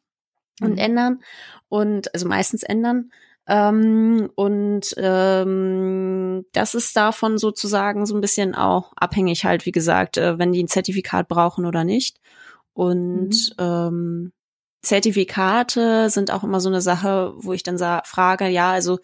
und 0.61 0.73
mhm. 0.73 0.77
ändern 0.77 1.23
und 1.69 2.13
also 2.13 2.27
meistens 2.27 2.61
ändern. 2.61 3.11
Ähm, 3.47 4.29
und 4.35 4.93
ähm, 4.97 6.45
das 6.51 6.75
ist 6.75 6.95
davon 6.95 7.39
sozusagen 7.39 8.05
so 8.05 8.13
ein 8.13 8.21
bisschen 8.21 8.53
auch 8.53 8.93
abhängig 8.95 9.43
halt, 9.45 9.65
wie 9.65 9.71
gesagt, 9.71 10.17
äh, 10.17 10.37
wenn 10.37 10.51
die 10.51 10.61
ein 10.61 10.67
Zertifikat 10.67 11.27
brauchen 11.27 11.65
oder 11.65 11.83
nicht. 11.83 12.19
Und 12.73 13.55
mhm. 13.57 13.65
ähm, 13.65 14.31
Zertifikate 14.81 16.09
sind 16.09 16.31
auch 16.31 16.43
immer 16.43 16.59
so 16.59 16.69
eine 16.69 16.81
Sache, 16.81 17.33
wo 17.37 17.53
ich 17.53 17.63
dann 17.63 17.77
frage, 18.03 18.47
ja, 18.47 18.71
also 18.71 18.99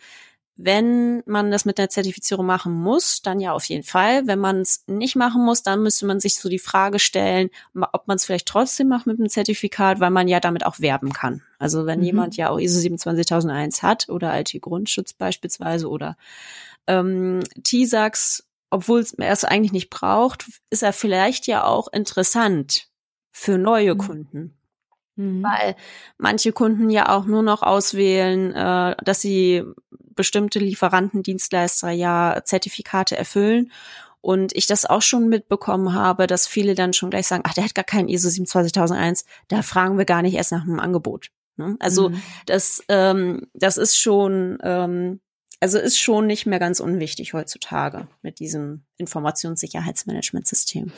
wenn 0.58 1.22
man 1.28 1.52
das 1.52 1.66
mit 1.66 1.78
der 1.78 1.90
Zertifizierung 1.90 2.46
machen 2.46 2.74
muss, 2.74 3.22
dann 3.22 3.40
ja 3.40 3.54
auf 3.54 3.66
jeden 3.66 3.84
Fall. 3.84 4.26
Wenn 4.26 4.40
man 4.40 4.62
es 4.62 4.84
nicht 4.88 5.16
machen 5.16 5.46
muss, 5.46 5.62
dann 5.62 5.84
müsste 5.84 6.08
man 6.08 6.20
sich 6.20 6.40
so 6.40 6.50
die 6.50 6.58
Frage 6.58 6.98
stellen, 6.98 7.50
ob 7.76 8.08
man 8.08 8.18
es 8.18 8.26
vielleicht 8.26 8.48
trotzdem 8.48 8.88
macht 8.88 9.06
mit 9.06 9.20
dem 9.20 9.30
Zertifikat, 9.30 10.00
weil 10.00 10.10
man 10.10 10.28
ja 10.28 10.40
damit 10.40 10.66
auch 10.66 10.80
werben 10.80 11.14
kann. 11.14 11.44
Also 11.60 11.86
wenn 11.86 12.00
mhm. 12.00 12.06
jemand 12.06 12.38
ja 12.38 12.50
auch 12.50 12.58
ISO 12.58 12.80
27001 12.80 13.84
hat 13.84 14.10
oder 14.10 14.38
IT-Grundschutz 14.40 15.14
beispielsweise 15.14 15.88
oder 15.88 16.18
ähm, 16.88 17.42
TISAX, 17.62 18.48
obwohl 18.72 19.06
er 19.20 19.34
es 19.34 19.44
eigentlich 19.44 19.74
nicht 19.74 19.92
braucht, 19.92 20.46
ist 20.72 20.82
er 20.82 20.92
vielleicht 20.92 21.46
ja 21.46 21.66
auch 21.66 21.88
interessant 21.88 22.88
für 23.32 23.60
neue 23.60 23.94
mhm. 23.94 24.00
Kunden. 24.00 24.58
Mhm. 25.18 25.44
Weil 25.44 25.76
manche 26.18 26.54
Kunden 26.54 26.90
ja 26.90 27.10
auch 27.10 27.26
nur 27.26 27.44
noch 27.44 27.64
auswählen, 27.64 28.54
äh, 28.54 28.96
dass 29.04 29.20
sie 29.20 29.64
bestimmte 30.16 30.60
Lieferanten, 30.60 31.24
Dienstleister 31.24 31.92
ja 31.92 32.42
Zertifikate 32.46 33.18
erfüllen. 33.18 33.72
Und 34.22 34.56
ich 34.56 34.66
das 34.66 34.86
auch 34.86 35.02
schon 35.02 35.30
mitbekommen 35.30 35.94
habe, 35.94 36.28
dass 36.28 36.48
viele 36.48 36.76
dann 36.76 36.94
schon 36.94 37.10
gleich 37.10 37.28
sagen, 37.28 37.44
ach, 37.46 37.54
der 37.54 37.64
hat 37.64 37.76
gar 37.76 37.86
keinen 37.86 38.10
ISO 38.10 38.30
27001, 38.30 39.26
da 39.48 39.62
fragen 39.62 39.98
wir 39.98 40.06
gar 40.06 40.22
nicht 40.22 40.34
erst 40.34 40.52
nach 40.52 40.64
einem 40.64 40.80
Angebot. 40.80 41.30
Ne? 41.56 41.76
Also 41.80 42.10
mhm. 42.10 42.22
das, 42.46 42.84
ähm, 42.90 43.48
das 43.54 43.78
ist 43.78 43.98
schon, 43.98 44.58
ähm, 44.64 45.22
also 45.60 45.80
ist 45.80 46.00
schon 46.00 46.28
nicht 46.28 46.46
mehr 46.46 46.60
ganz 46.60 46.80
unwichtig 46.80 47.34
heutzutage 47.34 48.08
mit 48.22 48.40
diesem 48.40 48.84
Informationssicherheitsmanagementsystem. 48.98 50.92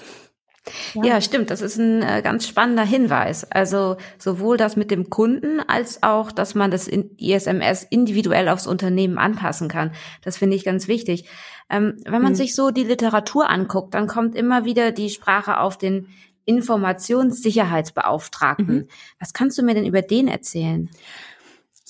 Ja. 0.93 1.03
ja, 1.03 1.21
stimmt. 1.21 1.49
Das 1.49 1.61
ist 1.61 1.77
ein 1.77 2.01
äh, 2.01 2.21
ganz 2.23 2.47
spannender 2.47 2.85
Hinweis. 2.85 3.49
Also 3.51 3.97
sowohl 4.17 4.57
das 4.57 4.75
mit 4.75 4.91
dem 4.91 5.09
Kunden 5.09 5.59
als 5.59 6.03
auch, 6.03 6.31
dass 6.31 6.55
man 6.55 6.71
das 6.71 6.87
in 6.87 7.11
ISMS 7.17 7.85
individuell 7.89 8.49
aufs 8.49 8.67
Unternehmen 8.67 9.17
anpassen 9.17 9.67
kann. 9.67 9.91
Das 10.23 10.37
finde 10.37 10.55
ich 10.55 10.63
ganz 10.63 10.87
wichtig. 10.87 11.25
Ähm, 11.69 11.97
wenn 12.05 12.21
man 12.21 12.33
mhm. 12.33 12.37
sich 12.37 12.55
so 12.55 12.71
die 12.71 12.83
Literatur 12.83 13.49
anguckt, 13.49 13.93
dann 13.93 14.07
kommt 14.07 14.35
immer 14.35 14.65
wieder 14.65 14.91
die 14.91 15.09
Sprache 15.09 15.59
auf 15.59 15.77
den 15.77 16.07
Informationssicherheitsbeauftragten. 16.45 18.75
Mhm. 18.75 18.87
Was 19.19 19.33
kannst 19.33 19.57
du 19.57 19.63
mir 19.63 19.75
denn 19.75 19.85
über 19.85 20.01
den 20.01 20.27
erzählen? 20.27 20.89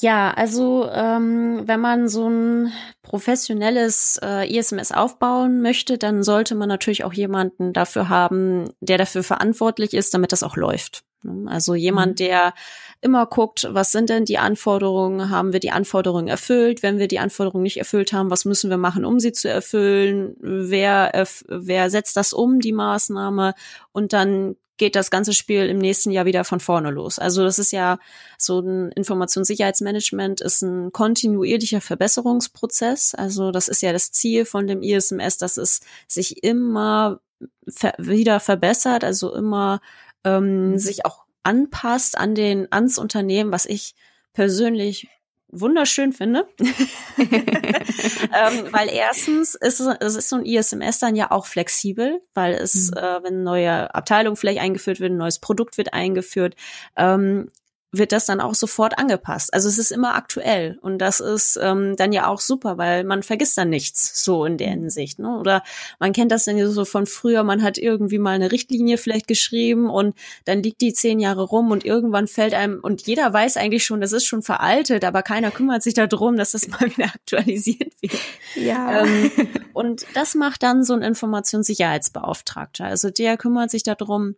Ja, 0.01 0.31
also 0.31 0.89
ähm, 0.91 1.63
wenn 1.65 1.81
man 1.81 2.07
so 2.07 2.29
ein 2.29 2.71
professionelles 3.01 4.17
äh, 4.23 4.47
ISMS 4.49 4.93
aufbauen 4.93 5.62
möchte, 5.62 5.97
dann 5.97 6.23
sollte 6.23 6.55
man 6.55 6.69
natürlich 6.69 7.03
auch 7.03 7.12
jemanden 7.12 7.73
dafür 7.73 8.07
haben, 8.07 8.71
der 8.79 8.97
dafür 8.97 9.23
verantwortlich 9.23 9.93
ist, 9.93 10.13
damit 10.13 10.31
das 10.31 10.43
auch 10.43 10.55
läuft. 10.55 11.03
Ne? 11.23 11.51
Also 11.51 11.75
jemand, 11.75 12.13
mhm. 12.13 12.15
der 12.15 12.53
immer 13.01 13.25
guckt, 13.25 13.67
was 13.71 13.91
sind 13.91 14.09
denn 14.09 14.23
die 14.23 14.38
Anforderungen, 14.38 15.29
haben 15.29 15.51
wir 15.51 15.59
die 15.59 15.71
Anforderungen 15.71 16.29
erfüllt, 16.29 16.81
wenn 16.81 16.97
wir 16.97 17.09
die 17.09 17.19
Anforderungen 17.19 17.63
nicht 17.63 17.77
erfüllt 17.77 18.13
haben, 18.13 18.31
was 18.31 18.45
müssen 18.45 18.69
wir 18.69 18.77
machen, 18.77 19.03
um 19.03 19.19
sie 19.19 19.33
zu 19.33 19.49
erfüllen, 19.49 20.35
wer, 20.39 21.27
wer 21.47 21.89
setzt 21.89 22.15
das 22.15 22.31
um, 22.31 22.62
die 22.62 22.73
Maßnahme 22.73 23.53
und 23.91 24.13
dann 24.13 24.55
geht 24.79 24.95
das 24.95 25.11
ganze 25.11 25.33
Spiel 25.33 25.67
im 25.67 25.77
nächsten 25.77 26.09
Jahr 26.09 26.25
wieder 26.25 26.43
von 26.43 26.59
vorne 26.59 26.89
los. 26.89 27.19
Also 27.19 27.43
das 27.43 27.59
ist 27.59 27.71
ja 27.71 27.99
so 28.37 28.61
ein 28.61 28.91
Informationssicherheitsmanagement 28.93 30.41
ist 30.41 30.63
ein 30.63 30.91
kontinuierlicher 30.91 31.81
Verbesserungsprozess. 31.81 33.13
Also 33.13 33.51
das 33.51 33.67
ist 33.67 33.83
ja 33.83 33.93
das 33.93 34.11
Ziel 34.11 34.45
von 34.45 34.65
dem 34.65 34.81
ISMS, 34.81 35.37
dass 35.37 35.57
es 35.57 35.81
sich 36.07 36.43
immer 36.43 37.19
ver 37.67 37.93
wieder 37.99 38.39
verbessert, 38.39 39.03
also 39.03 39.35
immer 39.35 39.81
ähm, 40.23 40.71
mhm. 40.71 40.77
sich 40.79 41.05
auch 41.05 41.25
anpasst 41.43 42.17
an 42.17 42.33
den 42.33 42.71
ans 42.71 42.97
Unternehmen, 42.97 43.51
was 43.51 43.65
ich 43.65 43.95
persönlich 44.33 45.07
wunderschön 45.51 46.13
finde. 46.13 46.47
ähm, 47.17 48.67
weil 48.71 48.89
erstens 48.89 49.55
ist 49.55 49.79
es 49.79 50.15
ist 50.15 50.29
so 50.29 50.38
ein 50.38 50.45
ISMS 50.45 50.99
dann 50.99 51.15
ja 51.15 51.31
auch 51.31 51.45
flexibel, 51.45 52.21
weil 52.33 52.53
es, 52.53 52.91
mhm. 52.91 52.97
äh, 52.97 53.23
wenn 53.23 53.33
eine 53.33 53.43
neue 53.43 53.93
Abteilung 53.95 54.35
vielleicht 54.35 54.59
eingeführt 54.59 54.99
wird, 54.99 55.12
ein 55.12 55.17
neues 55.17 55.39
Produkt 55.39 55.77
wird 55.77 55.93
eingeführt, 55.93 56.55
ähm, 56.95 57.51
wird 57.91 58.12
das 58.12 58.25
dann 58.25 58.39
auch 58.39 58.54
sofort 58.54 58.99
angepasst. 58.99 59.54
Also 59.54 59.67
es 59.67 59.80
ist 59.80 59.91
immer 59.91 60.15
aktuell 60.15 60.78
und 60.82 60.99
das 60.99 61.19
ist 61.19 61.60
ähm, 61.62 61.95
dann 61.95 62.13
ja 62.13 62.28
auch 62.28 62.39
super, 62.39 62.78
weil 62.78 63.04
man 63.04 63.23
vergisst 63.23 63.58
dann 63.58 63.69
nichts 63.69 64.23
so 64.23 64.45
in 64.45 64.58
der 64.58 64.67
mhm. 64.67 64.82
Hinsicht. 64.82 65.17
Ne? 65.17 65.38
Oder 65.39 65.63
man 65.99 66.13
kennt 66.13 66.32
das 66.32 66.45
dann 66.45 66.58
ja 66.58 66.67
so 66.67 66.86
von 66.86 67.08
früher, 67.08 67.43
man 67.43 67.63
hat 67.63 67.78
irgendwie 67.78 68.19
mal 68.19 68.36
eine 68.36 68.52
Richtlinie 68.52 68.97
vielleicht 68.97 69.28
geschrieben 69.28 69.89
und 69.89 70.15
dann 70.45 70.62
liegt 70.62 70.82
die 70.82 70.93
zehn 70.93 71.19
Jahre 71.19 71.43
rum 71.43 71.71
und 71.71 71.84
irgendwann 71.84 72.28
fällt 72.28 72.54
einem 72.54 72.80
und 72.80 73.08
jeder 73.08 73.34
weiß 73.34 73.58
eigentlich 73.58 73.86
schon, 73.86 74.02
das 74.02 74.13
ist 74.13 74.25
schon 74.25 74.43
veraltet, 74.43 75.04
aber 75.04 75.23
keiner 75.23 75.49
kümmert 75.49 75.82
sich 75.82 75.95
darum, 75.95 76.38
dass 76.38 76.52
das 76.52 76.67
mal 76.67 76.95
wieder 76.95 77.06
aktualisiert 77.06 77.93
wird. 78.02 78.13
Ja. 78.56 79.04
Ähm, 79.04 79.32
und 79.73 80.06
das 80.13 80.36
macht 80.36 80.62
dann 80.62 80.84
so 80.84 80.93
ein 80.93 81.02
Informationssicherheitsbeauftragter. 81.02 82.86
Also 82.86 83.10
der 83.10 83.38
kümmert 83.38 83.71
sich 83.71 83.82
darum, 83.82 84.36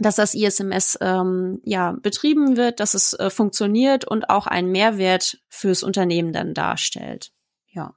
dass 0.00 0.16
das 0.16 0.34
ISMS 0.34 0.98
ähm, 1.00 1.60
ja 1.64 1.92
betrieben 1.92 2.56
wird, 2.56 2.80
dass 2.80 2.94
es 2.94 3.12
äh, 3.14 3.30
funktioniert 3.30 4.04
und 4.04 4.30
auch 4.30 4.46
einen 4.46 4.70
Mehrwert 4.72 5.38
fürs 5.48 5.82
Unternehmen 5.82 6.32
dann 6.32 6.54
darstellt. 6.54 7.30
Ja. 7.68 7.94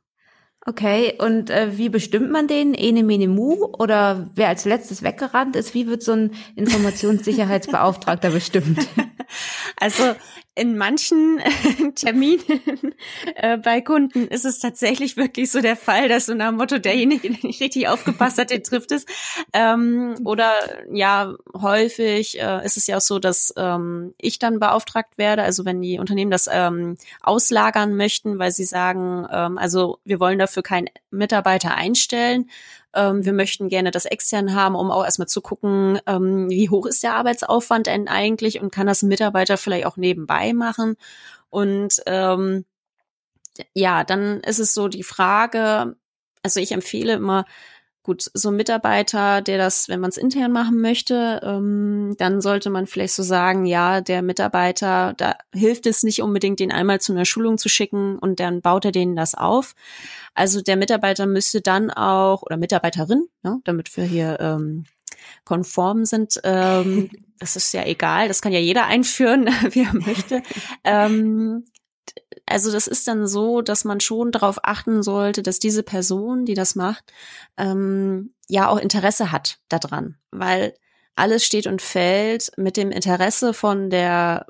Okay, 0.66 1.18
und 1.20 1.50
äh, 1.50 1.78
wie 1.78 1.89
bestimmt 1.89 2.32
man 2.32 2.48
den? 2.48 2.74
Ene 2.74 3.04
mene 3.04 3.28
mu 3.28 3.66
oder 3.66 4.30
wer 4.36 4.48
als 4.48 4.66
letztes 4.66 5.04
weggerannt 5.04 5.56
ist? 5.56 5.74
Wie 5.74 5.88
wird 5.88 6.04
so 6.04 6.13
ein 6.13 6.32
Informationssicherheitsbeauftragter 6.56 8.30
bestimmt? 8.30 8.88
Also 9.78 10.04
in 10.56 10.78
manchen 10.78 11.39
Terminen 11.96 12.94
äh, 13.36 13.58
bei 13.58 13.82
Kunden 13.82 14.28
ist 14.28 14.46
es 14.46 14.60
tatsächlich 14.60 15.18
wirklich 15.18 15.52
so 15.52 15.62
der 15.62 15.76
Fall, 15.76 16.10
dass 16.10 16.28
so 16.28 16.36
nach 16.36 16.50
dem 16.50 16.58
Motto, 16.58 16.78
derjenige, 16.78 17.30
der 17.30 17.39
nicht 17.42 17.62
richtig 17.62 17.88
aufgepasst 17.88 18.38
hat, 18.38 18.52
den 18.52 18.63
trifft 18.63 18.92
es. 18.92 19.06
Ähm, 19.52 20.16
oder 20.26 20.52
ja, 20.92 21.34
häufig 21.60 22.39
äh, 22.39 22.63
ist 22.66 22.78
es 22.78 22.86
ja 22.88 22.98
auch 22.98 23.02
so, 23.02 23.18
dass 23.18 23.54
ähm, 23.58 24.13
ich 24.18 24.38
dann 24.38 24.60
beauftragt 24.60 25.18
werde, 25.18 25.44
also 25.44 25.66
wenn 25.66 25.82
die 25.82 25.98
Unternehmen 25.98 26.32
das 26.32 26.48
ähm, 26.52 26.98
auslagern 27.22 27.96
möchten, 27.96 28.38
weil 28.38 28.52
sie 28.52 28.66
sagen, 28.66 29.28
ähm, 29.32 29.58
also 29.58 30.00
wir 30.06 30.20
wollen 30.20 30.39
dafür 30.39 30.62
keinen 30.62 30.89
Mitarbeiter 31.10 31.76
einstellen, 31.76 32.50
ähm, 32.94 33.26
wir 33.26 33.34
möchten 33.34 33.70
gerne 33.70 33.92
das 33.92 34.06
extern 34.06 34.54
haben, 34.56 34.76
um 34.76 34.92
auch 34.92 35.04
erstmal 35.04 35.28
zu 35.28 35.42
gucken, 35.42 36.00
ähm, 36.06 36.50
wie 36.50 36.70
hoch 36.70 36.86
ist 36.86 37.04
der 37.04 37.16
Arbeitsaufwand 37.16 37.88
denn 37.88 38.08
eigentlich 38.08 38.62
und 38.62 38.72
kann 38.72 38.88
das 38.88 39.02
ein 39.02 39.10
Mitarbeiter 39.10 39.58
vielleicht 39.58 39.86
auch 39.86 39.98
nebenbei 39.98 40.54
machen. 40.54 40.96
Und 41.50 42.02
ähm, 42.06 42.66
ja, 43.74 44.04
dann 44.04 44.42
ist 44.42 44.60
es 44.60 44.74
so 44.74 44.88
die 44.88 45.04
Frage, 45.04 45.96
also 46.44 46.60
ich 46.60 46.72
empfehle 46.72 47.14
immer, 47.14 47.46
gut, 48.04 48.30
so 48.34 48.50
ein 48.50 48.58
Mitarbeiter, 48.58 49.42
der 49.42 49.58
das, 49.58 49.88
wenn 49.88 50.02
man 50.02 50.10
es 50.10 50.18
intern 50.18 50.52
machen 50.52 50.82
möchte, 50.82 51.39
ähm, 51.44 52.16
dann 52.18 52.42
sollte 52.42 52.70
man 52.70 52.86
vielleicht 52.86 53.13
so 53.13 53.24
sagen, 53.24 53.66
ja, 53.66 54.02
der 54.02 54.22
Mitarbeiter, 54.22 55.13
da 55.18 55.38
hilft 55.54 55.86
es 55.86 56.04
nicht 56.04 56.22
unbedingt, 56.22 56.60
den 56.60 56.72
einmal 56.72 57.00
zu 57.00 57.13
einer 57.13 57.26
Schulung 57.26 57.58
zu 57.58 57.70
schicken 57.70 58.20
und 58.20 58.42
dann 58.42 58.62
baut 58.62 58.84
er 58.86 58.92
denen 58.92 59.16
das 59.16 59.36
auf. 59.36 59.74
Also 60.34 60.62
der 60.62 60.76
Mitarbeiter 60.76 61.26
müsste 61.26 61.62
dann 61.62 61.92
auch, 61.92 62.44
oder 62.44 62.58
Mitarbeiterin, 62.58 63.28
ne, 63.42 63.60
damit 63.63 63.96
wir 63.96 64.04
hier 64.04 64.38
ähm, 64.42 64.84
konform 65.46 66.04
sind, 66.04 66.42
ähm, 66.44 67.10
das 67.39 67.56
ist 67.56 67.74
ja 67.74 67.86
egal, 67.86 68.28
das 68.28 68.42
kann 68.42 68.52
ja 68.52 68.60
jeder 68.60 68.86
einführen, 68.86 69.46
wie 69.72 69.84
er 69.84 69.94
möchte. 69.94 70.44
Ähm, 70.84 71.66
also 72.54 72.72
das 72.72 72.88
ist 72.88 73.08
dann 73.08 73.28
so, 73.28 73.62
dass 73.62 73.84
man 73.84 74.00
schon 74.00 74.32
darauf 74.32 74.60
achten 74.63 75.02
sollte, 75.02 75.42
dass 75.42 75.60
diese 75.60 75.82
Person, 75.84 76.46
die 76.46 76.54
das 76.54 76.76
macht, 76.76 77.12
ähm, 77.58 78.34
ja 78.48 78.70
auch 78.70 78.78
Interesse 78.78 79.32
hat 79.32 79.58
daran, 79.70 80.18
weil 80.32 80.76
alles 81.16 81.44
steht 81.44 81.68
und 81.68 81.82
fällt 81.82 82.52
mit 82.56 82.78
dem 82.78 82.92
Interesse 82.92 83.54
von 83.54 83.89
der 83.89 84.46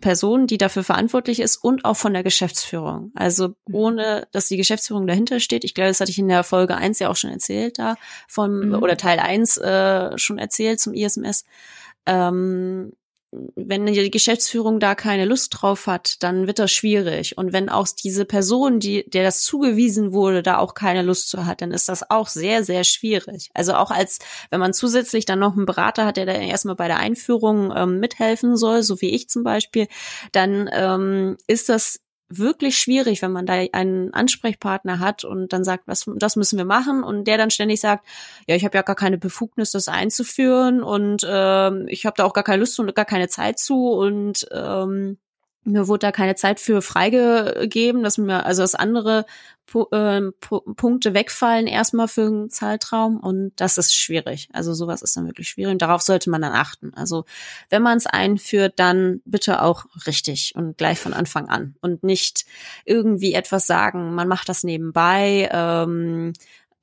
Person, 0.00 0.46
die 0.46 0.58
dafür 0.58 0.84
verantwortlich 0.84 1.40
ist 1.40 1.56
und 1.56 1.84
auch 1.84 1.96
von 1.96 2.14
der 2.14 2.22
Geschäftsführung. 2.22 3.12
Also 3.14 3.48
mhm. 3.48 3.74
ohne, 3.74 4.28
dass 4.32 4.48
die 4.48 4.56
Geschäftsführung 4.56 5.06
dahinter 5.06 5.40
steht. 5.40 5.64
Ich 5.64 5.74
glaube, 5.74 5.88
das 5.88 6.00
hatte 6.00 6.10
ich 6.10 6.18
in 6.18 6.28
der 6.28 6.44
Folge 6.44 6.76
eins 6.76 6.98
ja 6.98 7.10
auch 7.10 7.16
schon 7.16 7.30
erzählt 7.30 7.78
da, 7.78 7.96
von, 8.28 8.68
mhm. 8.68 8.74
oder 8.74 8.96
Teil 8.96 9.18
eins 9.18 9.58
äh, 9.58 10.16
schon 10.16 10.38
erzählt 10.38 10.80
zum 10.80 10.94
ISMS. 10.94 11.44
Ähm, 12.06 12.92
wenn 13.32 13.86
die 13.86 14.10
Geschäftsführung 14.10 14.80
da 14.80 14.94
keine 14.94 15.24
Lust 15.24 15.54
drauf 15.56 15.86
hat, 15.86 16.22
dann 16.22 16.46
wird 16.46 16.58
das 16.58 16.72
schwierig. 16.72 17.36
Und 17.36 17.52
wenn 17.52 17.68
auch 17.68 17.86
diese 17.88 18.24
Person, 18.24 18.80
die, 18.80 19.08
der 19.08 19.24
das 19.24 19.42
zugewiesen 19.42 20.12
wurde, 20.12 20.42
da 20.42 20.58
auch 20.58 20.74
keine 20.74 21.02
Lust 21.02 21.28
zu 21.28 21.44
hat, 21.44 21.60
dann 21.60 21.72
ist 21.72 21.88
das 21.88 22.08
auch 22.10 22.28
sehr, 22.28 22.64
sehr 22.64 22.84
schwierig. 22.84 23.50
Also 23.54 23.74
auch 23.74 23.90
als, 23.90 24.20
wenn 24.50 24.60
man 24.60 24.72
zusätzlich 24.72 25.24
dann 25.24 25.38
noch 25.38 25.56
einen 25.56 25.66
Berater 25.66 26.06
hat, 26.06 26.16
der 26.16 26.26
da 26.26 26.32
erstmal 26.32 26.76
bei 26.76 26.88
der 26.88 26.98
Einführung 26.98 27.72
ähm, 27.76 28.00
mithelfen 28.00 28.56
soll, 28.56 28.82
so 28.82 29.00
wie 29.00 29.14
ich 29.14 29.28
zum 29.28 29.42
Beispiel, 29.42 29.88
dann 30.32 30.70
ähm, 30.72 31.36
ist 31.46 31.68
das 31.68 32.00
wirklich 32.28 32.78
schwierig, 32.78 33.22
wenn 33.22 33.32
man 33.32 33.46
da 33.46 33.54
einen 33.72 34.12
Ansprechpartner 34.12 34.98
hat 34.98 35.24
und 35.24 35.52
dann 35.52 35.64
sagt, 35.64 35.86
was 35.86 36.06
das 36.16 36.36
müssen 36.36 36.58
wir 36.58 36.64
machen. 36.64 37.02
Und 37.02 37.24
der 37.24 37.38
dann 37.38 37.50
ständig 37.50 37.80
sagt, 37.80 38.06
ja, 38.48 38.56
ich 38.56 38.64
habe 38.64 38.76
ja 38.76 38.82
gar 38.82 38.96
keine 38.96 39.18
Befugnis, 39.18 39.70
das 39.70 39.88
einzuführen 39.88 40.82
und 40.82 41.26
ähm, 41.28 41.86
ich 41.88 42.06
habe 42.06 42.14
da 42.16 42.24
auch 42.24 42.32
gar 42.32 42.44
keine 42.44 42.60
Lust 42.60 42.78
und 42.78 42.94
gar 42.94 43.04
keine 43.04 43.28
Zeit 43.28 43.58
zu. 43.58 43.90
Und 43.90 44.46
ähm, 44.52 45.18
mir 45.66 45.88
wurde 45.88 46.06
da 46.06 46.12
keine 46.12 46.34
Zeit 46.36 46.60
für 46.60 46.80
freigegeben, 46.82 48.02
dass 48.02 48.18
mir, 48.18 48.46
also 48.46 48.62
dass 48.62 48.74
andere 48.74 49.26
Pu 49.66 49.86
äh, 49.90 50.30
Punkte 50.40 51.12
wegfallen 51.12 51.66
erstmal 51.66 52.06
für 52.06 52.26
einen 52.26 52.50
Zeitraum 52.50 53.18
und 53.18 53.52
das 53.56 53.78
ist 53.78 53.94
schwierig. 53.94 54.48
Also 54.52 54.74
sowas 54.74 55.02
ist 55.02 55.16
dann 55.16 55.26
wirklich 55.26 55.48
schwierig 55.48 55.72
und 55.72 55.82
darauf 55.82 56.02
sollte 56.02 56.30
man 56.30 56.40
dann 56.40 56.52
achten. 56.52 56.94
Also 56.94 57.24
wenn 57.68 57.82
man 57.82 57.98
es 57.98 58.06
einführt, 58.06 58.74
dann 58.76 59.20
bitte 59.24 59.62
auch 59.62 59.86
richtig 60.06 60.54
und 60.54 60.78
gleich 60.78 61.00
von 61.00 61.12
Anfang 61.12 61.48
an 61.48 61.74
und 61.80 62.04
nicht 62.04 62.46
irgendwie 62.84 63.34
etwas 63.34 63.66
sagen, 63.66 64.14
man 64.14 64.28
macht 64.28 64.48
das 64.48 64.62
nebenbei. 64.62 65.48
Ähm, 65.52 66.32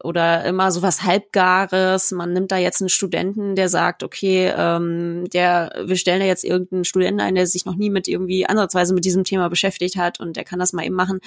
oder 0.01 0.43
immer 0.45 0.71
so 0.71 0.82
was 0.82 1.03
Halbgares. 1.03 2.12
Man 2.12 2.34
nimmt 2.34 2.51
da 2.51 2.58
jetzt 2.58 2.82
einen 2.82 2.89
Studenten, 2.89 3.56
der 3.56 3.69
sagt, 3.69 4.03
okay, 4.03 4.53
ähm, 4.56 5.25
der, 5.32 5.84
wir 5.86 5.95
stellen 5.95 6.19
da 6.19 6.25
jetzt 6.25 6.43
irgendeinen 6.43 6.86
Studenten 6.86 7.21
ein, 7.21 7.36
der 7.36 7.47
sich 7.47 7.65
noch 7.65 7.75
nie 7.75 7.89
mit 7.89 8.08
irgendwie 8.08 8.45
ansatzweise 8.45 8.93
mit 8.93 9.06
diesem 9.06 9.23
Thema 9.23 9.49
beschäftigt 9.49 9.95
hat 9.95 10.19
und 10.19 10.36
der 10.36 10.43
kann 10.43 10.60
das 10.60 10.73
mal 10.73 10.86
eben 10.86 10.95
machen. 10.95 11.19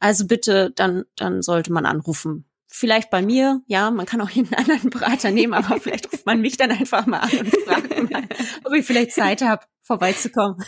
Also 0.00 0.26
bitte, 0.26 0.72
dann, 0.74 1.04
dann 1.16 1.42
sollte 1.42 1.72
man 1.72 1.86
anrufen. 1.86 2.44
Vielleicht 2.70 3.10
bei 3.10 3.22
mir, 3.22 3.62
ja, 3.66 3.90
man 3.90 4.06
kann 4.06 4.20
auch 4.20 4.30
jeden 4.30 4.54
anderen 4.54 4.90
Berater 4.90 5.30
nehmen, 5.30 5.54
aber 5.54 5.80
vielleicht 5.80 6.12
ruft 6.12 6.26
man 6.26 6.40
mich 6.40 6.56
dann 6.56 6.70
einfach 6.70 7.06
mal 7.06 7.20
an 7.20 7.30
und 7.38 7.48
fragt 7.64 8.10
mal, 8.10 8.22
ob 8.64 8.72
ich 8.74 8.86
vielleicht 8.86 9.12
Zeit 9.12 9.42
habe, 9.42 9.64
vorbeizukommen. 9.82 10.62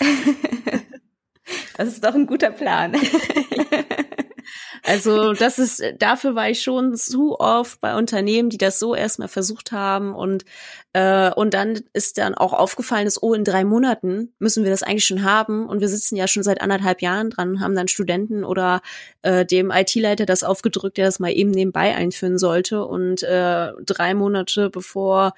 Das 1.76 1.88
ist 1.88 2.04
doch 2.04 2.14
ein 2.14 2.26
guter 2.26 2.50
Plan. 2.50 2.92
Also 4.84 5.32
das 5.32 5.58
ist, 5.58 5.82
dafür 5.98 6.34
war 6.34 6.48
ich 6.50 6.62
schon 6.62 6.94
zu 6.96 7.38
oft 7.38 7.80
bei 7.80 7.96
Unternehmen, 7.96 8.50
die 8.50 8.58
das 8.58 8.78
so 8.78 8.94
erstmal 8.94 9.28
versucht 9.28 9.72
haben 9.72 10.14
und 10.14 10.44
äh, 10.92 11.30
und 11.32 11.54
dann 11.54 11.80
ist 11.92 12.18
dann 12.18 12.34
auch 12.34 12.52
aufgefallen, 12.52 13.04
dass 13.04 13.22
oh 13.22 13.34
in 13.34 13.44
drei 13.44 13.64
Monaten 13.64 14.32
müssen 14.38 14.64
wir 14.64 14.70
das 14.70 14.82
eigentlich 14.82 15.06
schon 15.06 15.22
haben 15.22 15.68
und 15.68 15.80
wir 15.80 15.88
sitzen 15.88 16.16
ja 16.16 16.26
schon 16.26 16.42
seit 16.42 16.60
anderthalb 16.60 17.02
Jahren 17.02 17.30
dran, 17.30 17.60
haben 17.60 17.74
dann 17.74 17.88
Studenten 17.88 18.44
oder 18.44 18.80
äh, 19.22 19.44
dem 19.44 19.70
IT-Leiter 19.70 20.26
das 20.26 20.42
aufgedrückt, 20.42 20.96
der 20.96 21.06
das 21.06 21.20
mal 21.20 21.32
eben 21.32 21.50
nebenbei 21.50 21.94
einführen 21.94 22.38
sollte 22.38 22.84
und 22.84 23.22
äh, 23.22 23.72
drei 23.84 24.14
Monate 24.14 24.70
bevor 24.70 25.34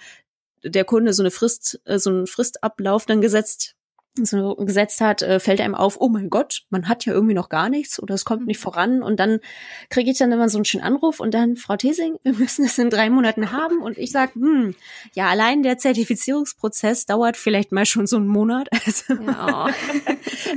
der 0.64 0.85
Kunde 0.85 1.12
so 1.12 1.22
eine 1.22 1.31
Frist, 1.31 1.81
äh, 1.85 1.98
so 1.98 2.11
einen 2.11 2.26
Fristablauf 2.26 3.07
dann 3.07 3.20
gesetzt 3.20 3.74
so 4.14 4.55
gesetzt 4.57 5.01
hat, 5.01 5.22
äh, 5.22 5.40
fällt 5.40 5.61
einem 5.61 5.75
auf, 5.75 5.96
oh 6.01 6.09
mein 6.09 6.29
Gott, 6.29 6.64
man 6.68 6.88
hat 6.88 7.07
ja 7.07 7.14
irgendwie 7.14 7.35
noch 7.35 7.48
gar 7.48 7.70
nichts 7.70 8.01
oder 8.03 8.14
es 8.14 8.27
kommt 8.27 8.46
nicht 8.46 8.61
voran 8.61 9.03
und 9.03 9.18
dann 9.18 9.40
kriege 9.88 10.11
ich 10.11 10.18
dann 10.18 10.33
immer 10.33 10.51
so 10.51 10.59
einen 10.59 10.66
schönen 10.66 10.85
Anruf 10.85 11.18
und 11.18 11.33
dann, 11.33 11.57
Frau 11.57 11.77
Thesing, 11.77 12.16
wir 12.22 12.35
müssen 12.35 12.66
es 12.66 12.79
in 12.79 12.90
drei 12.90 13.09
Monaten 13.09 13.53
haben 13.53 13.81
und 13.81 13.96
ich 13.96 14.12
sage, 14.12 14.35
hm, 14.35 14.75
ja, 15.14 15.29
allein 15.29 15.62
der 15.62 15.79
Zertifizierungsprozess 15.79 17.07
dauert 17.07 17.38
vielleicht 17.38 17.72
mal 17.72 17.87
schon 17.87 18.07
so 18.07 18.16
einen 18.16 18.29
Monat. 18.29 18.68
Also, 18.85 19.14
ja. 19.14 19.68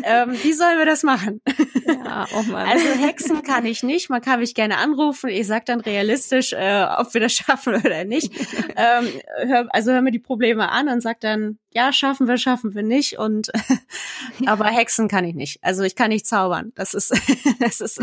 ähm, 0.04 0.36
wie 0.42 0.54
sollen 0.54 0.80
wir 0.80 0.86
das 0.86 1.04
machen? 1.04 1.42
Ja, 1.86 2.26
oh 2.36 2.42
Mann. 2.42 2.68
Also 2.68 2.88
Hexen 2.88 3.44
kann 3.44 3.66
ich 3.68 3.84
nicht, 3.84 4.10
man 4.10 4.22
kann 4.22 4.40
mich 4.40 4.56
gerne 4.56 4.78
anrufen, 4.78 5.30
ich 5.30 5.46
sag 5.46 5.66
dann 5.68 5.80
realistisch, 5.80 6.54
äh, 6.54 6.86
ob 6.98 7.14
wir 7.14 7.22
das 7.22 7.34
schaffen 7.34 7.76
oder 7.76 8.04
nicht. 8.04 8.34
ähm, 8.76 9.08
hör, 9.48 9.68
also 9.70 9.92
hör 9.92 10.02
mir 10.02 10.12
die 10.12 10.20
Probleme 10.20 10.72
an 10.72 10.90
und 10.90 11.02
sag 11.02 11.20
dann, 11.20 11.60
ja, 11.76 11.92
schaffen 11.92 12.28
wir, 12.28 12.38
schaffen 12.38 12.74
wir 12.74 12.84
nicht. 12.84 13.20
Und 13.20 13.52
aber 14.46 14.66
Hexen 14.66 15.10
kann 15.10 15.26
ich 15.26 15.36
nicht. 15.36 15.60
Also 15.62 15.84
ich 15.84 15.96
kann 15.96 16.10
nicht 16.10 16.26
zaubern. 16.26 16.72
Das 16.76 16.94
ist, 16.94 17.14
das 17.60 17.82
ist 17.82 18.02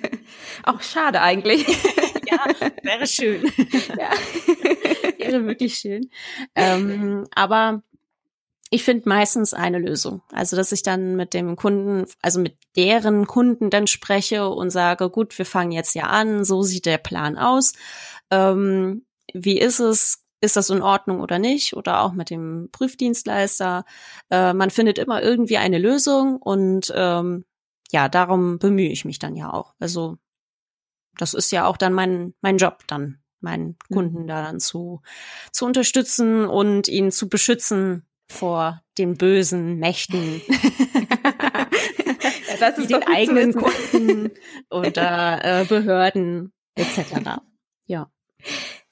auch 0.64 0.82
schade 0.82 1.22
eigentlich. 1.22 1.66
ja, 2.28 2.44
wäre 2.82 3.06
schön. 3.06 3.44
Ja. 3.96 4.10
wäre 5.18 5.46
wirklich 5.46 5.76
schön. 5.76 6.10
Ähm, 6.56 7.26
aber 7.32 7.82
ich 8.70 8.82
finde 8.82 9.08
meistens 9.08 9.54
eine 9.54 9.78
Lösung. 9.78 10.22
Also, 10.32 10.56
dass 10.56 10.72
ich 10.72 10.82
dann 10.82 11.14
mit 11.14 11.32
dem 11.32 11.54
Kunden, 11.54 12.06
also 12.22 12.40
mit 12.40 12.56
deren 12.74 13.28
Kunden 13.28 13.70
dann 13.70 13.86
spreche 13.86 14.48
und 14.48 14.70
sage, 14.70 15.10
gut, 15.10 15.38
wir 15.38 15.46
fangen 15.46 15.70
jetzt 15.70 15.94
ja 15.94 16.04
an, 16.04 16.44
so 16.44 16.62
sieht 16.64 16.86
der 16.86 16.98
Plan 16.98 17.38
aus. 17.38 17.74
Ähm, 18.32 19.06
wie 19.32 19.58
ist 19.58 19.78
es? 19.78 20.25
Ist 20.40 20.56
das 20.56 20.70
in 20.70 20.82
Ordnung 20.82 21.20
oder 21.20 21.38
nicht 21.38 21.74
oder 21.74 22.02
auch 22.02 22.12
mit 22.12 22.30
dem 22.30 22.68
Prüfdienstleister. 22.72 23.84
Äh, 24.30 24.52
man 24.52 24.70
findet 24.70 24.98
immer 24.98 25.22
irgendwie 25.22 25.56
eine 25.56 25.78
Lösung 25.78 26.36
und 26.36 26.92
ähm, 26.94 27.44
ja, 27.92 28.08
darum 28.08 28.58
bemühe 28.58 28.90
ich 28.90 29.04
mich 29.04 29.18
dann 29.18 29.36
ja 29.36 29.52
auch. 29.52 29.74
Also 29.78 30.18
das 31.18 31.34
ist 31.34 31.52
ja 31.52 31.66
auch 31.66 31.76
dann 31.76 31.92
mein 31.92 32.34
mein 32.42 32.58
Job 32.58 32.84
dann, 32.86 33.18
meinen 33.40 33.76
mhm. 33.88 33.94
Kunden 33.94 34.26
da 34.26 34.42
dann 34.42 34.60
zu 34.60 35.02
zu 35.52 35.64
unterstützen 35.64 36.44
und 36.44 36.88
ihn 36.88 37.10
zu 37.10 37.28
beschützen 37.28 38.06
vor 38.28 38.82
den 38.98 39.16
bösen 39.16 39.78
Mächten. 39.78 40.42
ja, 42.48 42.56
das 42.58 42.78
ist 42.78 42.90
den 42.90 43.02
eigenen 43.04 43.54
Kunden 43.54 44.30
oder 44.70 45.44
äh, 45.44 45.64
Behörden 45.64 46.52
etc. 46.74 47.40
Ja. 47.88 48.10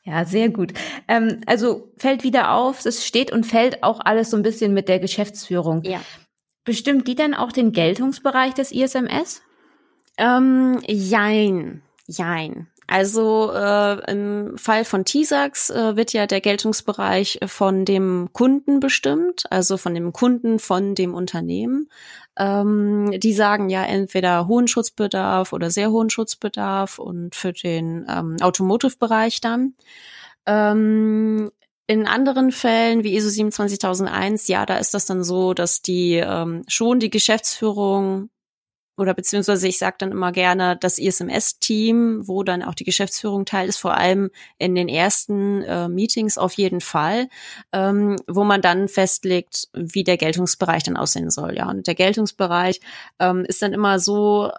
Ja, 0.04 0.26
sehr 0.26 0.50
gut. 0.50 0.74
Ähm, 1.08 1.40
also 1.46 1.90
fällt 1.96 2.24
wieder 2.24 2.52
auf, 2.52 2.84
es 2.84 3.06
steht 3.06 3.32
und 3.32 3.44
fällt 3.44 3.82
auch 3.82 4.00
alles 4.00 4.30
so 4.30 4.36
ein 4.36 4.42
bisschen 4.42 4.74
mit 4.74 4.88
der 4.88 4.98
Geschäftsführung. 4.98 5.82
Ja. 5.82 6.00
Bestimmt 6.64 7.08
die 7.08 7.14
dann 7.14 7.34
auch 7.34 7.52
den 7.52 7.72
Geltungsbereich 7.72 8.54
des 8.54 8.70
ISMS? 8.70 9.42
Ähm, 10.18 10.80
jein, 10.86 11.82
jein. 12.06 12.68
Also 12.86 13.50
äh, 13.54 14.10
im 14.10 14.58
Fall 14.58 14.84
von 14.84 15.06
TISAX 15.06 15.70
äh, 15.70 15.96
wird 15.96 16.12
ja 16.12 16.26
der 16.26 16.42
Geltungsbereich 16.42 17.40
von 17.46 17.86
dem 17.86 18.28
Kunden 18.32 18.78
bestimmt, 18.78 19.44
also 19.50 19.78
von 19.78 19.94
dem 19.94 20.12
Kunden 20.12 20.58
von 20.58 20.94
dem 20.94 21.14
Unternehmen. 21.14 21.88
Ähm, 22.36 23.12
die 23.20 23.32
sagen 23.32 23.68
ja 23.70 23.84
entweder 23.84 24.48
hohen 24.48 24.66
Schutzbedarf 24.66 25.52
oder 25.52 25.70
sehr 25.70 25.90
hohen 25.90 26.10
Schutzbedarf 26.10 26.98
und 26.98 27.34
für 27.34 27.52
den 27.52 28.06
ähm, 28.08 28.36
Automotive-Bereich 28.40 29.40
dann. 29.40 29.74
Ähm, 30.46 31.50
in 31.86 32.06
anderen 32.06 32.50
Fällen 32.50 33.04
wie 33.04 33.14
ISO 33.14 33.28
27001, 33.28 34.48
ja, 34.48 34.64
da 34.66 34.78
ist 34.78 34.94
das 34.94 35.06
dann 35.06 35.22
so, 35.22 35.54
dass 35.54 35.82
die 35.82 36.14
ähm, 36.14 36.64
schon 36.66 36.98
die 36.98 37.10
Geschäftsführung 37.10 38.30
oder 38.96 39.14
beziehungsweise 39.14 39.66
ich 39.68 39.78
sage 39.78 39.96
dann 39.98 40.12
immer 40.12 40.32
gerne 40.32 40.76
das 40.76 40.98
ISMS-Team, 40.98 42.28
wo 42.28 42.42
dann 42.42 42.62
auch 42.62 42.74
die 42.74 42.84
Geschäftsführung 42.84 43.44
teil 43.44 43.68
ist, 43.68 43.78
vor 43.78 43.94
allem 43.94 44.30
in 44.58 44.74
den 44.74 44.88
ersten 44.88 45.62
äh, 45.62 45.88
Meetings 45.88 46.38
auf 46.38 46.52
jeden 46.54 46.80
Fall, 46.80 47.28
ähm, 47.72 48.16
wo 48.26 48.44
man 48.44 48.62
dann 48.62 48.88
festlegt, 48.88 49.68
wie 49.72 50.04
der 50.04 50.16
Geltungsbereich 50.16 50.82
dann 50.84 50.96
aussehen 50.96 51.30
soll. 51.30 51.56
Ja, 51.56 51.68
und 51.68 51.86
der 51.86 51.94
Geltungsbereich 51.94 52.80
ähm, 53.18 53.44
ist 53.44 53.62
dann 53.62 53.72
immer 53.72 53.98
so 53.98 54.50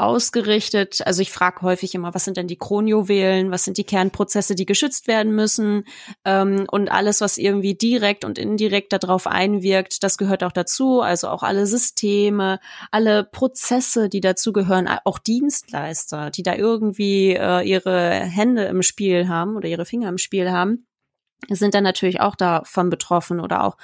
ausgerichtet. 0.00 1.00
Also 1.06 1.22
ich 1.22 1.30
frage 1.30 1.62
häufig 1.62 1.94
immer, 1.94 2.14
was 2.14 2.24
sind 2.24 2.36
denn 2.36 2.46
die 2.46 2.58
Kronjuwelen, 2.58 3.50
was 3.50 3.64
sind 3.64 3.78
die 3.78 3.84
Kernprozesse, 3.84 4.54
die 4.54 4.66
geschützt 4.66 5.06
werden 5.08 5.34
müssen 5.34 5.84
ähm, 6.24 6.66
und 6.70 6.90
alles, 6.90 7.20
was 7.20 7.38
irgendwie 7.38 7.74
direkt 7.74 8.24
und 8.24 8.38
indirekt 8.38 8.92
darauf 8.92 9.26
einwirkt, 9.26 10.02
das 10.02 10.18
gehört 10.18 10.44
auch 10.44 10.52
dazu. 10.52 11.00
Also 11.00 11.28
auch 11.28 11.42
alle 11.42 11.66
Systeme, 11.66 12.58
alle 12.90 13.24
Prozesse, 13.24 14.08
die 14.08 14.20
dazu 14.20 14.52
gehören, 14.52 14.88
auch 15.04 15.18
Dienstleister, 15.18 16.30
die 16.30 16.42
da 16.42 16.54
irgendwie 16.54 17.34
äh, 17.34 17.62
ihre 17.62 18.10
Hände 18.10 18.64
im 18.64 18.82
Spiel 18.82 19.28
haben 19.28 19.56
oder 19.56 19.68
ihre 19.68 19.84
Finger 19.84 20.08
im 20.08 20.18
Spiel 20.18 20.50
haben 20.50 20.86
sind 21.48 21.74
dann 21.74 21.84
natürlich 21.84 22.20
auch 22.20 22.36
davon 22.36 22.90
betroffen 22.90 23.40
oder 23.40 23.64
auch 23.64 23.76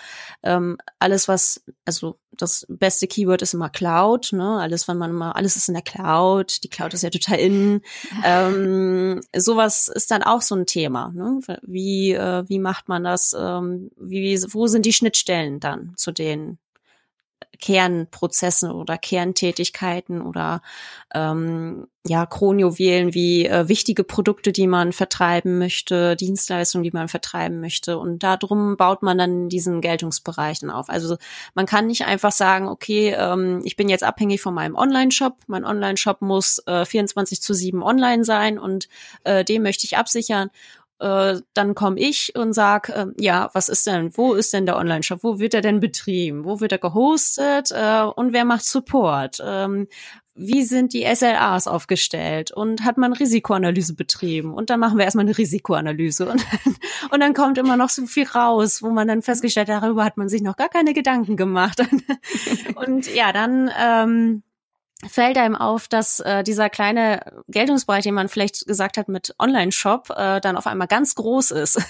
ähm, 0.42 0.78
alles, 0.98 1.28
was, 1.28 1.64
also 1.84 2.18
das 2.32 2.66
beste 2.68 3.06
Keyword 3.06 3.42
ist 3.42 3.54
immer 3.54 3.70
Cloud, 3.70 4.32
ne? 4.32 4.58
Alles, 4.60 4.88
wenn 4.88 4.98
man 4.98 5.10
immer, 5.10 5.36
alles 5.36 5.56
ist 5.56 5.68
in 5.68 5.74
der 5.74 5.82
Cloud, 5.82 6.62
die 6.64 6.68
Cloud 6.68 6.94
ist 6.94 7.02
ja 7.02 7.10
total 7.10 7.38
in. 7.38 7.80
ähm, 8.24 9.20
sowas 9.34 9.88
ist 9.88 10.10
dann 10.10 10.22
auch 10.22 10.42
so 10.42 10.54
ein 10.54 10.66
Thema. 10.66 11.12
Ne? 11.14 11.40
Wie, 11.62 12.12
äh, 12.12 12.44
wie 12.46 12.58
macht 12.58 12.88
man 12.88 13.04
das? 13.04 13.34
Ähm, 13.38 13.90
wie, 13.96 14.40
wo 14.50 14.66
sind 14.66 14.86
die 14.86 14.92
Schnittstellen 14.92 15.60
dann 15.60 15.94
zu 15.96 16.12
den 16.12 16.58
Kernprozessen 17.60 18.70
oder 18.70 18.98
Kerntätigkeiten 18.98 20.20
oder 20.20 20.62
ähm, 21.14 21.86
ja 22.06 22.26
Kronjuwelen 22.26 23.14
wie 23.14 23.46
äh, 23.46 23.68
wichtige 23.68 24.04
Produkte, 24.04 24.52
die 24.52 24.66
man 24.66 24.92
vertreiben 24.92 25.58
möchte, 25.58 26.16
Dienstleistungen, 26.16 26.84
die 26.84 26.90
man 26.92 27.08
vertreiben 27.08 27.60
möchte. 27.60 27.98
Und 27.98 28.22
darum 28.22 28.76
baut 28.76 29.02
man 29.02 29.18
dann 29.18 29.48
diesen 29.48 29.80
Geltungsbereichen 29.80 30.70
auf. 30.70 30.88
Also 30.88 31.16
man 31.54 31.66
kann 31.66 31.86
nicht 31.86 32.06
einfach 32.06 32.32
sagen, 32.32 32.68
okay, 32.68 33.14
ähm, 33.18 33.60
ich 33.64 33.76
bin 33.76 33.88
jetzt 33.88 34.04
abhängig 34.04 34.40
von 34.40 34.54
meinem 34.54 34.76
Online-Shop, 34.76 35.36
mein 35.46 35.64
Online-Shop 35.64 36.22
muss 36.22 36.58
äh, 36.66 36.84
24 36.84 37.42
zu 37.42 37.54
7 37.54 37.82
online 37.82 38.24
sein 38.24 38.58
und 38.58 38.88
äh, 39.24 39.44
den 39.44 39.62
möchte 39.62 39.84
ich 39.84 39.96
absichern 39.96 40.50
äh, 40.98 41.36
dann 41.54 41.74
komme 41.74 41.98
ich 41.98 42.34
und 42.36 42.52
sag, 42.52 42.88
äh, 42.88 43.06
ja, 43.18 43.50
was 43.52 43.68
ist 43.68 43.86
denn, 43.86 44.16
wo 44.16 44.34
ist 44.34 44.52
denn 44.52 44.66
der 44.66 44.76
Online-Shop? 44.76 45.20
Wo 45.22 45.38
wird 45.38 45.54
er 45.54 45.60
denn 45.60 45.80
betrieben? 45.80 46.44
Wo 46.44 46.60
wird 46.60 46.72
er 46.72 46.78
gehostet? 46.78 47.70
Äh, 47.70 48.02
und 48.02 48.32
wer 48.32 48.44
macht 48.44 48.64
Support? 48.64 49.42
Ähm, 49.44 49.88
wie 50.36 50.62
sind 50.64 50.92
die 50.92 51.06
SLAs 51.14 51.66
aufgestellt 51.66 52.50
und 52.50 52.84
hat 52.84 52.98
man 52.98 53.14
Risikoanalyse 53.14 53.94
betrieben 53.94 54.52
und 54.52 54.68
dann 54.68 54.80
machen 54.80 54.98
wir 54.98 55.04
erstmal 55.04 55.24
eine 55.24 55.36
Risikoanalyse 55.36 56.28
und, 56.28 56.44
und 57.10 57.20
dann 57.20 57.32
kommt 57.32 57.56
immer 57.56 57.76
noch 57.76 57.88
so 57.88 58.06
viel 58.06 58.26
raus, 58.26 58.82
wo 58.82 58.90
man 58.90 59.08
dann 59.08 59.22
festgestellt, 59.22 59.70
darüber 59.70 60.04
hat 60.04 60.18
man 60.18 60.28
sich 60.28 60.42
noch 60.42 60.56
gar 60.56 60.68
keine 60.68 60.92
Gedanken 60.92 61.36
gemacht. 61.36 61.80
und 62.74 63.12
ja, 63.14 63.32
dann 63.32 63.70
ähm, 63.80 64.42
fällt 65.06 65.36
einem 65.36 65.56
auf, 65.56 65.88
dass 65.88 66.20
äh, 66.20 66.42
dieser 66.42 66.70
kleine 66.70 67.42
Geltungsbereich, 67.48 68.04
den 68.04 68.14
man 68.14 68.28
vielleicht 68.28 68.66
gesagt 68.66 68.96
hat 68.96 69.08
mit 69.08 69.34
Online-Shop, 69.38 70.10
äh, 70.10 70.40
dann 70.40 70.56
auf 70.56 70.66
einmal 70.66 70.88
ganz 70.88 71.14
groß 71.14 71.50
ist. 71.50 71.80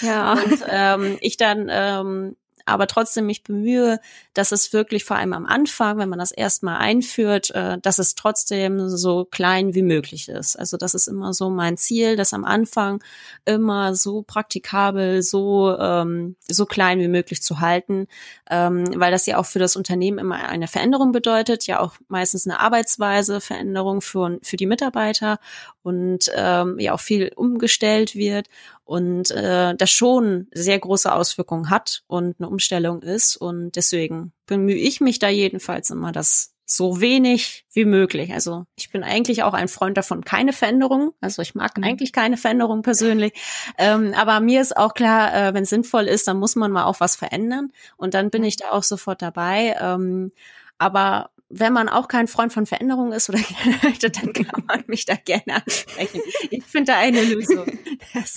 Ja. 0.00 0.32
Und 0.44 0.64
ähm, 0.68 1.18
ich 1.20 1.36
dann 1.36 1.68
ähm, 1.70 2.36
aber 2.66 2.86
trotzdem 2.86 3.26
mich 3.26 3.42
bemühe, 3.42 4.00
dass 4.34 4.52
es 4.52 4.72
wirklich 4.72 5.04
vor 5.04 5.16
allem 5.16 5.32
am 5.32 5.46
Anfang, 5.46 5.98
wenn 5.98 6.08
man 6.08 6.18
das 6.18 6.32
erstmal 6.32 6.78
einführt, 6.78 7.50
äh, 7.50 7.78
dass 7.78 7.98
es 7.98 8.14
trotzdem 8.14 8.88
so 8.88 9.24
klein 9.24 9.74
wie 9.74 9.82
möglich 9.82 10.28
ist. 10.28 10.56
Also 10.56 10.76
das 10.76 10.94
ist 10.94 11.08
immer 11.08 11.32
so 11.32 11.50
mein 11.50 11.76
Ziel, 11.76 12.16
das 12.16 12.32
am 12.32 12.44
Anfang 12.44 13.02
immer 13.44 13.94
so 13.94 14.22
praktikabel, 14.22 15.22
so 15.22 15.76
ähm, 15.78 16.36
so 16.48 16.66
klein 16.66 16.98
wie 17.00 17.08
möglich 17.08 17.42
zu 17.42 17.60
halten, 17.60 18.06
ähm, 18.50 18.84
weil 18.96 19.12
das 19.12 19.26
ja 19.26 19.38
auch 19.38 19.46
für 19.46 19.58
das 19.58 19.76
Unternehmen 19.76 20.18
immer 20.18 20.48
eine 20.48 20.68
Veränderung 20.68 21.12
bedeutet, 21.12 21.66
ja 21.66 21.80
auch 21.80 21.94
meistens 22.08 22.46
eine 22.46 22.60
Arbeitsweise 22.60 23.40
Veränderung 23.40 24.00
für 24.00 24.38
für 24.42 24.56
die 24.56 24.66
Mitarbeiter 24.66 25.38
und 25.82 26.30
ähm, 26.34 26.78
ja 26.78 26.92
auch 26.94 27.00
viel 27.00 27.32
umgestellt 27.34 28.14
wird 28.14 28.48
und 28.84 29.30
äh, 29.30 29.74
das 29.74 29.90
schon 29.90 30.48
sehr 30.52 30.78
große 30.78 31.12
Auswirkungen 31.12 31.70
hat 31.70 32.02
und 32.06 32.36
eine 32.38 32.48
Umstellung 32.48 33.02
ist. 33.02 33.36
Und 33.36 33.76
deswegen 33.76 34.32
bemühe 34.46 34.76
ich 34.76 35.00
mich 35.00 35.18
da 35.18 35.28
jedenfalls 35.28 35.90
immer, 35.90 36.12
das 36.12 36.52
so 36.64 37.00
wenig 37.00 37.64
wie 37.72 37.84
möglich. 37.84 38.32
Also 38.32 38.64
ich 38.76 38.90
bin 38.90 39.04
eigentlich 39.04 39.42
auch 39.42 39.54
ein 39.54 39.68
Freund 39.68 39.96
davon, 39.96 40.24
keine 40.24 40.52
Veränderung. 40.52 41.12
Also 41.20 41.42
ich 41.42 41.54
mag 41.54 41.76
mhm. 41.76 41.84
eigentlich 41.84 42.12
keine 42.12 42.36
Veränderung 42.36 42.82
persönlich. 42.82 43.32
Ähm, 43.78 44.14
aber 44.16 44.40
mir 44.40 44.60
ist 44.60 44.76
auch 44.76 44.94
klar, 44.94 45.34
äh, 45.34 45.54
wenn 45.54 45.64
es 45.64 45.70
sinnvoll 45.70 46.04
ist, 46.04 46.26
dann 46.28 46.38
muss 46.38 46.56
man 46.56 46.72
mal 46.72 46.84
auch 46.84 47.00
was 47.00 47.16
verändern. 47.16 47.72
Und 47.96 48.14
dann 48.14 48.30
bin 48.30 48.44
ich 48.44 48.56
da 48.56 48.70
auch 48.70 48.82
sofort 48.82 49.22
dabei. 49.22 49.76
Ähm, 49.80 50.32
aber 50.78 51.30
wenn 51.54 51.74
man 51.74 51.90
auch 51.90 52.08
kein 52.08 52.28
Freund 52.28 52.52
von 52.52 52.64
Veränderungen 52.64 53.12
ist 53.12 53.28
oder 53.28 53.38
möchte, 53.82 54.10
dann 54.10 54.32
kann 54.32 54.64
man 54.66 54.84
mich 54.86 55.04
da 55.04 55.14
gerne 55.14 55.56
ansprechen. 55.56 56.22
Ich 56.50 56.64
finde 56.64 56.92
da 56.92 56.98
eine 56.98 57.22
Lösung. 57.22 57.66
Das, 58.14 58.34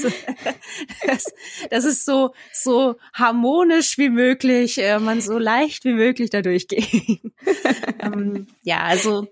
das, 1.08 1.26
das, 1.70 1.86
ist 1.86 2.06
so, 2.06 2.34
so 2.54 2.96
harmonisch 3.14 3.98
wie 3.98 4.10
möglich, 4.10 4.78
äh, 4.78 5.00
man 5.00 5.22
so 5.22 5.40
leicht 5.40 5.86
wie 5.86 5.94
möglich 5.94 6.30
da 6.30 6.42
durchgehen. 6.42 7.34
ähm, 8.00 8.48
ja, 8.64 8.84
also 8.84 9.28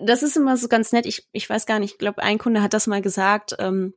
das 0.00 0.22
ist 0.22 0.36
immer 0.36 0.56
so 0.56 0.68
ganz 0.68 0.92
nett. 0.92 1.06
Ich, 1.06 1.26
ich 1.32 1.48
weiß 1.48 1.66
gar 1.66 1.78
nicht, 1.78 1.92
ich 1.92 1.98
glaube, 1.98 2.22
ein 2.22 2.38
Kunde 2.38 2.62
hat 2.62 2.74
das 2.74 2.86
mal 2.86 3.02
gesagt. 3.02 3.56
Ähm, 3.58 3.94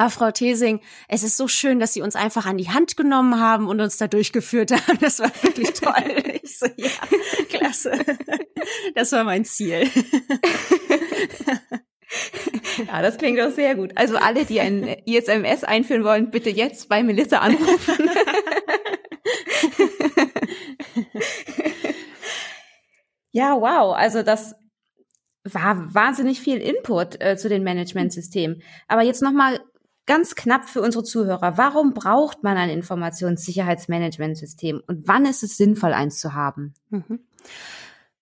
Ah, 0.00 0.10
Frau 0.10 0.30
Thesing, 0.30 0.80
es 1.08 1.24
ist 1.24 1.36
so 1.36 1.48
schön, 1.48 1.80
dass 1.80 1.92
Sie 1.92 2.02
uns 2.02 2.14
einfach 2.14 2.46
an 2.46 2.56
die 2.56 2.70
Hand 2.70 2.96
genommen 2.96 3.40
haben 3.40 3.66
und 3.66 3.80
uns 3.80 3.96
da 3.96 4.06
durchgeführt 4.06 4.70
haben. 4.70 4.98
Das 5.00 5.18
war 5.18 5.30
wirklich 5.42 5.72
toll. 5.72 5.92
Ich 6.40 6.58
so, 6.58 6.66
ja, 6.76 6.88
klasse. 7.50 7.92
Das 8.94 9.12
war 9.12 9.24
mein 9.24 9.44
Ziel. 9.44 9.88
Ja, 12.86 13.02
das 13.02 13.18
klingt 13.18 13.38
doch 13.38 13.50
sehr 13.50 13.74
gut. 13.74 13.92
Also 13.96 14.16
alle, 14.16 14.44
die 14.44 14.60
ein 14.60 14.84
ISMS 15.04 15.64
einführen 15.64 16.04
wollen, 16.04 16.30
bitte 16.30 16.48
jetzt 16.48 16.88
bei 16.88 17.02
Melissa 17.02 17.38
anrufen. 17.38 18.10
Ja, 23.30 23.60
wow. 23.60 23.94
Also 23.94 24.22
das 24.22 24.54
war 25.44 25.94
wahnsinnig 25.94 26.40
viel 26.40 26.58
Input 26.58 27.20
äh, 27.20 27.36
zu 27.36 27.48
den 27.48 27.62
Managementsystemen. 27.62 28.62
Aber 28.86 29.02
jetzt 29.02 29.22
nochmal 29.22 29.60
Ganz 30.08 30.34
knapp 30.34 30.66
für 30.66 30.80
unsere 30.80 31.04
Zuhörer. 31.04 31.58
Warum 31.58 31.92
braucht 31.92 32.42
man 32.42 32.56
ein 32.56 32.70
Informationssicherheitsmanagementsystem 32.70 34.82
und 34.86 35.06
wann 35.06 35.26
ist 35.26 35.42
es 35.42 35.58
sinnvoll, 35.58 35.92
eins 35.92 36.18
zu 36.18 36.32
haben? 36.32 36.72
Mhm. 36.88 37.20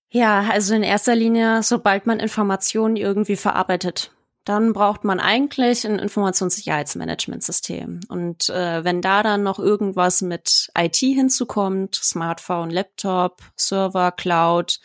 Ja, 0.08 0.48
also 0.50 0.74
in 0.74 0.82
erster 0.82 1.14
Linie, 1.14 1.62
sobald 1.62 2.06
man 2.06 2.18
Informationen 2.18 2.96
irgendwie 2.96 3.36
verarbeitet, 3.36 4.10
dann 4.44 4.72
braucht 4.72 5.04
man 5.04 5.20
eigentlich 5.20 5.86
ein 5.86 6.00
Informationssicherheitsmanagementsystem. 6.00 8.00
Und 8.08 8.48
äh, 8.48 8.82
wenn 8.82 9.00
da 9.00 9.22
dann 9.22 9.44
noch 9.44 9.60
irgendwas 9.60 10.22
mit 10.22 10.72
IT 10.76 10.96
hinzukommt, 10.96 11.94
Smartphone, 11.94 12.70
Laptop, 12.70 13.42
Server, 13.54 14.10
Cloud 14.10 14.80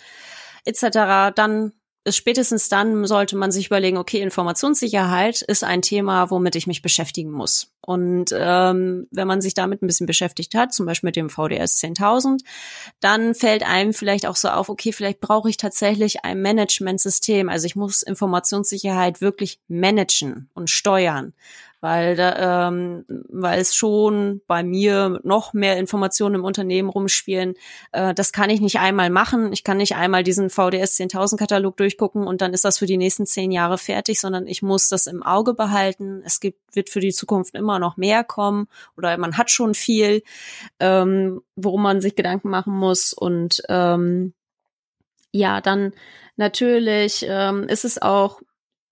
etc., 0.66 1.34
dann 1.34 1.74
spätestens 2.10 2.70
dann 2.70 3.06
sollte 3.06 3.36
man 3.36 3.52
sich 3.52 3.68
überlegen, 3.68 3.98
okay, 3.98 4.22
Informationssicherheit 4.22 5.42
ist 5.42 5.64
ein 5.64 5.82
Thema, 5.82 6.32
womit 6.32 6.56
ich 6.56 6.66
mich 6.66 6.82
beschäftigen 6.82 7.32
muss. 7.32 7.72
Und 7.82 8.34
ähm, 8.34 9.08
wenn 9.12 9.28
man 9.28 9.42
sich 9.42 9.54
damit 9.54 9.82
ein 9.82 9.88
bisschen 9.88 10.08
beschäftigt 10.08 10.56
hat, 10.56 10.74
zum 10.74 10.86
Beispiel 10.86 11.08
mit 11.08 11.16
dem 11.16 11.30
VDS 11.30 11.80
10.000, 11.80 12.44
dann 13.00 13.36
fällt 13.36 13.64
einem 13.64 13.94
vielleicht 13.94 14.26
auch 14.26 14.36
so 14.36 14.50
auf, 14.50 14.70
okay, 14.70 14.92
vielleicht 14.92 15.20
brauche 15.20 15.50
ich 15.50 15.58
tatsächlich 15.58 16.26
ein 16.26 16.42
Managementsystem. 16.42 17.50
Also 17.50 17.66
ich 17.66 17.76
muss 17.76 18.02
Informationssicherheit 18.02 19.22
wirklich 19.22 19.60
managen 19.68 20.50
und 20.54 20.70
steuern 20.70 21.34
weil 21.82 22.16
da, 22.16 22.68
ähm, 22.68 23.06
weil 23.08 23.60
es 23.60 23.76
schon 23.76 24.42
bei 24.48 24.64
mir 24.64 25.20
noch 25.24 25.54
mehr 25.54 25.78
Informationen 25.78 26.36
im 26.36 26.44
Unternehmen 26.44 26.90
rumspielen. 26.90 27.56
Äh, 27.92 28.14
das 28.14 28.32
kann 28.32 28.52
ich 28.52 28.62
nicht 28.62 28.80
einmal 28.80 29.10
machen. 29.10 29.52
Ich 29.52 29.64
kann 29.64 29.78
nicht 29.78 29.96
einmal 29.96 30.24
diesen 30.24 30.50
VDS 30.52 31.00
10.000 31.00 31.38
Katalog 31.38 31.76
durchgucken 31.78 32.28
und 32.28 32.42
dann 32.42 32.54
ist 32.54 32.64
das 32.64 32.78
für 32.78 32.86
die 32.86 32.98
nächsten 32.98 33.26
zehn 33.26 33.52
Jahre 33.52 33.80
fertig, 33.80 34.20
sondern 34.20 34.46
ich 34.46 34.62
muss 34.62 34.90
das 34.90 35.08
im 35.08 35.24
Auge 35.24 35.56
behalten. 35.56 36.22
Es 36.24 36.40
gibt, 36.40 36.76
wird 36.76 36.90
für 36.90 37.00
die 37.00 37.12
Zukunft 37.12 37.56
immer 37.56 37.80
noch 37.80 37.98
mehr 37.98 38.24
kommen 38.24 38.68
oder 38.96 39.18
man 39.18 39.38
hat 39.38 39.50
schon 39.50 39.74
viel, 39.74 40.22
ähm, 40.80 41.42
worum 41.56 41.82
man 41.82 42.00
sich 42.00 42.16
Gedanken 42.16 42.50
machen 42.50 42.74
muss 42.74 43.12
und 43.12 43.64
ähm, 43.70 44.34
ja, 45.32 45.62
dann 45.62 45.94
natürlich 46.36 47.26
ähm, 47.28 47.64
ist 47.64 47.86
es 47.86 48.02
auch 48.02 48.42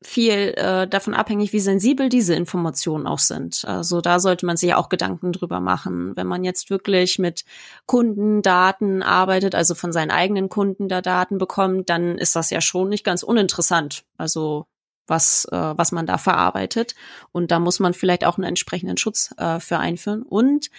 viel 0.01 0.53
äh, 0.55 0.88
davon 0.88 1.13
abhängig, 1.13 1.51
wie 1.51 1.59
sensibel 1.59 2.07
diese 2.07 2.33
Informationen 2.33 3.05
auch 3.05 3.19
sind. 3.19 3.65
Also 3.65 3.99
da 3.99 4.19
sollte 4.19 4.45
man 4.45 4.55
sich 4.55 4.73
auch 4.73 4.88
Gedanken 4.88 5.33
drüber 5.33 5.59
machen. 5.59 6.15
Wenn 6.15 6.27
man 6.27 6.45
jetzt 6.45 6.69
wirklich 6.69 7.19
mit 7.19 7.43
Kundendaten 7.85 9.03
arbeitet, 9.03 9.55
also 9.55 9.75
von 9.75 9.91
seinen 9.91 10.12
eigenen 10.12 10.47
Kunden 10.47 10.88
da 10.88 11.01
Daten 11.01 11.38
bekommt, 11.38 11.89
dann 11.89 12.17
ist 12.17 12.35
das 12.35 12.49
ja 12.49 12.62
schon 12.62 12.89
nicht 12.89 13.03
ganz 13.03 13.23
uninteressant. 13.23 14.05
Also 14.17 14.67
was, 15.09 15.45
äh, 15.51 15.57
was 15.75 15.91
man 15.91 16.05
da 16.05 16.17
verarbeitet. 16.17 16.95
Und 17.31 17.51
da 17.51 17.59
muss 17.59 17.79
man 17.79 17.93
vielleicht 17.93 18.25
auch 18.25 18.38
einen 18.38 18.47
entsprechenden 18.47 18.97
Schutz 18.97 19.33
äh, 19.38 19.59
für 19.59 19.79
einführen. 19.79 20.21
Und 20.21 20.69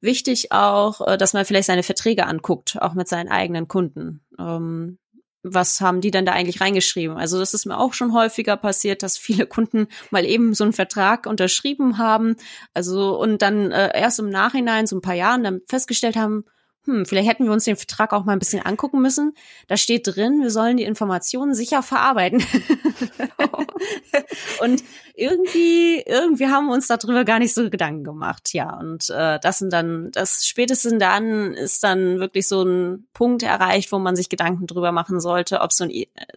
wichtig 0.00 0.52
auch, 0.52 1.06
äh, 1.06 1.18
dass 1.18 1.32
man 1.32 1.44
vielleicht 1.44 1.66
seine 1.66 1.82
Verträge 1.82 2.26
anguckt, 2.26 2.80
auch 2.80 2.94
mit 2.94 3.08
seinen 3.08 3.28
eigenen 3.28 3.66
Kunden. 3.66 4.20
Ähm, 4.38 4.98
was 5.42 5.80
haben 5.80 6.00
die 6.00 6.10
denn 6.10 6.26
da 6.26 6.32
eigentlich 6.32 6.60
reingeschrieben? 6.60 7.16
Also 7.16 7.38
das 7.38 7.54
ist 7.54 7.66
mir 7.66 7.78
auch 7.78 7.92
schon 7.92 8.12
häufiger 8.12 8.56
passiert, 8.56 9.02
dass 9.02 9.18
viele 9.18 9.46
Kunden 9.46 9.88
mal 10.10 10.24
eben 10.24 10.54
so 10.54 10.64
einen 10.64 10.72
Vertrag 10.72 11.26
unterschrieben 11.26 11.98
haben, 11.98 12.36
also 12.74 13.18
und 13.18 13.42
dann 13.42 13.70
äh, 13.70 13.90
erst 13.98 14.18
im 14.18 14.30
Nachhinein, 14.30 14.86
so 14.86 14.96
ein 14.96 15.02
paar 15.02 15.14
Jahren, 15.14 15.44
dann 15.44 15.60
festgestellt 15.68 16.16
haben, 16.16 16.44
hm, 16.84 17.04
vielleicht 17.06 17.28
hätten 17.28 17.44
wir 17.44 17.52
uns 17.52 17.64
den 17.64 17.76
Vertrag 17.76 18.12
auch 18.12 18.24
mal 18.24 18.32
ein 18.32 18.38
bisschen 18.38 18.64
angucken 18.64 19.00
müssen. 19.02 19.34
Da 19.66 19.76
steht 19.76 20.06
drin, 20.06 20.40
wir 20.42 20.50
sollen 20.50 20.76
die 20.76 20.84
Informationen 20.84 21.54
sicher 21.54 21.82
verarbeiten. 21.82 22.42
und 24.60 24.82
irgendwie, 25.14 26.02
irgendwie 26.06 26.46
haben 26.46 26.66
wir 26.66 26.74
uns 26.74 26.86
darüber 26.86 27.24
gar 27.24 27.38
nicht 27.38 27.54
so 27.54 27.68
Gedanken 27.70 28.04
gemacht. 28.04 28.52
Ja, 28.52 28.78
und 28.78 29.10
äh, 29.10 29.38
das 29.40 29.58
sind 29.58 29.72
dann, 29.72 30.10
das 30.12 30.46
spätestens 30.46 30.98
dann 30.98 31.54
ist 31.54 31.82
dann 31.82 32.20
wirklich 32.20 32.46
so 32.46 32.62
ein 32.62 33.08
Punkt 33.12 33.42
erreicht, 33.42 33.90
wo 33.92 33.98
man 33.98 34.16
sich 34.16 34.28
Gedanken 34.28 34.66
drüber 34.66 34.92
machen 34.92 35.20
sollte, 35.20 35.60
ob 35.60 35.72
so 35.72 35.84
ein 35.84 35.90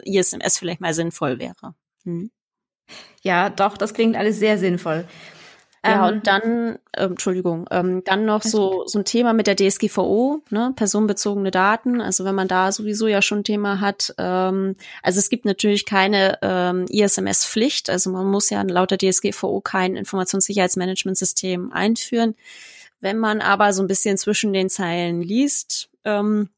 ISMS 0.04 0.58
vielleicht 0.58 0.82
mal 0.82 0.94
sinnvoll 0.94 1.40
wäre. 1.40 1.76
Hm. 2.04 2.32
Ja, 3.22 3.50
doch, 3.50 3.78
das 3.78 3.94
klingt 3.94 4.16
alles 4.16 4.40
sehr 4.40 4.58
sinnvoll. 4.58 5.06
Ja, 5.84 6.08
ähm, 6.08 6.16
und 6.16 6.28
dann, 6.28 6.78
äh, 6.92 7.06
Entschuldigung, 7.06 7.66
ähm, 7.72 8.04
dann 8.04 8.26
noch 8.26 8.44
so, 8.44 8.84
so 8.86 9.00
ein 9.00 9.06
Thema 9.06 9.34
mit 9.34 9.48
der 9.48 9.56
DSGVO, 9.56 10.44
ne, 10.52 10.74
personenbezogene 10.76 11.50
Daten. 11.50 12.02
Also 12.02 12.24
wenn 12.24 12.36
man 12.36 12.48
da 12.48 12.72
sowieso 12.72 13.08
ja 13.08 13.22
schon 13.24 13.40
ein 13.40 13.44
Thema 13.44 13.82
hat, 13.82 14.14
ähm, 14.20 14.76
also 15.02 15.18
es 15.18 15.30
gibt 15.30 15.46
natürlich 15.46 15.86
keine 15.86 16.38
ähm, 16.44 16.86
ISMS-Pflicht, 16.88 17.90
also 17.90 18.12
man 18.12 18.28
muss 18.28 18.52
ja 18.52 18.62
laut 18.62 18.92
der 18.92 19.00
DSGVO 19.00 19.62
kein 19.62 19.96
Informationssicherheitsmanagementsystem 19.96 21.72
einführen. 21.72 22.36
Wenn 23.00 23.18
man 23.18 23.42
aber 23.42 23.74
so 23.74 23.82
ein 23.82 23.88
bisschen 23.88 24.18
zwischen 24.20 24.54
den 24.54 24.70
Zeilen 24.70 25.24
liest, 25.24 25.90
ähm, 26.06 26.50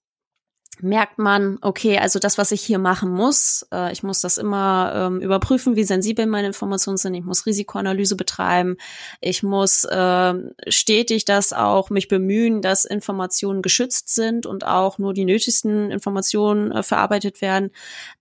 merkt 0.81 1.19
man, 1.19 1.57
okay, 1.61 1.97
also 1.97 2.19
das, 2.19 2.37
was 2.37 2.51
ich 2.51 2.61
hier 2.61 2.79
machen 2.79 3.11
muss, 3.11 3.67
äh, 3.71 3.91
ich 3.91 4.03
muss 4.03 4.21
das 4.21 4.37
immer 4.37 4.93
ähm, 4.95 5.21
überprüfen, 5.21 5.75
wie 5.75 5.83
sensibel 5.83 6.25
meine 6.25 6.47
Informationen 6.47 6.97
sind, 6.97 7.13
ich 7.13 7.23
muss 7.23 7.45
Risikoanalyse 7.45 8.15
betreiben, 8.15 8.77
ich 9.21 9.43
muss 9.43 9.83
äh, 9.83 10.33
stetig 10.67 11.25
das 11.25 11.53
auch 11.53 11.89
mich 11.89 12.07
bemühen, 12.07 12.61
dass 12.61 12.85
Informationen 12.85 13.61
geschützt 13.61 14.13
sind 14.13 14.45
und 14.45 14.65
auch 14.65 14.97
nur 14.97 15.13
die 15.13 15.25
nötigsten 15.25 15.91
Informationen 15.91 16.71
äh, 16.71 16.83
verarbeitet 16.83 17.41
werden. 17.41 17.71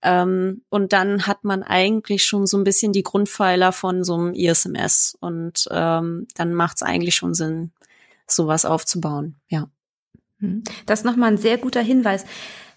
Ähm, 0.01 0.61
und 0.69 0.93
dann 0.93 1.25
hat 1.25 1.43
man 1.43 1.63
eigentlich 1.63 2.25
schon 2.25 2.45
so 2.45 2.57
ein 2.57 2.63
bisschen 2.63 2.93
die 2.93 3.03
Grundpfeiler 3.03 3.71
von 3.71 4.03
so 4.03 4.15
einem 4.15 4.33
ISMS 4.33 5.17
und 5.19 5.67
ähm, 5.71 6.27
dann 6.35 6.53
macht 6.53 6.77
es 6.77 6.83
eigentlich 6.83 7.15
schon 7.15 7.33
Sinn, 7.33 7.71
sowas 8.27 8.65
aufzubauen, 8.65 9.35
ja. 9.47 9.67
Hm. 10.43 10.63
Das 10.85 10.99
ist 10.99 11.05
nochmal 11.05 11.31
ein 11.31 11.37
sehr 11.37 11.57
guter 11.57 11.81
Hinweis. 11.81 12.25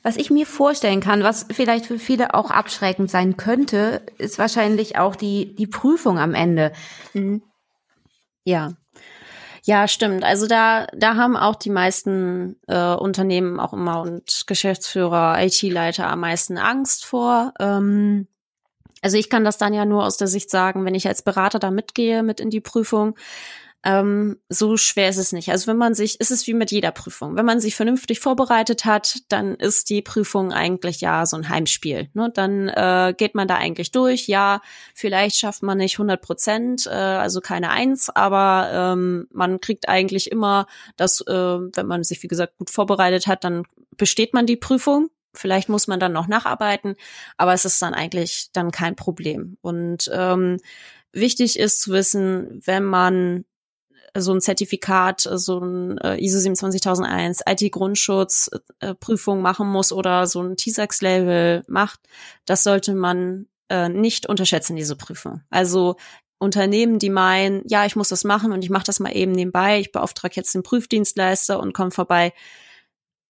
Was 0.03 0.17
ich 0.17 0.31
mir 0.31 0.47
vorstellen 0.47 1.01
kann, 1.01 1.25
was 1.25 1.47
vielleicht 1.51 1.87
für 1.87 1.99
viele 1.99 2.33
auch 2.35 2.53
abschreckend 2.53 3.11
sein 3.11 3.37
könnte, 3.37 4.03
ist 4.19 4.39
wahrscheinlich 4.39 4.99
auch 4.99 5.17
die, 5.17 5.57
die 5.57 5.67
Prüfung 5.67 6.19
am 6.21 6.33
Ende. 6.33 6.73
Mhm. 7.13 7.43
Ja. 8.45 8.75
Ja, 9.65 9.89
stimmt. 9.89 10.23
Also 10.23 10.47
da, 10.47 10.87
da 10.97 11.17
haben 11.17 11.37
auch 11.37 11.57
die 11.57 11.71
meisten 11.71 12.55
äh, 12.69 12.95
Unternehmen 12.95 13.59
auch 13.59 13.73
immer 13.73 14.01
und 14.01 14.45
Geschäftsführer, 14.47 15.43
IT-Leiter 15.43 16.07
am 16.07 16.21
meisten 16.21 16.57
Angst 16.57 17.05
vor. 17.05 17.53
Ähm, 17.59 18.29
also 19.03 19.17
ich 19.17 19.29
kann 19.29 19.45
das 19.45 19.59
dann 19.59 19.75
ja 19.75 19.85
nur 19.85 20.05
aus 20.05 20.19
der 20.19 20.29
Sicht 20.29 20.51
sagen, 20.51 20.85
wenn 20.85 20.95
ich 20.95 21.09
als 21.09 21.23
Berater 21.23 21.59
da 21.59 21.73
mitgehe 21.73 22.23
mit 22.23 22.39
in 22.39 22.51
die 22.51 22.61
Prüfung, 22.61 23.17
ähm, 23.87 24.41
so 24.49 24.77
schwer 24.77 25.09
ist 25.09 25.17
es 25.17 25.31
nicht. 25.31 25.49
Also 25.51 25.69
wenn 25.69 25.77
man 25.77 25.95
sich, 25.95 26.21
ist 26.21 26.33
es 26.33 26.45
wie 26.49 26.55
mit 26.55 26.73
jeder 26.73 26.91
Prüfung. 26.91 27.37
Wenn 27.37 27.47
man 27.47 27.61
sich 27.61 27.77
vernünftig 27.77 28.19
vorbereitet 28.19 28.85
hat, 28.85 29.19
dann 29.29 29.55
ist 29.55 29.91
die 29.91 30.03
Prüfung 30.03 30.53
eigentlich 30.53 31.01
ja 31.01 31.25
so 31.25 31.37
ein 31.37 31.49
Heimspiel. 31.49 32.11
Ne? 32.13 32.33
Dann 32.35 32.69
äh, 32.69 33.15
geht 33.17 33.37
man 33.37 33.47
da 33.47 33.55
eigentlich 33.55 33.93
durch. 33.93 34.27
Ja, 34.27 34.61
vielleicht 34.93 35.37
schafft 35.37 35.63
man 35.63 35.79
nicht 35.79 35.95
100 35.95 36.21
Prozent, 36.21 36.87
äh, 36.87 36.91
also 36.91 37.41
keine 37.41 37.71
Eins, 37.71 38.11
aber 38.11 38.71
ähm, 38.73 39.29
man 39.31 39.61
kriegt 39.61 39.89
eigentlich 39.89 40.33
immer 40.33 40.67
das, 40.97 41.21
äh, 41.21 41.33
wenn 41.33 41.87
man 41.87 42.03
sich 42.03 42.21
wie 42.25 42.29
gesagt 42.29 42.59
gut 42.59 42.71
vorbereitet 42.71 43.29
hat, 43.29 43.45
dann 43.45 43.63
besteht 43.97 44.35
man 44.35 44.47
die 44.47 44.57
Prüfung. 44.57 45.11
Vielleicht 45.33 45.69
muss 45.69 45.87
man 45.87 46.01
dann 46.01 46.13
noch 46.13 46.27
nacharbeiten, 46.27 46.97
aber 47.37 47.53
es 47.53 47.65
ist 47.65 47.81
dann 47.81 47.95
eigentlich 47.95 48.49
dann 48.53 48.73
kein 48.73 48.97
Problem. 48.97 49.59
Und 49.61 50.11
ähm, 50.13 50.57
wichtig 51.13 51.57
ist 51.57 51.83
zu 51.83 51.93
wissen, 51.93 52.61
wenn 52.65 52.83
man 52.83 53.45
so 54.21 54.33
ein 54.33 54.41
Zertifikat, 54.41 55.21
so 55.21 55.59
ein 55.59 55.99
äh, 55.99 56.17
ISO 56.23 56.39
27001, 56.39 57.43
IT-Grundschutz, 57.47 58.51
äh, 58.81 58.95
Prüfung 58.95 59.43
machen 59.43 59.69
muss 59.69 59.93
oder 59.93 60.27
so 60.27 60.43
ein 60.43 60.57
TISAX-Label 60.57 61.65
macht, 61.69 62.01
das 62.45 62.63
sollte 62.63 62.95
man 62.95 63.47
äh, 63.69 63.89
nicht 63.89 64.27
unterschätzen, 64.27 64.77
diese 64.77 64.97
Prüfung. 64.97 65.43
Also 65.51 65.97
Unternehmen, 66.39 66.99
die 66.99 67.11
meinen, 67.11 67.63
ja, 67.67 67.87
ich 67.87 67.97
muss 67.97 68.11
das 68.11 68.25
machen 68.25 68.53
und 68.53 68.63
ich 68.63 68.71
mache 68.71 68.85
das 68.85 69.01
mal 69.01 69.17
eben 69.17 69.33
nebenbei, 69.33 69.81
ich 69.81 69.93
beauftrage 69.93 70.35
jetzt 70.37 70.55
den 70.55 70.63
Prüfdienstleister 70.63 71.59
und 71.59 71.73
komme 71.73 71.91
vorbei. 71.91 72.33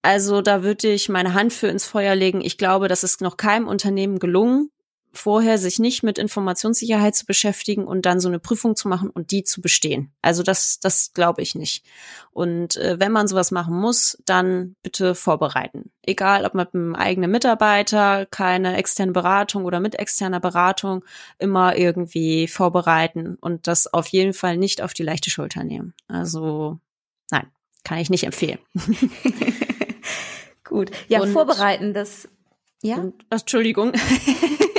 Also 0.02 0.42
da 0.42 0.62
würde 0.62 0.88
ich 0.88 1.08
meine 1.08 1.34
Hand 1.34 1.52
für 1.52 1.68
ins 1.68 1.84
Feuer 1.84 2.14
legen. 2.14 2.40
Ich 2.40 2.58
glaube, 2.58 2.88
das 2.88 3.02
ist 3.02 3.20
noch 3.20 3.36
keinem 3.36 3.66
Unternehmen 3.66 4.18
gelungen, 4.18 4.70
vorher 5.16 5.58
sich 5.58 5.78
nicht 5.78 6.02
mit 6.02 6.18
Informationssicherheit 6.18 7.14
zu 7.14 7.26
beschäftigen 7.26 7.86
und 7.86 8.06
dann 8.06 8.20
so 8.20 8.28
eine 8.28 8.38
Prüfung 8.38 8.76
zu 8.76 8.88
machen 8.88 9.10
und 9.10 9.30
die 9.30 9.44
zu 9.44 9.60
bestehen. 9.60 10.12
Also 10.22 10.42
das, 10.42 10.80
das 10.80 11.12
glaube 11.12 11.42
ich 11.42 11.54
nicht. 11.54 11.84
Und 12.30 12.76
äh, 12.76 12.98
wenn 12.98 13.12
man 13.12 13.28
sowas 13.28 13.50
machen 13.50 13.76
muss, 13.76 14.18
dann 14.24 14.76
bitte 14.82 15.14
vorbereiten. 15.14 15.90
Egal, 16.02 16.44
ob 16.44 16.54
mit 16.54 16.74
einem 16.74 16.94
eigenen 16.94 17.30
Mitarbeiter, 17.30 18.26
keine 18.26 18.76
externe 18.76 19.12
Beratung 19.12 19.64
oder 19.64 19.80
mit 19.80 19.98
externer 19.98 20.40
Beratung, 20.40 21.04
immer 21.38 21.76
irgendwie 21.76 22.48
vorbereiten 22.48 23.36
und 23.40 23.66
das 23.66 23.92
auf 23.92 24.06
jeden 24.08 24.34
Fall 24.34 24.56
nicht 24.56 24.82
auf 24.82 24.94
die 24.94 25.02
leichte 25.02 25.30
Schulter 25.30 25.64
nehmen. 25.64 25.94
Also 26.08 26.78
nein, 27.30 27.46
kann 27.84 27.98
ich 27.98 28.10
nicht 28.10 28.24
empfehlen. 28.24 28.58
Gut, 30.64 30.90
ja, 31.08 31.20
und, 31.20 31.32
vorbereiten, 31.32 31.94
das 31.94 32.28
ja. 32.82 32.96
Und, 32.96 33.14
Entschuldigung. 33.30 33.92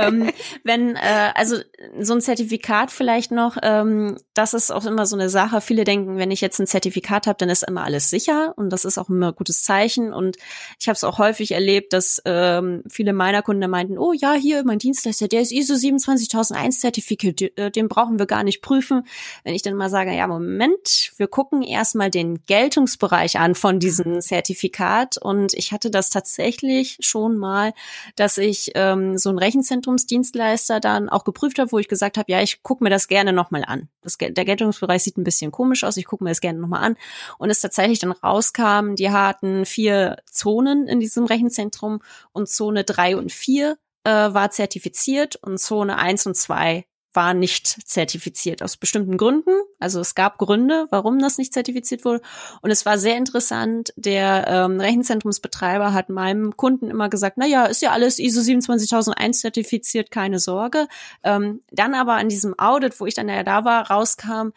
ähm, 0.00 0.30
wenn, 0.64 0.96
äh, 0.96 1.32
also 1.34 1.56
so 2.00 2.14
ein 2.14 2.20
Zertifikat 2.20 2.90
vielleicht 2.90 3.30
noch, 3.30 3.56
ähm, 3.62 4.18
das 4.34 4.54
ist 4.54 4.70
auch 4.70 4.86
immer 4.86 5.06
so 5.06 5.16
eine 5.16 5.28
Sache. 5.28 5.60
Viele 5.60 5.84
denken, 5.84 6.16
wenn 6.16 6.30
ich 6.30 6.40
jetzt 6.40 6.58
ein 6.60 6.66
Zertifikat 6.66 7.26
habe, 7.26 7.38
dann 7.38 7.50
ist 7.50 7.62
immer 7.62 7.84
alles 7.84 8.10
sicher 8.10 8.54
und 8.56 8.70
das 8.70 8.84
ist 8.84 8.98
auch 8.98 9.08
immer 9.08 9.28
ein 9.28 9.34
gutes 9.34 9.62
Zeichen. 9.62 10.12
Und 10.12 10.36
ich 10.78 10.88
habe 10.88 10.96
es 10.96 11.04
auch 11.04 11.18
häufig 11.18 11.52
erlebt, 11.52 11.92
dass 11.92 12.22
ähm, 12.24 12.82
viele 12.88 13.12
meiner 13.12 13.42
Kunden 13.42 13.68
meinten, 13.70 13.98
oh 13.98 14.12
ja, 14.12 14.32
hier 14.34 14.64
mein 14.64 14.78
Dienstleister, 14.78 15.28
der 15.28 15.42
ist 15.42 15.52
ISO 15.52 15.76
27001 15.76 16.80
Zertifikat, 16.80 17.42
äh, 17.56 17.70
den 17.70 17.88
brauchen 17.88 18.18
wir 18.18 18.26
gar 18.26 18.44
nicht 18.44 18.62
prüfen. 18.62 19.02
Wenn 19.44 19.54
ich 19.54 19.62
dann 19.62 19.74
mal 19.74 19.90
sage, 19.90 20.14
ja, 20.14 20.26
Moment, 20.26 21.12
wir 21.16 21.28
gucken 21.28 21.62
erstmal 21.62 22.10
den 22.10 22.42
Geltungsbereich 22.46 23.38
an 23.38 23.54
von 23.54 23.78
diesem 23.78 24.20
Zertifikat. 24.20 25.18
Und 25.18 25.54
ich 25.54 25.72
hatte 25.72 25.90
das 25.90 26.10
tatsächlich 26.10 26.98
schon 27.00 27.36
mal, 27.36 27.72
dass 28.16 28.38
ich 28.38 28.72
ähm, 28.74 29.18
so 29.18 29.30
ein 29.30 29.38
Rechenzentrum 29.38 29.89
Zentrumsdienstleister 29.90 30.80
dann 30.80 31.08
auch 31.08 31.24
geprüft 31.24 31.58
habe, 31.58 31.72
wo 31.72 31.78
ich 31.78 31.88
gesagt 31.88 32.16
habe, 32.16 32.30
ja, 32.30 32.40
ich 32.40 32.62
gucke 32.62 32.84
mir 32.84 32.90
das 32.90 33.08
gerne 33.08 33.32
nochmal 33.32 33.64
an. 33.66 33.88
Das, 34.02 34.16
der 34.18 34.44
Geltungsbereich 34.44 35.02
sieht 35.02 35.16
ein 35.16 35.24
bisschen 35.24 35.50
komisch 35.50 35.84
aus, 35.84 35.96
ich 35.96 36.06
gucke 36.06 36.24
mir 36.24 36.30
das 36.30 36.40
gerne 36.40 36.58
nochmal 36.58 36.84
an. 36.84 36.96
Und 37.38 37.50
es 37.50 37.60
tatsächlich 37.60 37.98
dann 37.98 38.12
rauskam, 38.12 38.94
die 38.94 39.10
hatten 39.10 39.64
vier 39.66 40.16
Zonen 40.30 40.86
in 40.86 41.00
diesem 41.00 41.24
Rechenzentrum 41.24 42.00
und 42.32 42.48
Zone 42.48 42.84
drei 42.84 43.16
und 43.16 43.32
vier 43.32 43.78
äh, 44.04 44.10
war 44.10 44.50
zertifiziert 44.50 45.36
und 45.36 45.58
Zone 45.58 45.98
eins 45.98 46.26
und 46.26 46.36
zwei 46.36 46.86
war 47.12 47.34
nicht 47.34 47.66
zertifiziert 47.88 48.62
aus 48.62 48.76
bestimmten 48.76 49.16
Gründen. 49.16 49.50
Also 49.78 50.00
es 50.00 50.14
gab 50.14 50.38
Gründe, 50.38 50.86
warum 50.90 51.18
das 51.18 51.38
nicht 51.38 51.52
zertifiziert 51.52 52.04
wurde. 52.04 52.20
Und 52.62 52.70
es 52.70 52.86
war 52.86 52.98
sehr 52.98 53.16
interessant. 53.16 53.92
Der 53.96 54.46
ähm, 54.46 54.80
Rechenzentrumsbetreiber 54.80 55.92
hat 55.92 56.08
meinem 56.08 56.56
Kunden 56.56 56.88
immer 56.88 57.08
gesagt, 57.08 57.36
na 57.38 57.46
ja, 57.46 57.66
ist 57.66 57.82
ja 57.82 57.90
alles 57.90 58.18
ISO 58.18 58.42
27001 58.42 59.40
zertifiziert, 59.40 60.10
keine 60.10 60.38
Sorge. 60.38 60.86
Ähm, 61.24 61.62
dann 61.70 61.94
aber 61.94 62.14
an 62.14 62.28
diesem 62.28 62.58
Audit, 62.58 63.00
wo 63.00 63.06
ich 63.06 63.14
dann 63.14 63.28
ja 63.28 63.42
da 63.42 63.64
war, 63.64 63.90
rauskam, 63.90 64.50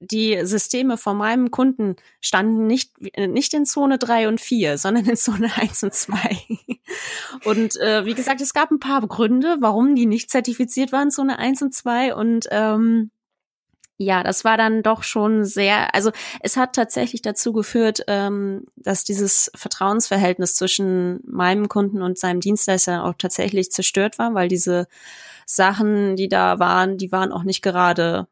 die 0.00 0.40
Systeme 0.44 0.96
von 0.96 1.16
meinem 1.16 1.50
Kunden 1.50 1.96
standen 2.20 2.66
nicht, 2.66 2.92
nicht 3.16 3.52
in 3.54 3.66
Zone 3.66 3.98
3 3.98 4.28
und 4.28 4.40
4, 4.40 4.78
sondern 4.78 5.06
in 5.06 5.16
Zone 5.16 5.50
1 5.56 5.82
und 5.82 5.94
2. 5.94 6.18
und 7.44 7.76
äh, 7.80 8.04
wie 8.04 8.14
gesagt, 8.14 8.40
es 8.40 8.54
gab 8.54 8.70
ein 8.70 8.80
paar 8.80 9.06
Gründe, 9.06 9.56
warum 9.60 9.94
die 9.94 10.06
nicht 10.06 10.30
zertifiziert 10.30 10.92
waren, 10.92 11.10
Zone 11.10 11.38
1 11.38 11.62
und 11.62 11.74
2. 11.74 12.14
Und 12.14 12.46
ähm, 12.50 13.10
ja, 14.00 14.22
das 14.22 14.44
war 14.44 14.56
dann 14.56 14.84
doch 14.84 15.02
schon 15.02 15.44
sehr, 15.44 15.92
also 15.92 16.12
es 16.40 16.56
hat 16.56 16.76
tatsächlich 16.76 17.20
dazu 17.20 17.52
geführt, 17.52 18.04
ähm, 18.06 18.64
dass 18.76 19.02
dieses 19.02 19.50
Vertrauensverhältnis 19.56 20.54
zwischen 20.54 21.20
meinem 21.26 21.68
Kunden 21.68 22.02
und 22.02 22.16
seinem 22.16 22.38
Dienstleister 22.38 23.04
auch 23.04 23.14
tatsächlich 23.18 23.72
zerstört 23.72 24.20
war, 24.20 24.34
weil 24.34 24.46
diese 24.46 24.86
Sachen, 25.46 26.14
die 26.14 26.28
da 26.28 26.60
waren, 26.60 26.96
die 26.96 27.10
waren 27.10 27.32
auch 27.32 27.42
nicht 27.42 27.62
gerade 27.62 28.28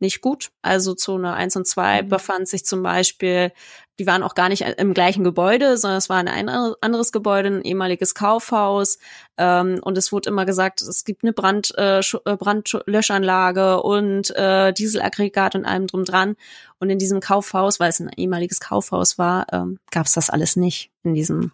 nicht 0.00 0.20
gut. 0.20 0.50
Also 0.62 0.94
Zone 0.94 1.34
1 1.34 1.56
und 1.56 1.66
2 1.66 2.02
mhm. 2.02 2.08
befand 2.08 2.48
sich 2.48 2.64
zum 2.64 2.82
Beispiel, 2.82 3.52
die 3.98 4.06
waren 4.06 4.22
auch 4.22 4.34
gar 4.34 4.48
nicht 4.48 4.62
im 4.62 4.94
gleichen 4.94 5.24
Gebäude, 5.24 5.76
sondern 5.76 5.98
es 5.98 6.08
war 6.08 6.16
ein 6.16 6.48
anderes 6.80 7.12
Gebäude, 7.12 7.48
ein 7.48 7.62
ehemaliges 7.62 8.14
Kaufhaus. 8.14 8.98
Ähm, 9.36 9.78
und 9.82 9.98
es 9.98 10.10
wurde 10.10 10.30
immer 10.30 10.46
gesagt, 10.46 10.80
es 10.80 11.04
gibt 11.04 11.22
eine 11.22 11.34
Brand, 11.34 11.74
äh, 11.76 11.98
äh 11.98 12.36
Brandlöschanlage 12.36 13.82
und 13.82 14.34
äh, 14.36 14.72
Dieselaggregat 14.72 15.54
und 15.54 15.66
allem 15.66 15.86
drum 15.86 16.04
dran. 16.04 16.36
Und 16.78 16.88
in 16.88 16.98
diesem 16.98 17.20
Kaufhaus, 17.20 17.78
weil 17.78 17.90
es 17.90 18.00
ein 18.00 18.10
ehemaliges 18.16 18.60
Kaufhaus 18.60 19.18
war, 19.18 19.46
ähm, 19.52 19.78
gab 19.90 20.06
es 20.06 20.14
das 20.14 20.30
alles 20.30 20.56
nicht 20.56 20.90
in 21.02 21.12
diesem 21.12 21.52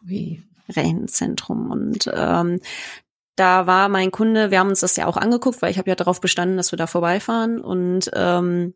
Rechenzentrum. 0.68 1.70
Und 1.70 2.11
ähm, 2.14 2.61
da 3.37 3.66
war 3.66 3.89
mein 3.89 4.11
Kunde, 4.11 4.51
wir 4.51 4.59
haben 4.59 4.70
uns 4.70 4.80
das 4.80 4.97
ja 4.97 5.07
auch 5.07 5.16
angeguckt, 5.16 5.62
weil 5.62 5.70
ich 5.70 5.78
habe 5.78 5.91
ja 5.91 5.95
darauf 5.95 6.20
bestanden, 6.20 6.57
dass 6.57 6.72
wir 6.72 6.78
da 6.78 6.87
vorbeifahren. 6.87 7.61
Und 7.61 8.11
ähm, 8.14 8.74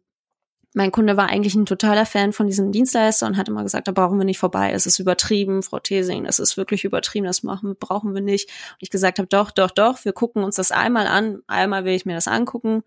mein 0.74 0.92
Kunde 0.92 1.16
war 1.16 1.28
eigentlich 1.28 1.54
ein 1.54 1.66
totaler 1.66 2.06
Fan 2.06 2.32
von 2.32 2.46
diesem 2.46 2.70
Dienstleister 2.70 3.26
und 3.26 3.36
hat 3.36 3.48
immer 3.48 3.64
gesagt, 3.64 3.88
da 3.88 3.92
brauchen 3.92 4.18
wir 4.18 4.24
nicht 4.24 4.38
vorbei, 4.38 4.70
es 4.72 4.86
ist 4.86 5.00
übertrieben, 5.00 5.62
Frau 5.62 5.80
Thesing, 5.80 6.24
das 6.24 6.38
ist 6.38 6.56
wirklich 6.56 6.84
übertrieben, 6.84 7.26
das 7.26 7.42
machen, 7.42 7.74
brauchen 7.78 8.14
wir 8.14 8.20
nicht. 8.20 8.48
Und 8.48 8.76
ich 8.80 8.90
gesagt 8.90 9.18
habe, 9.18 9.26
doch, 9.26 9.50
doch, 9.50 9.72
doch, 9.72 10.04
wir 10.04 10.12
gucken 10.12 10.44
uns 10.44 10.56
das 10.56 10.70
einmal 10.70 11.06
an, 11.06 11.40
einmal 11.48 11.84
will 11.84 11.94
ich 11.94 12.06
mir 12.06 12.14
das 12.14 12.28
angucken. 12.28 12.82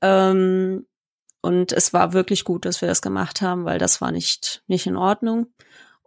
Ähm, 0.00 0.86
und 1.42 1.72
es 1.72 1.92
war 1.92 2.12
wirklich 2.12 2.44
gut, 2.44 2.64
dass 2.64 2.80
wir 2.80 2.88
das 2.88 3.02
gemacht 3.02 3.42
haben, 3.42 3.64
weil 3.64 3.78
das 3.78 4.00
war 4.00 4.12
nicht, 4.12 4.62
nicht 4.66 4.86
in 4.86 4.96
Ordnung. 4.96 5.48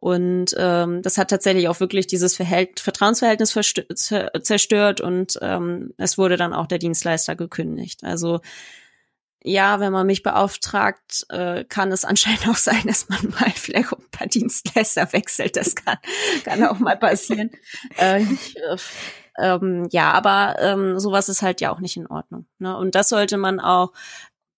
Und 0.04 0.54
ähm, 0.58 1.02
das 1.02 1.18
hat 1.18 1.30
tatsächlich 1.30 1.70
auch 1.70 1.80
wirklich 1.80 2.08
dieses 2.08 2.36
Verhält 2.36 2.82
Vertrauensverhältnis 2.82 3.54
zerstört 3.54 5.00
und 5.00 5.40
ähm, 5.42 5.94
es 5.98 6.18
wurde 6.18 6.36
dann 6.36 6.54
auch 6.54 6.68
der 6.68 6.78
Dienstleister 6.78 7.38
gekündigt. 7.38 8.04
Also 8.04 8.42
ja, 9.46 9.80
wenn 9.80 9.94
man 9.94 10.06
mich 10.06 10.22
beauftragt, 10.22 11.26
äh, 11.30 11.64
kann 11.64 11.94
es 11.94 12.04
anscheinend 12.06 12.50
auch 12.50 12.58
sein, 12.58 12.82
dass 12.86 13.08
man 13.08 13.30
mal 13.30 13.50
vielleicht 13.52 13.94
ein 13.94 14.12
paar 14.12 14.28
Dienstleister 14.28 15.14
wechselt. 15.14 15.56
Das 15.56 15.74
kann, 15.74 15.96
kann 16.44 16.66
auch 16.66 16.80
mal 16.80 16.98
passieren. 16.98 17.52
äh, 17.98 18.24
ich, 18.24 18.58
äh, 18.58 18.76
ähm, 19.40 19.88
ja, 19.90 20.12
aber 20.12 20.58
ähm, 20.60 21.00
sowas 21.00 21.30
ist 21.30 21.42
halt 21.42 21.62
ja 21.62 21.72
auch 21.72 21.80
nicht 21.80 21.96
in 21.96 22.08
Ordnung. 22.08 22.46
Ne? 22.60 22.76
Und 22.76 22.96
das 22.96 23.08
sollte 23.08 23.38
man 23.38 23.62
auch 23.62 23.94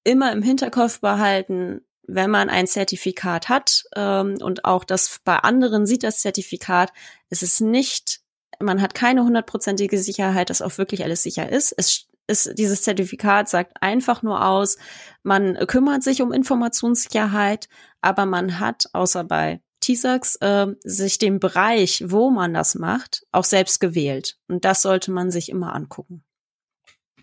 immer 0.03 0.31
im 0.31 0.41
Hinterkopf 0.41 1.01
behalten, 1.01 1.81
wenn 2.07 2.29
man 2.29 2.49
ein 2.49 2.67
Zertifikat 2.67 3.49
hat 3.49 3.83
ähm, 3.95 4.37
und 4.41 4.65
auch 4.65 4.83
das 4.83 5.19
bei 5.23 5.37
anderen 5.37 5.85
sieht 5.85 6.03
das 6.03 6.19
Zertifikat, 6.19 6.91
es 7.29 7.43
ist 7.43 7.61
nicht, 7.61 8.21
man 8.59 8.81
hat 8.81 8.93
keine 8.95 9.23
hundertprozentige 9.23 9.97
Sicherheit, 9.97 10.49
dass 10.49 10.61
auch 10.61 10.77
wirklich 10.77 11.03
alles 11.03 11.23
sicher 11.23 11.49
ist. 11.51 11.73
Es 11.77 12.07
ist, 12.27 12.57
dieses 12.57 12.81
Zertifikat 12.81 13.49
sagt 13.49 13.73
einfach 13.81 14.23
nur 14.23 14.45
aus, 14.45 14.77
man 15.23 15.55
kümmert 15.67 16.03
sich 16.03 16.21
um 16.21 16.31
Informationssicherheit, 16.31 17.67
aber 18.01 18.25
man 18.25 18.59
hat 18.59 18.85
außer 18.93 19.23
bei 19.23 19.61
TISAX 19.81 20.37
äh, 20.37 20.67
sich 20.83 21.19
den 21.19 21.39
Bereich, 21.39 22.03
wo 22.07 22.31
man 22.31 22.53
das 22.53 22.75
macht, 22.75 23.25
auch 23.31 23.43
selbst 23.43 23.79
gewählt. 23.79 24.37
Und 24.47 24.65
das 24.65 24.81
sollte 24.81 25.11
man 25.11 25.29
sich 25.29 25.49
immer 25.49 25.75
angucken. 25.75 26.23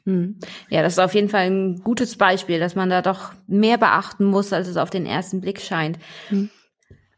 Hm. 0.04 0.38
Ja, 0.68 0.82
das 0.82 0.94
ist 0.94 0.98
auf 0.98 1.14
jeden 1.14 1.28
Fall 1.28 1.46
ein 1.46 1.80
gutes 1.82 2.16
Beispiel, 2.16 2.58
dass 2.58 2.74
man 2.74 2.90
da 2.90 3.02
doch 3.02 3.32
mehr 3.46 3.78
beachten 3.78 4.24
muss, 4.24 4.52
als 4.52 4.68
es 4.68 4.76
auf 4.76 4.90
den 4.90 5.06
ersten 5.06 5.40
Blick 5.40 5.60
scheint. 5.60 5.98
Hm. 6.28 6.50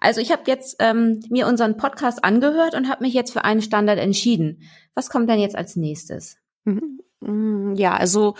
Also 0.00 0.20
ich 0.20 0.30
habe 0.30 0.42
jetzt 0.46 0.76
ähm, 0.80 1.20
mir 1.30 1.46
unseren 1.46 1.78
Podcast 1.78 2.24
angehört 2.24 2.74
und 2.74 2.90
habe 2.90 3.04
mich 3.04 3.14
jetzt 3.14 3.32
für 3.32 3.44
einen 3.44 3.62
Standard 3.62 3.98
entschieden. 3.98 4.60
Was 4.94 5.08
kommt 5.08 5.30
denn 5.30 5.40
jetzt 5.40 5.56
als 5.56 5.76
nächstes? 5.76 6.36
Mhm. 6.64 7.00
Mm, 7.20 7.74
ja, 7.74 7.96
also 7.96 8.34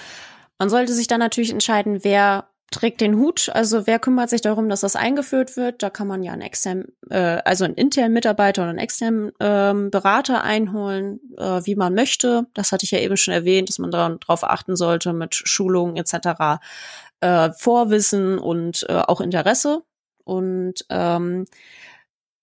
man 0.58 0.68
sollte 0.68 0.92
sich 0.92 1.06
dann 1.06 1.20
natürlich 1.20 1.50
entscheiden, 1.50 2.04
wer 2.04 2.50
trägt 2.70 3.00
den 3.00 3.16
Hut. 3.16 3.50
Also 3.52 3.86
wer 3.86 3.98
kümmert 3.98 4.30
sich 4.30 4.40
darum, 4.40 4.68
dass 4.68 4.80
das 4.80 4.96
eingeführt 4.96 5.56
wird? 5.56 5.82
Da 5.82 5.90
kann 5.90 6.08
man 6.08 6.22
ja 6.22 6.32
einen 6.32 6.42
externen, 6.42 6.86
äh, 7.10 7.40
also 7.44 7.64
einen 7.64 7.74
internen 7.74 8.12
Mitarbeiter 8.12 8.62
und 8.62 8.68
einen 8.68 8.78
externen 8.78 9.32
ähm, 9.40 9.90
Berater 9.90 10.42
einholen, 10.42 11.20
äh, 11.38 11.60
wie 11.64 11.76
man 11.76 11.94
möchte. 11.94 12.46
Das 12.54 12.72
hatte 12.72 12.84
ich 12.84 12.90
ja 12.90 12.98
eben 12.98 13.16
schon 13.16 13.34
erwähnt, 13.34 13.68
dass 13.68 13.78
man 13.78 13.90
darauf 13.90 14.44
achten 14.44 14.76
sollte 14.76 15.12
mit 15.12 15.34
Schulungen 15.34 15.96
etc., 15.96 16.60
äh, 17.20 17.50
Vorwissen 17.52 18.38
und 18.38 18.84
äh, 18.88 18.94
auch 18.94 19.20
Interesse. 19.20 19.82
Und 20.24 20.84
ähm, 20.90 21.46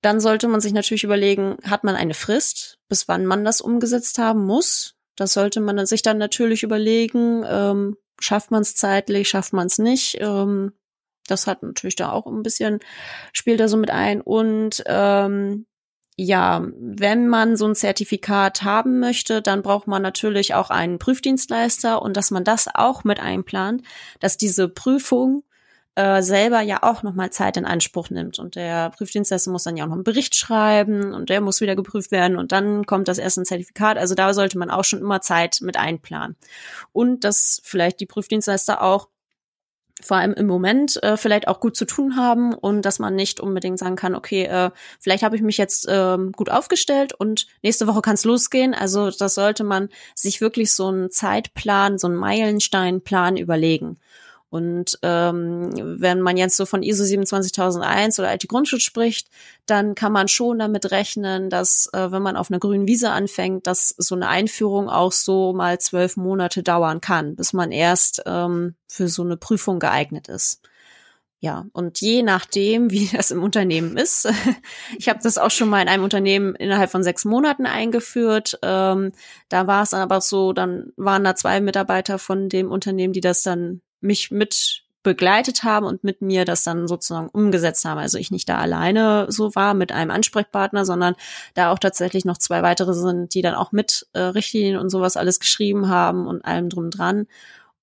dann 0.01 0.19
sollte 0.19 0.47
man 0.47 0.61
sich 0.61 0.74
natürlich 0.74 1.03
überlegen, 1.03 1.57
hat 1.63 1.84
man 1.84 1.95
eine 1.95 2.13
Frist, 2.13 2.80
bis 2.89 3.07
wann 3.07 3.26
man 3.26 3.43
das 3.43 3.61
umgesetzt 3.61 4.17
haben 4.17 4.45
muss? 4.45 4.95
Das 5.15 5.34
sollte 5.34 5.61
man 5.61 5.86
sich 5.86 6.01
dann 6.01 6.17
natürlich 6.17 6.63
überlegen, 6.63 7.43
ähm, 7.47 7.97
schafft 8.24 8.51
man 8.51 8.61
es 8.61 8.76
zeitlich, 8.76 9.30
schafft 9.30 9.53
man 9.53 9.67
es 9.67 9.78
nicht. 9.80 10.17
Ähm, 10.19 10.74
das 11.28 11.47
hat 11.47 11.63
natürlich 11.63 11.95
da 11.95 12.11
auch 12.11 12.28
ein 12.28 12.43
bisschen, 12.43 12.80
spielt 13.34 13.59
da 13.59 13.67
so 13.67 13.78
mit 13.78 13.91
ein. 13.91 14.22
Und 14.22 14.84
ähm, 14.86 15.65
ja, 16.17 16.67
wenn 16.78 17.28
man 17.28 17.55
so 17.55 17.65
ein 17.65 17.76
Zertifikat 17.76 18.63
haben 18.63 18.99
möchte, 18.99 19.41
dann 19.41 19.61
braucht 19.61 19.88
man 19.88 20.01
natürlich 20.01 20.53
auch 20.53 20.69
einen 20.69 20.99
Prüfdienstleister 20.99 22.01
und 22.01 22.17
dass 22.17 22.32
man 22.32 22.43
das 22.43 22.67
auch 22.74 23.03
mit 23.03 23.19
einplant, 23.19 23.84
dass 24.19 24.38
diese 24.38 24.67
Prüfung 24.69 25.43
äh, 25.96 26.22
selber 26.22 26.62
ja 26.62 26.84
auch 26.84 27.04
nochmal 27.04 27.32
Zeit 27.32 27.58
in 27.58 27.66
Anspruch 27.66 28.10
nimmt. 28.10 28.39
Und 28.39 28.56
der 28.56 28.89
Prüfdienstleister 28.92 29.52
muss 29.52 29.64
dann 29.64 29.78
ja 29.78 29.84
auch 29.84 29.89
noch 29.89 29.96
einen 29.96 30.04
Bericht 30.04 30.36
schreiben 30.36 31.14
und 31.14 31.30
der 31.30 31.42
muss 31.42 31.62
wieder 31.62 31.76
geprüft 31.76 32.12
werden 32.12 32.38
und 32.38 32.52
dann 32.52 32.86
kommt 32.86 33.08
das 33.08 33.18
erste 33.18 33.44
Zertifikat. 33.44 33.98
Also 33.98 34.16
da 34.16 34.34
sollte 34.34 34.58
man 34.58 34.72
auch 34.72 34.84
schon 34.86 35.00
immer 35.00 35.22
Zeit 35.22 35.60
mit 35.62 35.78
einplanen. 35.78 36.36
Und 36.94 37.24
dass 37.24 37.62
vielleicht 37.64 38.00
die 38.00 38.06
Prüfdienstleister 38.06 38.82
auch 38.82 39.10
vor 40.04 40.18
allem 40.18 40.34
im 40.34 40.48
Moment 40.48 41.02
äh, 41.04 41.18
vielleicht 41.18 41.48
auch 41.48 41.60
gut 41.60 41.76
zu 41.76 41.86
tun 41.86 42.16
haben 42.16 42.54
und 42.54 42.84
dass 42.84 43.00
man 43.00 43.16
nicht 43.16 43.39
unbedingt 43.39 43.78
sagen 43.78 43.96
kann, 43.96 44.16
okay, 44.16 44.46
äh, 44.46 44.72
vielleicht 45.00 45.24
habe 45.24 45.36
ich 45.36 45.42
mich 45.42 45.58
jetzt 45.58 45.88
äh, 45.88 46.18
gut 46.32 46.50
aufgestellt 46.50 47.14
und 47.14 47.48
nächste 47.62 47.86
Woche 47.88 48.02
kann 48.02 48.16
es 48.16 48.24
losgehen. 48.24 48.74
Also 48.74 49.12
das 49.12 49.36
sollte 49.36 49.64
man 49.64 49.89
sich 50.16 50.42
wirklich 50.42 50.72
so 50.72 50.88
einen 50.88 51.12
Zeitplan, 51.12 51.98
so 51.98 52.08
einen 52.08 52.16
Meilensteinplan 52.16 53.38
überlegen. 53.38 54.00
Und 54.52 54.99
ähm, 55.02 55.72
wenn 56.02 56.20
man 56.20 56.36
jetzt 56.36 56.58
so 56.58 56.66
von 56.66 56.84
ISO 56.84 57.06
27001 57.06 58.20
oder 58.20 58.34
IT-Grundschutz 58.34 58.82
spricht, 58.82 59.30
dann 59.66 59.95
kann 59.95 60.12
man 60.12 60.28
schon 60.28 60.60
damit 60.60 60.91
rechnen, 60.91 61.49
dass 61.49 61.89
äh, 61.93 62.12
wenn 62.12 62.22
man 62.22 62.36
auf 62.36 62.52
einer 62.52 62.60
grünen 62.60 62.86
Wiese 62.86 63.12
anfängt, 63.12 63.66
dass 63.66 63.95
so 63.97 64.14
eine 64.14 64.28
Einführung 64.28 64.89
auch 64.89 65.14
so 65.14 65.54
mal 65.54 65.80
zwölf 65.80 66.18
Monate 66.18 66.64
dauern 66.64 66.99
kann, 66.99 67.38
bis 67.38 67.54
man 67.54 67.72
erst 67.72 68.24
ähm, 68.26 68.76
für 68.89 69.08
so 69.08 69.24
eine 69.24 69.38
Prüfung 69.38 69.80
geeignet 69.80 70.28
ist. 70.28 70.60
Ja, 71.39 71.66
und 71.72 72.02
je 72.02 72.22
nachdem, 72.22 72.91
wie 72.91 73.08
das 73.08 73.32
im 73.32 73.41
Unternehmen 73.43 73.95
ist, 73.95 74.28
ich 74.97 75.08
habe 75.08 75.22
das 75.24 75.38
auch 75.38 75.52
schon 75.52 75.70
mal 75.70 75.82
in 75.82 75.88
einem 75.88 76.04
Unternehmen 76.04 76.56
innerhalb 76.56 76.91
von 76.91 77.04
sechs 77.04 77.24
Monaten 77.24 77.66
eingeführt. 77.66 78.60
Ähm, 78.64 79.14
da 79.47 79.66
war 79.66 79.84
es 79.84 79.91
dann 79.91 80.02
aber 80.02 80.20
so, 80.20 80.52
dann 80.52 80.91
waren 80.97 81.24
da 81.24 81.36
zwei 81.36 81.62
Mitarbeiter 81.62 82.20
von 82.20 82.49
dem 82.49 82.70
Unternehmen, 82.70 83.14
die 83.14 83.22
das 83.22 83.43
dann 83.43 83.82
mich 84.02 84.32
mit 84.32 84.84
begleitet 85.04 85.64
haben 85.64 85.86
und 85.86 86.04
mit 86.04 86.22
mir 86.22 86.45
das 86.45 86.64
dann 86.64 86.88
sozusagen 86.88 87.30
umgesetzt 87.30 87.86
haben. 87.86 87.97
Also 87.97 88.18
ich 88.18 88.30
nicht 88.30 88.47
da 88.47 88.58
alleine 88.58 89.26
so 89.30 89.56
war 89.56 89.74
mit 89.74 89.91
einem 89.91 90.12
Ansprechpartner, 90.12 90.86
sondern 90.86 91.16
da 91.56 91.72
auch 91.72 91.80
tatsächlich 91.80 92.24
noch 92.24 92.38
zwei 92.38 92.62
weitere 92.62 92.93
sind, 92.93 93.34
die 93.34 93.41
dann 93.41 93.56
auch 93.56 93.72
mit 93.72 94.08
äh, 94.14 94.20
Richtlinien 94.20 94.78
und 94.78 94.89
sowas 94.89 95.18
alles 95.18 95.39
geschrieben 95.39 95.89
haben 95.89 96.28
und 96.28 96.45
allem 96.45 96.70
drum 96.70 96.91
dran. 96.91 97.28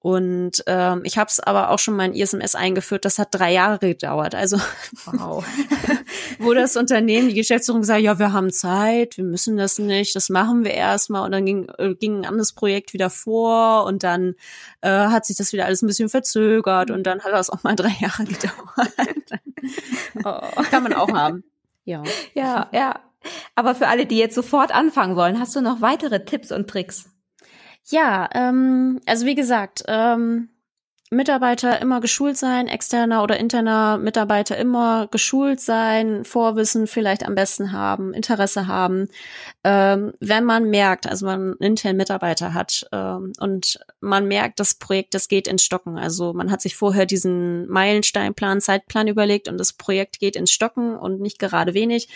Und 0.01 0.63
ähm, 0.67 1.01
ich 1.03 1.19
habe 1.19 1.29
es 1.29 1.41
aber 1.41 1.71
auch 1.71 1.81
schon 1.81 1.97
mal 1.97 2.07
in 2.07 2.15
ISMS 2.15 2.55
eingeführt. 2.55 3.05
Das 3.05 3.19
hat 3.19 3.29
drei 3.33 3.53
Jahre 3.53 3.81
gedauert. 3.81 4.35
Also 4.37 4.59
wow. 5.07 5.45
wo 6.39 6.55
das 6.55 6.77
Unternehmen, 6.77 7.29
die 7.29 7.35
Geschäftsführung 7.35 7.81
gesagt, 7.81 8.03
ja, 8.03 8.19
wir 8.21 8.33
haben 8.33 8.53
Zeit, 8.53 9.17
wir 9.17 9.25
müssen 9.25 9.57
das 9.57 9.79
nicht, 9.81 10.15
das 10.15 10.29
machen 10.29 10.65
wir 10.65 10.73
erstmal. 10.73 11.25
Und 11.25 11.33
dann 11.33 11.45
ging, 11.45 11.69
äh, 11.79 11.95
ging 11.95 12.21
ein 12.21 12.27
anderes 12.27 12.53
Projekt 12.53 12.93
wieder 12.93 13.11
vor 13.11 13.85
und 13.87 14.05
dann 14.05 14.35
äh, 14.83 14.89
hat 14.89 15.27
sich 15.27 15.37
das 15.37 15.53
wieder 15.53 15.67
alles 15.67 15.83
ein 15.83 15.89
bisschen 15.89 16.09
verzögert 16.09 16.93
und 16.93 17.05
dann 17.05 17.25
hat 17.25 17.33
das 17.33 17.51
auch 17.51 17.65
mal 17.65 17.75
drei 17.75 17.95
Jahre 18.01 18.25
gedauert. 18.25 19.43
oh. 20.25 20.63
Kann 20.71 20.85
man 20.85 20.93
auch 20.93 21.13
haben. 21.13 21.43
Ja. 21.85 22.05
Ja, 22.35 22.69
ja. 22.73 23.01
Aber 23.57 23.75
für 23.75 23.89
alle, 23.89 24.07
die 24.07 24.19
jetzt 24.19 24.37
sofort 24.37 24.73
anfangen 24.73 25.17
wollen, 25.17 25.41
hast 25.41 25.57
du 25.57 25.61
noch 25.61 25.81
weitere 25.81 26.25
Tipps 26.25 26.53
und 26.53 26.71
Tricks? 26.71 27.11
Ja, 27.91 28.29
ähm, 28.35 29.01
also 29.07 29.25
wie 29.27 29.35
gesagt, 29.35 29.83
ähm, 29.89 30.51
Mitarbeiter 31.11 31.81
immer 31.81 32.01
geschult 32.03 32.37
sein, 32.37 32.69
externer 32.69 33.23
oder 33.23 33.39
interner 33.41 33.97
Mitarbeiter 33.97 34.59
immer 34.59 35.09
geschult 35.11 35.59
sein, 35.59 36.25
Vorwissen 36.27 36.87
vielleicht 36.87 37.25
am 37.25 37.35
besten 37.35 37.73
haben, 37.73 38.13
Interesse 38.13 38.67
haben. 38.67 39.09
Ähm, 39.65 40.13
wenn 40.21 40.45
man 40.45 40.69
merkt, 40.69 41.07
also 41.07 41.25
man 41.25 41.55
internen 41.61 41.97
Mitarbeiter 41.97 42.53
hat 42.53 42.87
ähm, 42.93 43.33
und 43.41 43.81
man 44.01 44.29
merkt, 44.29 44.61
das 44.61 44.75
Projekt, 44.75 45.15
das 45.15 45.29
geht 45.29 45.49
ins 45.49 45.63
Stocken. 45.63 45.97
Also 45.97 46.35
man 46.35 46.51
hat 46.51 46.61
sich 46.61 46.77
vorher 46.77 47.07
diesen 47.07 47.67
Meilensteinplan, 47.69 48.61
Zeitplan 48.61 49.09
überlegt 49.09 49.49
und 49.49 49.57
das 49.57 49.73
Projekt 49.73 50.21
geht 50.21 50.37
ins 50.37 50.51
Stocken 50.51 50.95
und 50.95 51.21
nicht 51.21 51.39
gerade 51.39 51.73
wenig 51.73 52.09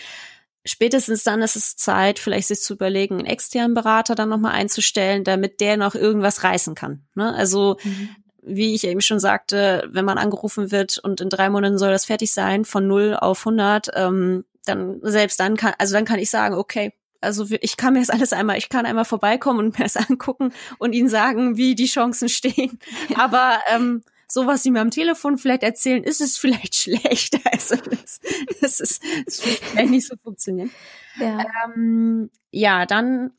spätestens 0.65 1.23
dann 1.23 1.41
ist 1.41 1.55
es 1.55 1.75
Zeit, 1.75 2.19
vielleicht 2.19 2.47
sich 2.47 2.61
zu 2.61 2.73
überlegen, 2.73 3.15
einen 3.15 3.25
externen 3.25 3.73
Berater 3.73 4.15
dann 4.15 4.29
nochmal 4.29 4.53
einzustellen, 4.53 5.23
damit 5.23 5.59
der 5.61 5.77
noch 5.77 5.95
irgendwas 5.95 6.43
reißen 6.43 6.75
kann. 6.75 7.05
Ne? 7.15 7.33
Also 7.33 7.77
mhm. 7.83 8.09
wie 8.41 8.73
ich 8.73 8.85
eben 8.85 9.01
schon 9.01 9.19
sagte, 9.19 9.87
wenn 9.91 10.05
man 10.05 10.17
angerufen 10.17 10.71
wird 10.71 10.97
und 10.97 11.21
in 11.21 11.29
drei 11.29 11.49
Monaten 11.49 11.77
soll 11.77 11.91
das 11.91 12.05
fertig 12.05 12.31
sein, 12.31 12.65
von 12.65 12.87
0 12.87 13.17
auf 13.19 13.39
100, 13.39 13.89
ähm, 13.95 14.45
dann 14.65 14.99
selbst 15.01 15.39
dann 15.39 15.57
kann, 15.57 15.73
also 15.77 15.93
dann 15.93 16.05
kann 16.05 16.19
ich 16.19 16.29
sagen, 16.29 16.55
okay, 16.55 16.93
also 17.23 17.45
ich 17.61 17.77
kann 17.77 17.93
mir 17.93 17.99
das 17.99 18.09
alles 18.09 18.33
einmal, 18.33 18.57
ich 18.57 18.69
kann 18.69 18.85
einmal 18.85 19.05
vorbeikommen 19.05 19.59
und 19.59 19.77
mir 19.77 19.85
das 19.85 19.97
angucken 20.09 20.53
und 20.77 20.93
ihnen 20.93 21.09
sagen, 21.09 21.57
wie 21.57 21.75
die 21.75 21.85
Chancen 21.85 22.29
stehen. 22.29 22.79
Aber 23.15 23.59
ähm, 23.73 24.03
so 24.33 24.47
was 24.47 24.63
sie 24.63 24.71
mir 24.71 24.81
am 24.81 24.91
Telefon 24.91 25.37
vielleicht 25.37 25.63
erzählen, 25.63 26.03
ist 26.03 26.21
es 26.21 26.37
vielleicht 26.37 26.75
schlecht. 26.83 27.39
Also 27.51 27.75
das, 27.75 28.19
das 28.61 28.79
ist, 28.79 29.03
das 29.25 29.45
wird 29.45 29.59
vielleicht 29.59 29.91
nicht 29.91 30.07
so 30.07 30.15
funktionieren. 30.21 30.71
Ja, 31.19 31.45
ähm, 31.65 32.29
ja 32.51 32.85
dann 32.85 33.31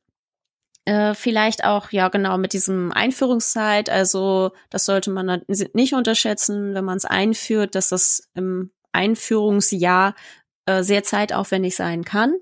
äh, 0.85 1.15
vielleicht 1.15 1.65
auch, 1.65 1.91
ja 1.91 2.09
genau, 2.09 2.39
mit 2.39 2.53
diesem 2.53 2.93
Einführungszeit. 2.93 3.91
Also 3.91 4.53
das 4.71 4.85
sollte 4.85 5.11
man 5.11 5.43
nicht 5.49 5.95
unterschätzen, 5.95 6.75
wenn 6.75 6.85
man 6.85 6.97
es 6.97 7.05
einführt, 7.05 7.75
dass 7.75 7.89
das 7.89 8.29
im 8.35 8.71
Einführungsjahr 8.93 10.15
äh, 10.67 10.83
sehr 10.83 11.03
zeitaufwendig 11.03 11.75
sein 11.75 12.05
kann 12.05 12.35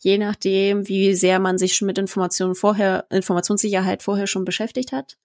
je 0.00 0.18
nachdem, 0.18 0.86
wie 0.88 1.14
sehr 1.14 1.38
man 1.38 1.58
sich 1.58 1.76
schon 1.76 1.86
mit 1.86 1.98
Informationen 1.98 2.54
vorher, 2.54 3.06
Informationssicherheit 3.10 4.02
vorher 4.04 4.26
schon 4.26 4.44
beschäftigt 4.44 4.92
hat. 4.92 5.16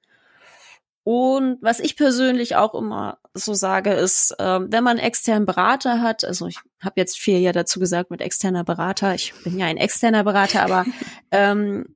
Und 1.04 1.58
was 1.62 1.80
ich 1.80 1.96
persönlich 1.96 2.56
auch 2.56 2.76
immer 2.76 3.18
so 3.34 3.54
sage, 3.54 3.92
ist, 3.92 4.36
ähm, 4.38 4.68
wenn 4.70 4.84
man 4.84 5.00
externen 5.00 5.48
Berater 5.48 6.02
hat, 6.02 6.24
also 6.24 6.46
ich 6.48 6.58
habe 6.80 6.94
jetzt 6.98 7.18
viel 7.18 7.40
ja 7.40 7.52
dazu 7.52 7.80
gesagt 7.80 8.12
mit 8.12 8.22
externer 8.22 8.64
Berater, 8.64 9.16
ich 9.16 9.34
bin 9.44 9.58
ja 9.58 9.66
ein 9.66 9.78
externer 9.78 10.24
Berater, 10.24 10.62
aber 10.62 10.86
ähm, 11.32 11.96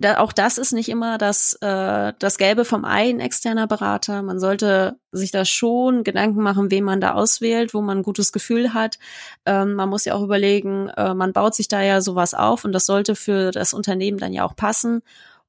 da, 0.00 0.18
auch 0.18 0.32
das 0.32 0.56
ist 0.56 0.72
nicht 0.72 0.88
immer 0.88 1.18
das, 1.18 1.52
äh, 1.60 2.14
das 2.18 2.38
Gelbe 2.38 2.64
vom 2.64 2.86
Ei, 2.86 3.10
ein 3.10 3.20
externer 3.20 3.66
Berater. 3.66 4.22
Man 4.22 4.40
sollte 4.40 4.98
sich 5.12 5.30
da 5.30 5.44
schon 5.44 6.04
Gedanken 6.04 6.42
machen, 6.42 6.70
wen 6.70 6.84
man 6.84 7.02
da 7.02 7.12
auswählt, 7.12 7.74
wo 7.74 7.82
man 7.82 7.98
ein 7.98 8.02
gutes 8.02 8.32
Gefühl 8.32 8.72
hat. 8.72 8.98
Ähm, 9.44 9.74
man 9.74 9.90
muss 9.90 10.06
ja 10.06 10.14
auch 10.14 10.22
überlegen, 10.22 10.88
äh, 10.88 11.12
man 11.12 11.34
baut 11.34 11.54
sich 11.54 11.68
da 11.68 11.82
ja 11.82 12.00
sowas 12.00 12.32
auf 12.32 12.64
und 12.64 12.72
das 12.72 12.86
sollte 12.86 13.14
für 13.14 13.50
das 13.50 13.74
Unternehmen 13.74 14.16
dann 14.16 14.32
ja 14.32 14.44
auch 14.44 14.56
passen. 14.56 15.02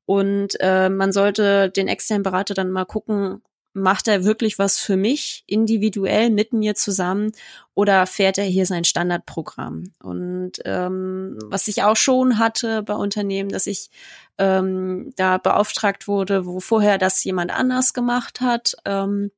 Und 0.05 0.59
äh, 0.59 0.89
man 0.89 1.11
sollte 1.11 1.69
den 1.69 1.87
externen 1.87 2.23
Berater 2.23 2.53
dann 2.53 2.71
mal 2.71 2.85
gucken, 2.85 3.41
macht 3.73 4.07
er 4.07 4.25
wirklich 4.25 4.59
was 4.59 4.77
für 4.77 4.97
mich 4.97 5.43
individuell 5.47 6.29
mit 6.29 6.51
mir 6.51 6.75
zusammen 6.75 7.31
oder 7.73 8.05
fährt 8.05 8.37
er 8.37 8.43
hier 8.43 8.65
sein 8.65 8.83
Standardprogramm? 8.83 9.93
Und 10.03 10.53
ähm, 10.65 11.37
was 11.45 11.67
ich 11.67 11.83
auch 11.83 11.95
schon 11.95 12.37
hatte 12.37 12.83
bei 12.83 12.93
Unternehmen, 12.93 13.49
dass 13.49 13.67
ich 13.67 13.89
ähm, 14.37 15.13
da 15.15 15.37
beauftragt 15.37 16.07
wurde, 16.07 16.45
wo 16.45 16.59
vorher 16.59 16.97
das 16.97 17.23
jemand 17.23 17.51
anders 17.51 17.93
gemacht 17.93 18.41
hat. 18.41 18.75
Ähm, 18.85 19.31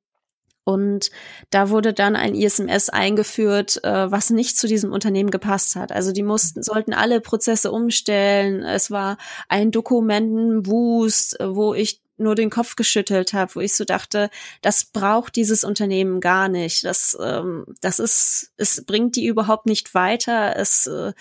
und 0.64 1.12
da 1.50 1.70
wurde 1.70 1.94
dann 1.94 2.16
ein 2.16 2.36
ISMS 2.36 2.90
eingeführt, 2.90 3.84
äh, 3.84 4.12
was 4.12 4.30
nicht 4.30 4.58
zu 4.58 4.68
diesem 4.68 4.92
Unternehmen 4.94 5.32
gepasst 5.32 5.76
hat. 5.76 5.92
Also 5.92 6.12
die 6.12 6.24
mussten, 6.24 6.64
sollten 6.64 6.94
alle 6.94 7.20
Prozesse 7.20 7.72
umstellen. 7.72 8.64
Es 8.64 8.90
war 8.90 9.18
ein 9.50 9.72
Dokumentenwust, 9.72 11.38
wo 11.42 11.74
ich 11.74 12.02
nur 12.18 12.36
den 12.36 12.50
Kopf 12.50 12.76
geschüttelt 12.76 13.34
habe, 13.34 13.56
wo 13.56 13.60
ich 13.60 13.76
so 13.76 13.86
dachte, 13.86 14.30
das 14.62 14.86
braucht 14.86 15.36
dieses 15.36 15.64
Unternehmen 15.64 16.22
gar 16.22 16.48
nicht. 16.48 16.86
Das, 16.86 17.18
ähm, 17.22 17.66
das 17.82 18.00
ist, 18.00 18.54
es 18.56 18.86
bringt 18.86 19.16
die 19.16 19.26
überhaupt 19.26 19.66
nicht 19.66 19.94
weiter. 19.94 20.56
Es, 20.56 20.88
äh, 20.88 21.14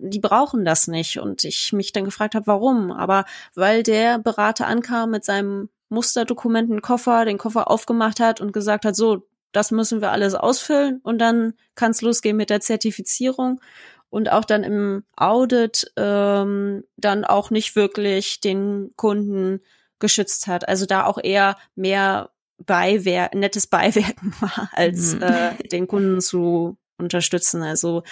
die 0.00 0.20
brauchen 0.20 0.64
das 0.64 0.88
nicht. 0.88 1.20
Und 1.20 1.44
ich 1.44 1.72
mich 1.72 1.92
dann 1.92 2.04
gefragt 2.04 2.34
habe, 2.34 2.46
warum? 2.46 2.90
Aber 2.90 3.24
weil 3.54 3.82
der 3.82 4.18
Berater 4.18 4.66
ankam 4.66 5.10
mit 5.10 5.24
seinem 5.24 5.68
Musterdokumentenkoffer, 5.90 7.24
den 7.24 7.38
Koffer 7.38 7.70
aufgemacht 7.70 8.20
hat 8.20 8.40
und 8.40 8.52
gesagt 8.52 8.84
hat, 8.84 8.96
so, 8.96 9.26
das 9.52 9.70
müssen 9.70 10.00
wir 10.00 10.12
alles 10.12 10.34
ausfüllen 10.34 11.00
und 11.02 11.18
dann 11.18 11.54
kann 11.74 11.90
es 11.90 12.02
losgehen 12.02 12.36
mit 12.36 12.50
der 12.50 12.60
Zertifizierung 12.60 13.60
und 14.08 14.30
auch 14.30 14.44
dann 14.44 14.64
im 14.64 15.04
Audit 15.16 15.92
ähm, 15.96 16.84
dann 16.96 17.24
auch 17.24 17.50
nicht 17.50 17.76
wirklich 17.76 18.40
den 18.40 18.92
Kunden 18.96 19.60
geschützt 19.98 20.46
hat. 20.46 20.68
Also 20.68 20.86
da 20.86 21.04
auch 21.04 21.18
eher 21.22 21.56
mehr 21.74 22.30
Beiwer 22.58 23.30
nettes 23.34 23.66
Beiwerken 23.66 24.34
war, 24.40 24.70
als 24.72 25.14
mhm. 25.14 25.22
äh, 25.22 25.68
den 25.68 25.86
Kunden 25.86 26.20
zu 26.20 26.76
unterstützen. 27.00 27.62
Also 27.62 28.02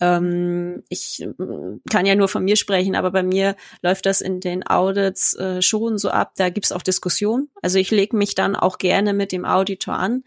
ähm, 0.00 0.82
ich 0.88 1.28
kann 1.90 2.06
ja 2.06 2.14
nur 2.14 2.28
von 2.28 2.44
mir 2.44 2.56
sprechen, 2.56 2.96
aber 2.96 3.10
bei 3.10 3.22
mir 3.22 3.56
läuft 3.82 4.06
das 4.06 4.20
in 4.20 4.40
den 4.40 4.66
Audits 4.66 5.34
äh, 5.34 5.62
schon 5.62 5.98
so 5.98 6.10
ab. 6.10 6.32
Da 6.36 6.48
gibt's 6.50 6.72
auch 6.72 6.82
Diskussionen. 6.82 7.48
Also 7.62 7.78
ich 7.78 7.90
lege 7.90 8.16
mich 8.16 8.34
dann 8.34 8.56
auch 8.56 8.78
gerne 8.78 9.12
mit 9.12 9.32
dem 9.32 9.44
Auditor 9.44 9.94
an, 9.94 10.24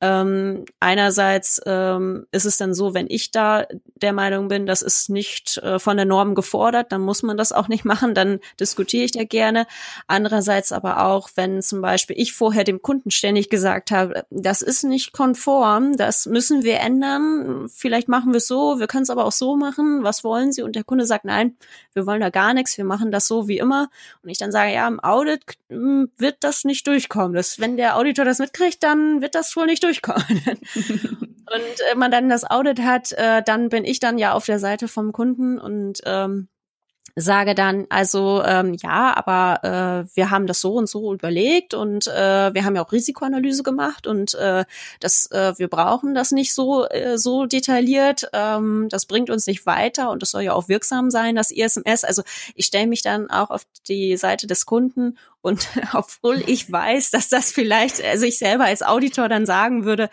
ähm, 0.00 0.64
einerseits 0.78 1.60
ähm, 1.66 2.26
ist 2.30 2.44
es 2.44 2.56
dann 2.56 2.72
so, 2.72 2.94
wenn 2.94 3.06
ich 3.08 3.32
da 3.32 3.66
der 3.96 4.12
Meinung 4.12 4.46
bin, 4.46 4.64
das 4.64 4.82
ist 4.82 5.10
nicht 5.10 5.58
äh, 5.58 5.80
von 5.80 5.96
der 5.96 6.06
Norm 6.06 6.36
gefordert, 6.36 6.92
dann 6.92 7.00
muss 7.00 7.24
man 7.24 7.36
das 7.36 7.52
auch 7.52 7.66
nicht 7.66 7.84
machen, 7.84 8.14
dann 8.14 8.38
diskutiere 8.60 9.04
ich 9.04 9.12
da 9.12 9.24
gerne. 9.24 9.66
Andererseits 10.06 10.70
aber 10.70 11.04
auch, 11.04 11.30
wenn 11.34 11.62
zum 11.62 11.80
Beispiel 11.80 12.16
ich 12.18 12.32
vorher 12.32 12.62
dem 12.62 12.80
Kunden 12.80 13.10
ständig 13.10 13.50
gesagt 13.50 13.90
habe, 13.90 14.24
das 14.30 14.62
ist 14.62 14.84
nicht 14.84 15.12
konform, 15.12 15.96
das 15.96 16.26
müssen 16.26 16.62
wir 16.62 16.78
ändern, 16.78 17.68
vielleicht 17.68 18.08
machen 18.08 18.32
wir 18.32 18.38
es 18.38 18.46
so, 18.46 18.78
wir 18.78 18.86
können 18.86 19.02
es 19.02 19.10
aber 19.10 19.24
auch 19.24 19.32
so 19.32 19.56
machen, 19.56 20.04
was 20.04 20.22
wollen 20.22 20.52
Sie? 20.52 20.62
Und 20.62 20.76
der 20.76 20.84
Kunde 20.84 21.06
sagt, 21.06 21.24
nein, 21.24 21.56
wir 21.92 22.06
wollen 22.06 22.20
da 22.20 22.30
gar 22.30 22.54
nichts, 22.54 22.78
wir 22.78 22.84
machen 22.84 23.10
das 23.10 23.26
so 23.26 23.48
wie 23.48 23.58
immer. 23.58 23.88
Und 24.22 24.28
ich 24.28 24.38
dann 24.38 24.52
sage, 24.52 24.72
ja, 24.72 24.86
im 24.86 25.02
Audit 25.02 25.42
hm, 25.68 26.10
wird 26.16 26.36
das 26.40 26.62
nicht 26.62 26.86
durchkommen. 26.86 27.32
Das, 27.34 27.58
wenn 27.58 27.76
der 27.76 27.96
Auditor 27.96 28.24
das 28.24 28.38
mitkriegt, 28.38 28.82
dann 28.84 29.20
wird 29.20 29.34
das 29.34 29.56
wohl 29.56 29.66
nicht 29.66 29.82
durchkommen. 29.82 29.87
und 30.28 31.80
äh, 31.92 31.96
man 31.96 32.10
dann 32.10 32.28
das 32.28 32.44
Audit 32.44 32.80
hat, 32.80 33.12
äh, 33.12 33.42
dann 33.42 33.68
bin 33.68 33.84
ich 33.84 34.00
dann 34.00 34.18
ja 34.18 34.32
auf 34.32 34.46
der 34.46 34.58
Seite 34.58 34.88
vom 34.88 35.12
Kunden 35.12 35.58
und 35.58 36.00
ähm, 36.04 36.48
sage 37.20 37.54
dann 37.54 37.86
also 37.88 38.42
ähm, 38.44 38.74
ja, 38.80 39.16
aber 39.16 40.06
äh, 40.06 40.16
wir 40.16 40.30
haben 40.30 40.46
das 40.46 40.60
so 40.60 40.74
und 40.74 40.88
so 40.88 41.12
überlegt 41.12 41.74
und 41.74 42.06
äh, 42.06 42.54
wir 42.54 42.64
haben 42.64 42.76
ja 42.76 42.84
auch 42.84 42.92
Risikoanalyse 42.92 43.62
gemacht 43.62 44.06
und 44.06 44.34
äh, 44.34 44.64
das 45.00 45.30
äh, 45.30 45.54
wir 45.58 45.68
brauchen 45.68 46.14
das 46.14 46.32
nicht 46.32 46.54
so 46.54 46.86
äh, 46.86 47.18
so 47.18 47.46
detailliert. 47.46 48.28
Ähm, 48.32 48.86
das 48.90 49.06
bringt 49.06 49.30
uns 49.30 49.46
nicht 49.46 49.66
weiter 49.66 50.10
und 50.10 50.22
das 50.22 50.30
soll 50.30 50.42
ja 50.42 50.52
auch 50.52 50.68
wirksam 50.68 51.10
sein, 51.10 51.34
das 51.34 51.50
ISMS. 51.50 52.04
Also 52.04 52.22
ich 52.54 52.66
stelle 52.66 52.86
mich 52.86 53.02
dann 53.02 53.30
auch 53.30 53.50
auf 53.50 53.64
die 53.88 54.16
Seite 54.16 54.46
des 54.46 54.66
Kunden 54.66 55.18
und 55.40 55.68
obwohl 55.94 56.42
ich 56.46 56.70
weiß, 56.70 57.10
dass 57.10 57.28
das 57.28 57.52
vielleicht, 57.52 58.02
also 58.02 58.26
ich 58.26 58.38
selber 58.38 58.64
als 58.64 58.82
Auditor 58.82 59.28
dann 59.28 59.46
sagen 59.46 59.84
würde, 59.84 60.10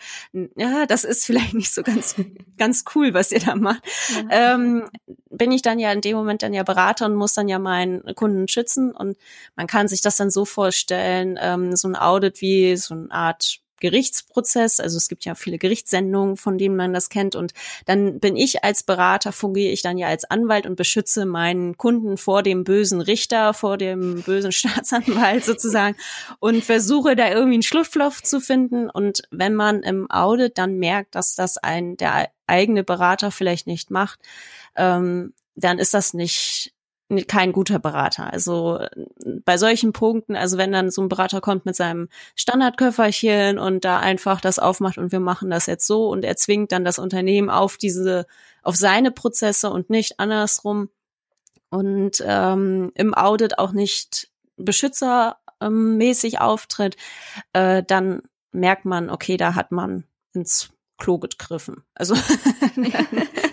ja, 0.56 0.86
das 0.86 1.04
ist 1.04 1.24
vielleicht 1.24 1.54
nicht 1.54 1.72
so 1.72 1.82
ganz, 1.82 2.14
ganz 2.58 2.84
cool, 2.94 3.14
was 3.14 3.32
ihr 3.32 3.40
da 3.40 3.54
macht, 3.54 3.82
ja. 4.30 4.54
ähm, 4.54 4.88
bin 5.30 5.52
ich 5.52 5.62
dann 5.62 5.78
ja 5.78 5.92
in 5.92 6.00
dem 6.00 6.16
Moment 6.16 6.42
dann 6.42 6.54
ja 6.54 6.62
Berater 6.62 7.06
und 7.06 7.14
muss 7.14 7.34
dann 7.34 7.48
ja 7.48 7.58
meinen 7.58 8.02
Kunden 8.14 8.48
schützen. 8.48 8.90
Und 8.92 9.18
man 9.54 9.66
kann 9.66 9.86
sich 9.86 10.00
das 10.00 10.16
dann 10.16 10.30
so 10.30 10.44
vorstellen, 10.44 11.38
ähm, 11.40 11.76
so 11.76 11.88
ein 11.88 11.96
Audit 11.96 12.40
wie 12.40 12.76
so 12.76 12.94
eine 12.94 13.10
Art 13.10 13.60
Gerichtsprozess. 13.80 14.80
Also 14.80 14.96
es 14.96 15.08
gibt 15.08 15.24
ja 15.24 15.34
viele 15.34 15.58
Gerichtssendungen, 15.58 16.36
von 16.36 16.58
denen 16.58 16.76
man 16.76 16.92
das 16.92 17.08
kennt. 17.08 17.34
Und 17.34 17.52
dann 17.84 18.20
bin 18.20 18.36
ich 18.36 18.64
als 18.64 18.82
Berater, 18.82 19.32
fungiere 19.32 19.72
ich 19.72 19.82
dann 19.82 19.98
ja 19.98 20.08
als 20.08 20.24
Anwalt 20.24 20.66
und 20.66 20.76
beschütze 20.76 21.26
meinen 21.26 21.76
Kunden 21.76 22.16
vor 22.16 22.42
dem 22.42 22.64
bösen 22.64 23.00
Richter, 23.00 23.54
vor 23.54 23.78
dem 23.78 24.22
bösen 24.22 24.52
Staatsanwalt 24.56 25.44
sozusagen 25.44 25.96
und 26.38 26.64
versuche 26.64 27.16
da 27.16 27.28
irgendwie 27.28 27.54
einen 27.54 27.62
Schlupfloch 27.62 28.20
zu 28.20 28.40
finden. 28.40 28.90
Und 28.90 29.22
wenn 29.30 29.54
man 29.54 29.82
im 29.82 30.10
Audit 30.10 30.58
dann 30.58 30.78
merkt, 30.78 31.14
dass 31.14 31.34
das 31.34 31.58
ein 31.58 31.96
der 31.96 32.30
eigene 32.46 32.84
Berater 32.84 33.30
vielleicht 33.30 33.66
nicht 33.66 33.90
macht, 33.90 34.20
ähm, 34.76 35.34
dann 35.56 35.78
ist 35.78 35.94
das 35.94 36.14
nicht 36.14 36.75
kein 37.28 37.52
guter 37.52 37.78
Berater. 37.78 38.32
Also 38.32 38.80
bei 39.44 39.56
solchen 39.58 39.92
Punkten, 39.92 40.34
also 40.34 40.58
wenn 40.58 40.72
dann 40.72 40.90
so 40.90 41.02
ein 41.02 41.08
Berater 41.08 41.40
kommt 41.40 41.64
mit 41.64 41.76
seinem 41.76 42.08
Standardköfferchen 42.34 43.58
und 43.58 43.84
da 43.84 44.00
einfach 44.00 44.40
das 44.40 44.58
aufmacht 44.58 44.98
und 44.98 45.12
wir 45.12 45.20
machen 45.20 45.50
das 45.50 45.66
jetzt 45.66 45.86
so 45.86 46.08
und 46.08 46.24
er 46.24 46.36
zwingt 46.36 46.72
dann 46.72 46.84
das 46.84 46.98
Unternehmen 46.98 47.48
auf 47.48 47.76
diese, 47.76 48.26
auf 48.62 48.76
seine 48.76 49.12
Prozesse 49.12 49.70
und 49.70 49.88
nicht 49.88 50.18
andersrum 50.18 50.88
und 51.70 52.22
ähm, 52.26 52.90
im 52.94 53.14
Audit 53.14 53.58
auch 53.58 53.72
nicht 53.72 54.30
beschützermäßig 54.56 56.40
auftritt, 56.40 56.96
äh, 57.52 57.84
dann 57.84 58.22
merkt 58.50 58.84
man, 58.84 59.10
okay, 59.10 59.36
da 59.36 59.54
hat 59.54 59.70
man 59.70 60.04
ins 60.32 60.70
Klo 60.98 61.18
gegriffen. 61.18 61.84
Also 61.94 62.16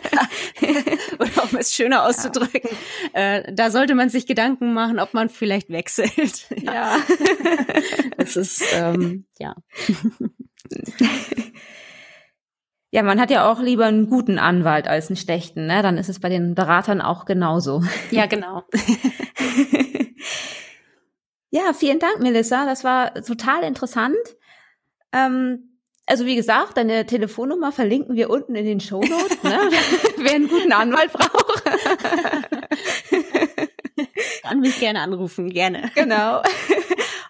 oder 1.20 1.44
um 1.44 1.58
es 1.58 1.74
schöner 1.74 2.06
auszudrücken, 2.06 2.70
ja. 3.14 3.38
äh, 3.38 3.54
da 3.54 3.72
sollte 3.72 3.96
man 3.96 4.10
sich 4.10 4.26
Gedanken 4.26 4.74
machen, 4.74 5.00
ob 5.00 5.14
man 5.14 5.30
vielleicht 5.30 5.70
wechselt. 5.70 6.48
ja. 6.62 6.98
das 8.18 8.36
ist 8.36 8.64
ähm, 8.74 9.26
ja. 9.40 9.56
Ja, 12.94 13.02
man 13.02 13.20
hat 13.20 13.32
ja 13.32 13.52
auch 13.52 13.60
lieber 13.60 13.86
einen 13.86 14.08
guten 14.08 14.38
Anwalt 14.38 14.88
als 14.88 15.10
einen 15.10 15.18
schlechten, 15.18 15.66
ne? 15.66 15.82
Dann 15.82 15.98
ist 15.98 16.10
es 16.10 16.20
bei 16.20 16.30
den 16.30 16.54
Beratern 16.54 17.02
auch 17.02 17.26
genauso. 17.26 17.82
Ja, 18.12 18.28
genau. 18.28 18.66
ja, 21.50 21.74
vielen 21.74 21.98
Dank, 21.98 22.20
Melissa. 22.20 22.68
Das 22.68 22.84
war 22.84 23.16
total 23.16 23.64
interessant. 23.64 24.16
Ähm, 25.12 25.73
also 26.06 26.26
wie 26.26 26.36
gesagt, 26.36 26.78
deine 26.78 27.06
Telefonnummer 27.06 27.72
verlinken 27.72 28.16
wir 28.16 28.30
unten 28.30 28.56
in 28.56 28.66
den 28.66 28.80
Show 28.80 29.02
Notes, 29.02 29.44
ne? 29.44 29.70
wer 30.18 30.34
einen 30.34 30.50
guten 30.50 30.74
Anwalt 30.74 31.14
braucht. 31.14 31.64
Kann 34.44 34.60
mich 34.60 34.80
gerne 34.80 35.00
anrufen, 35.00 35.50
gerne. 35.50 35.90
Genau. 35.96 36.44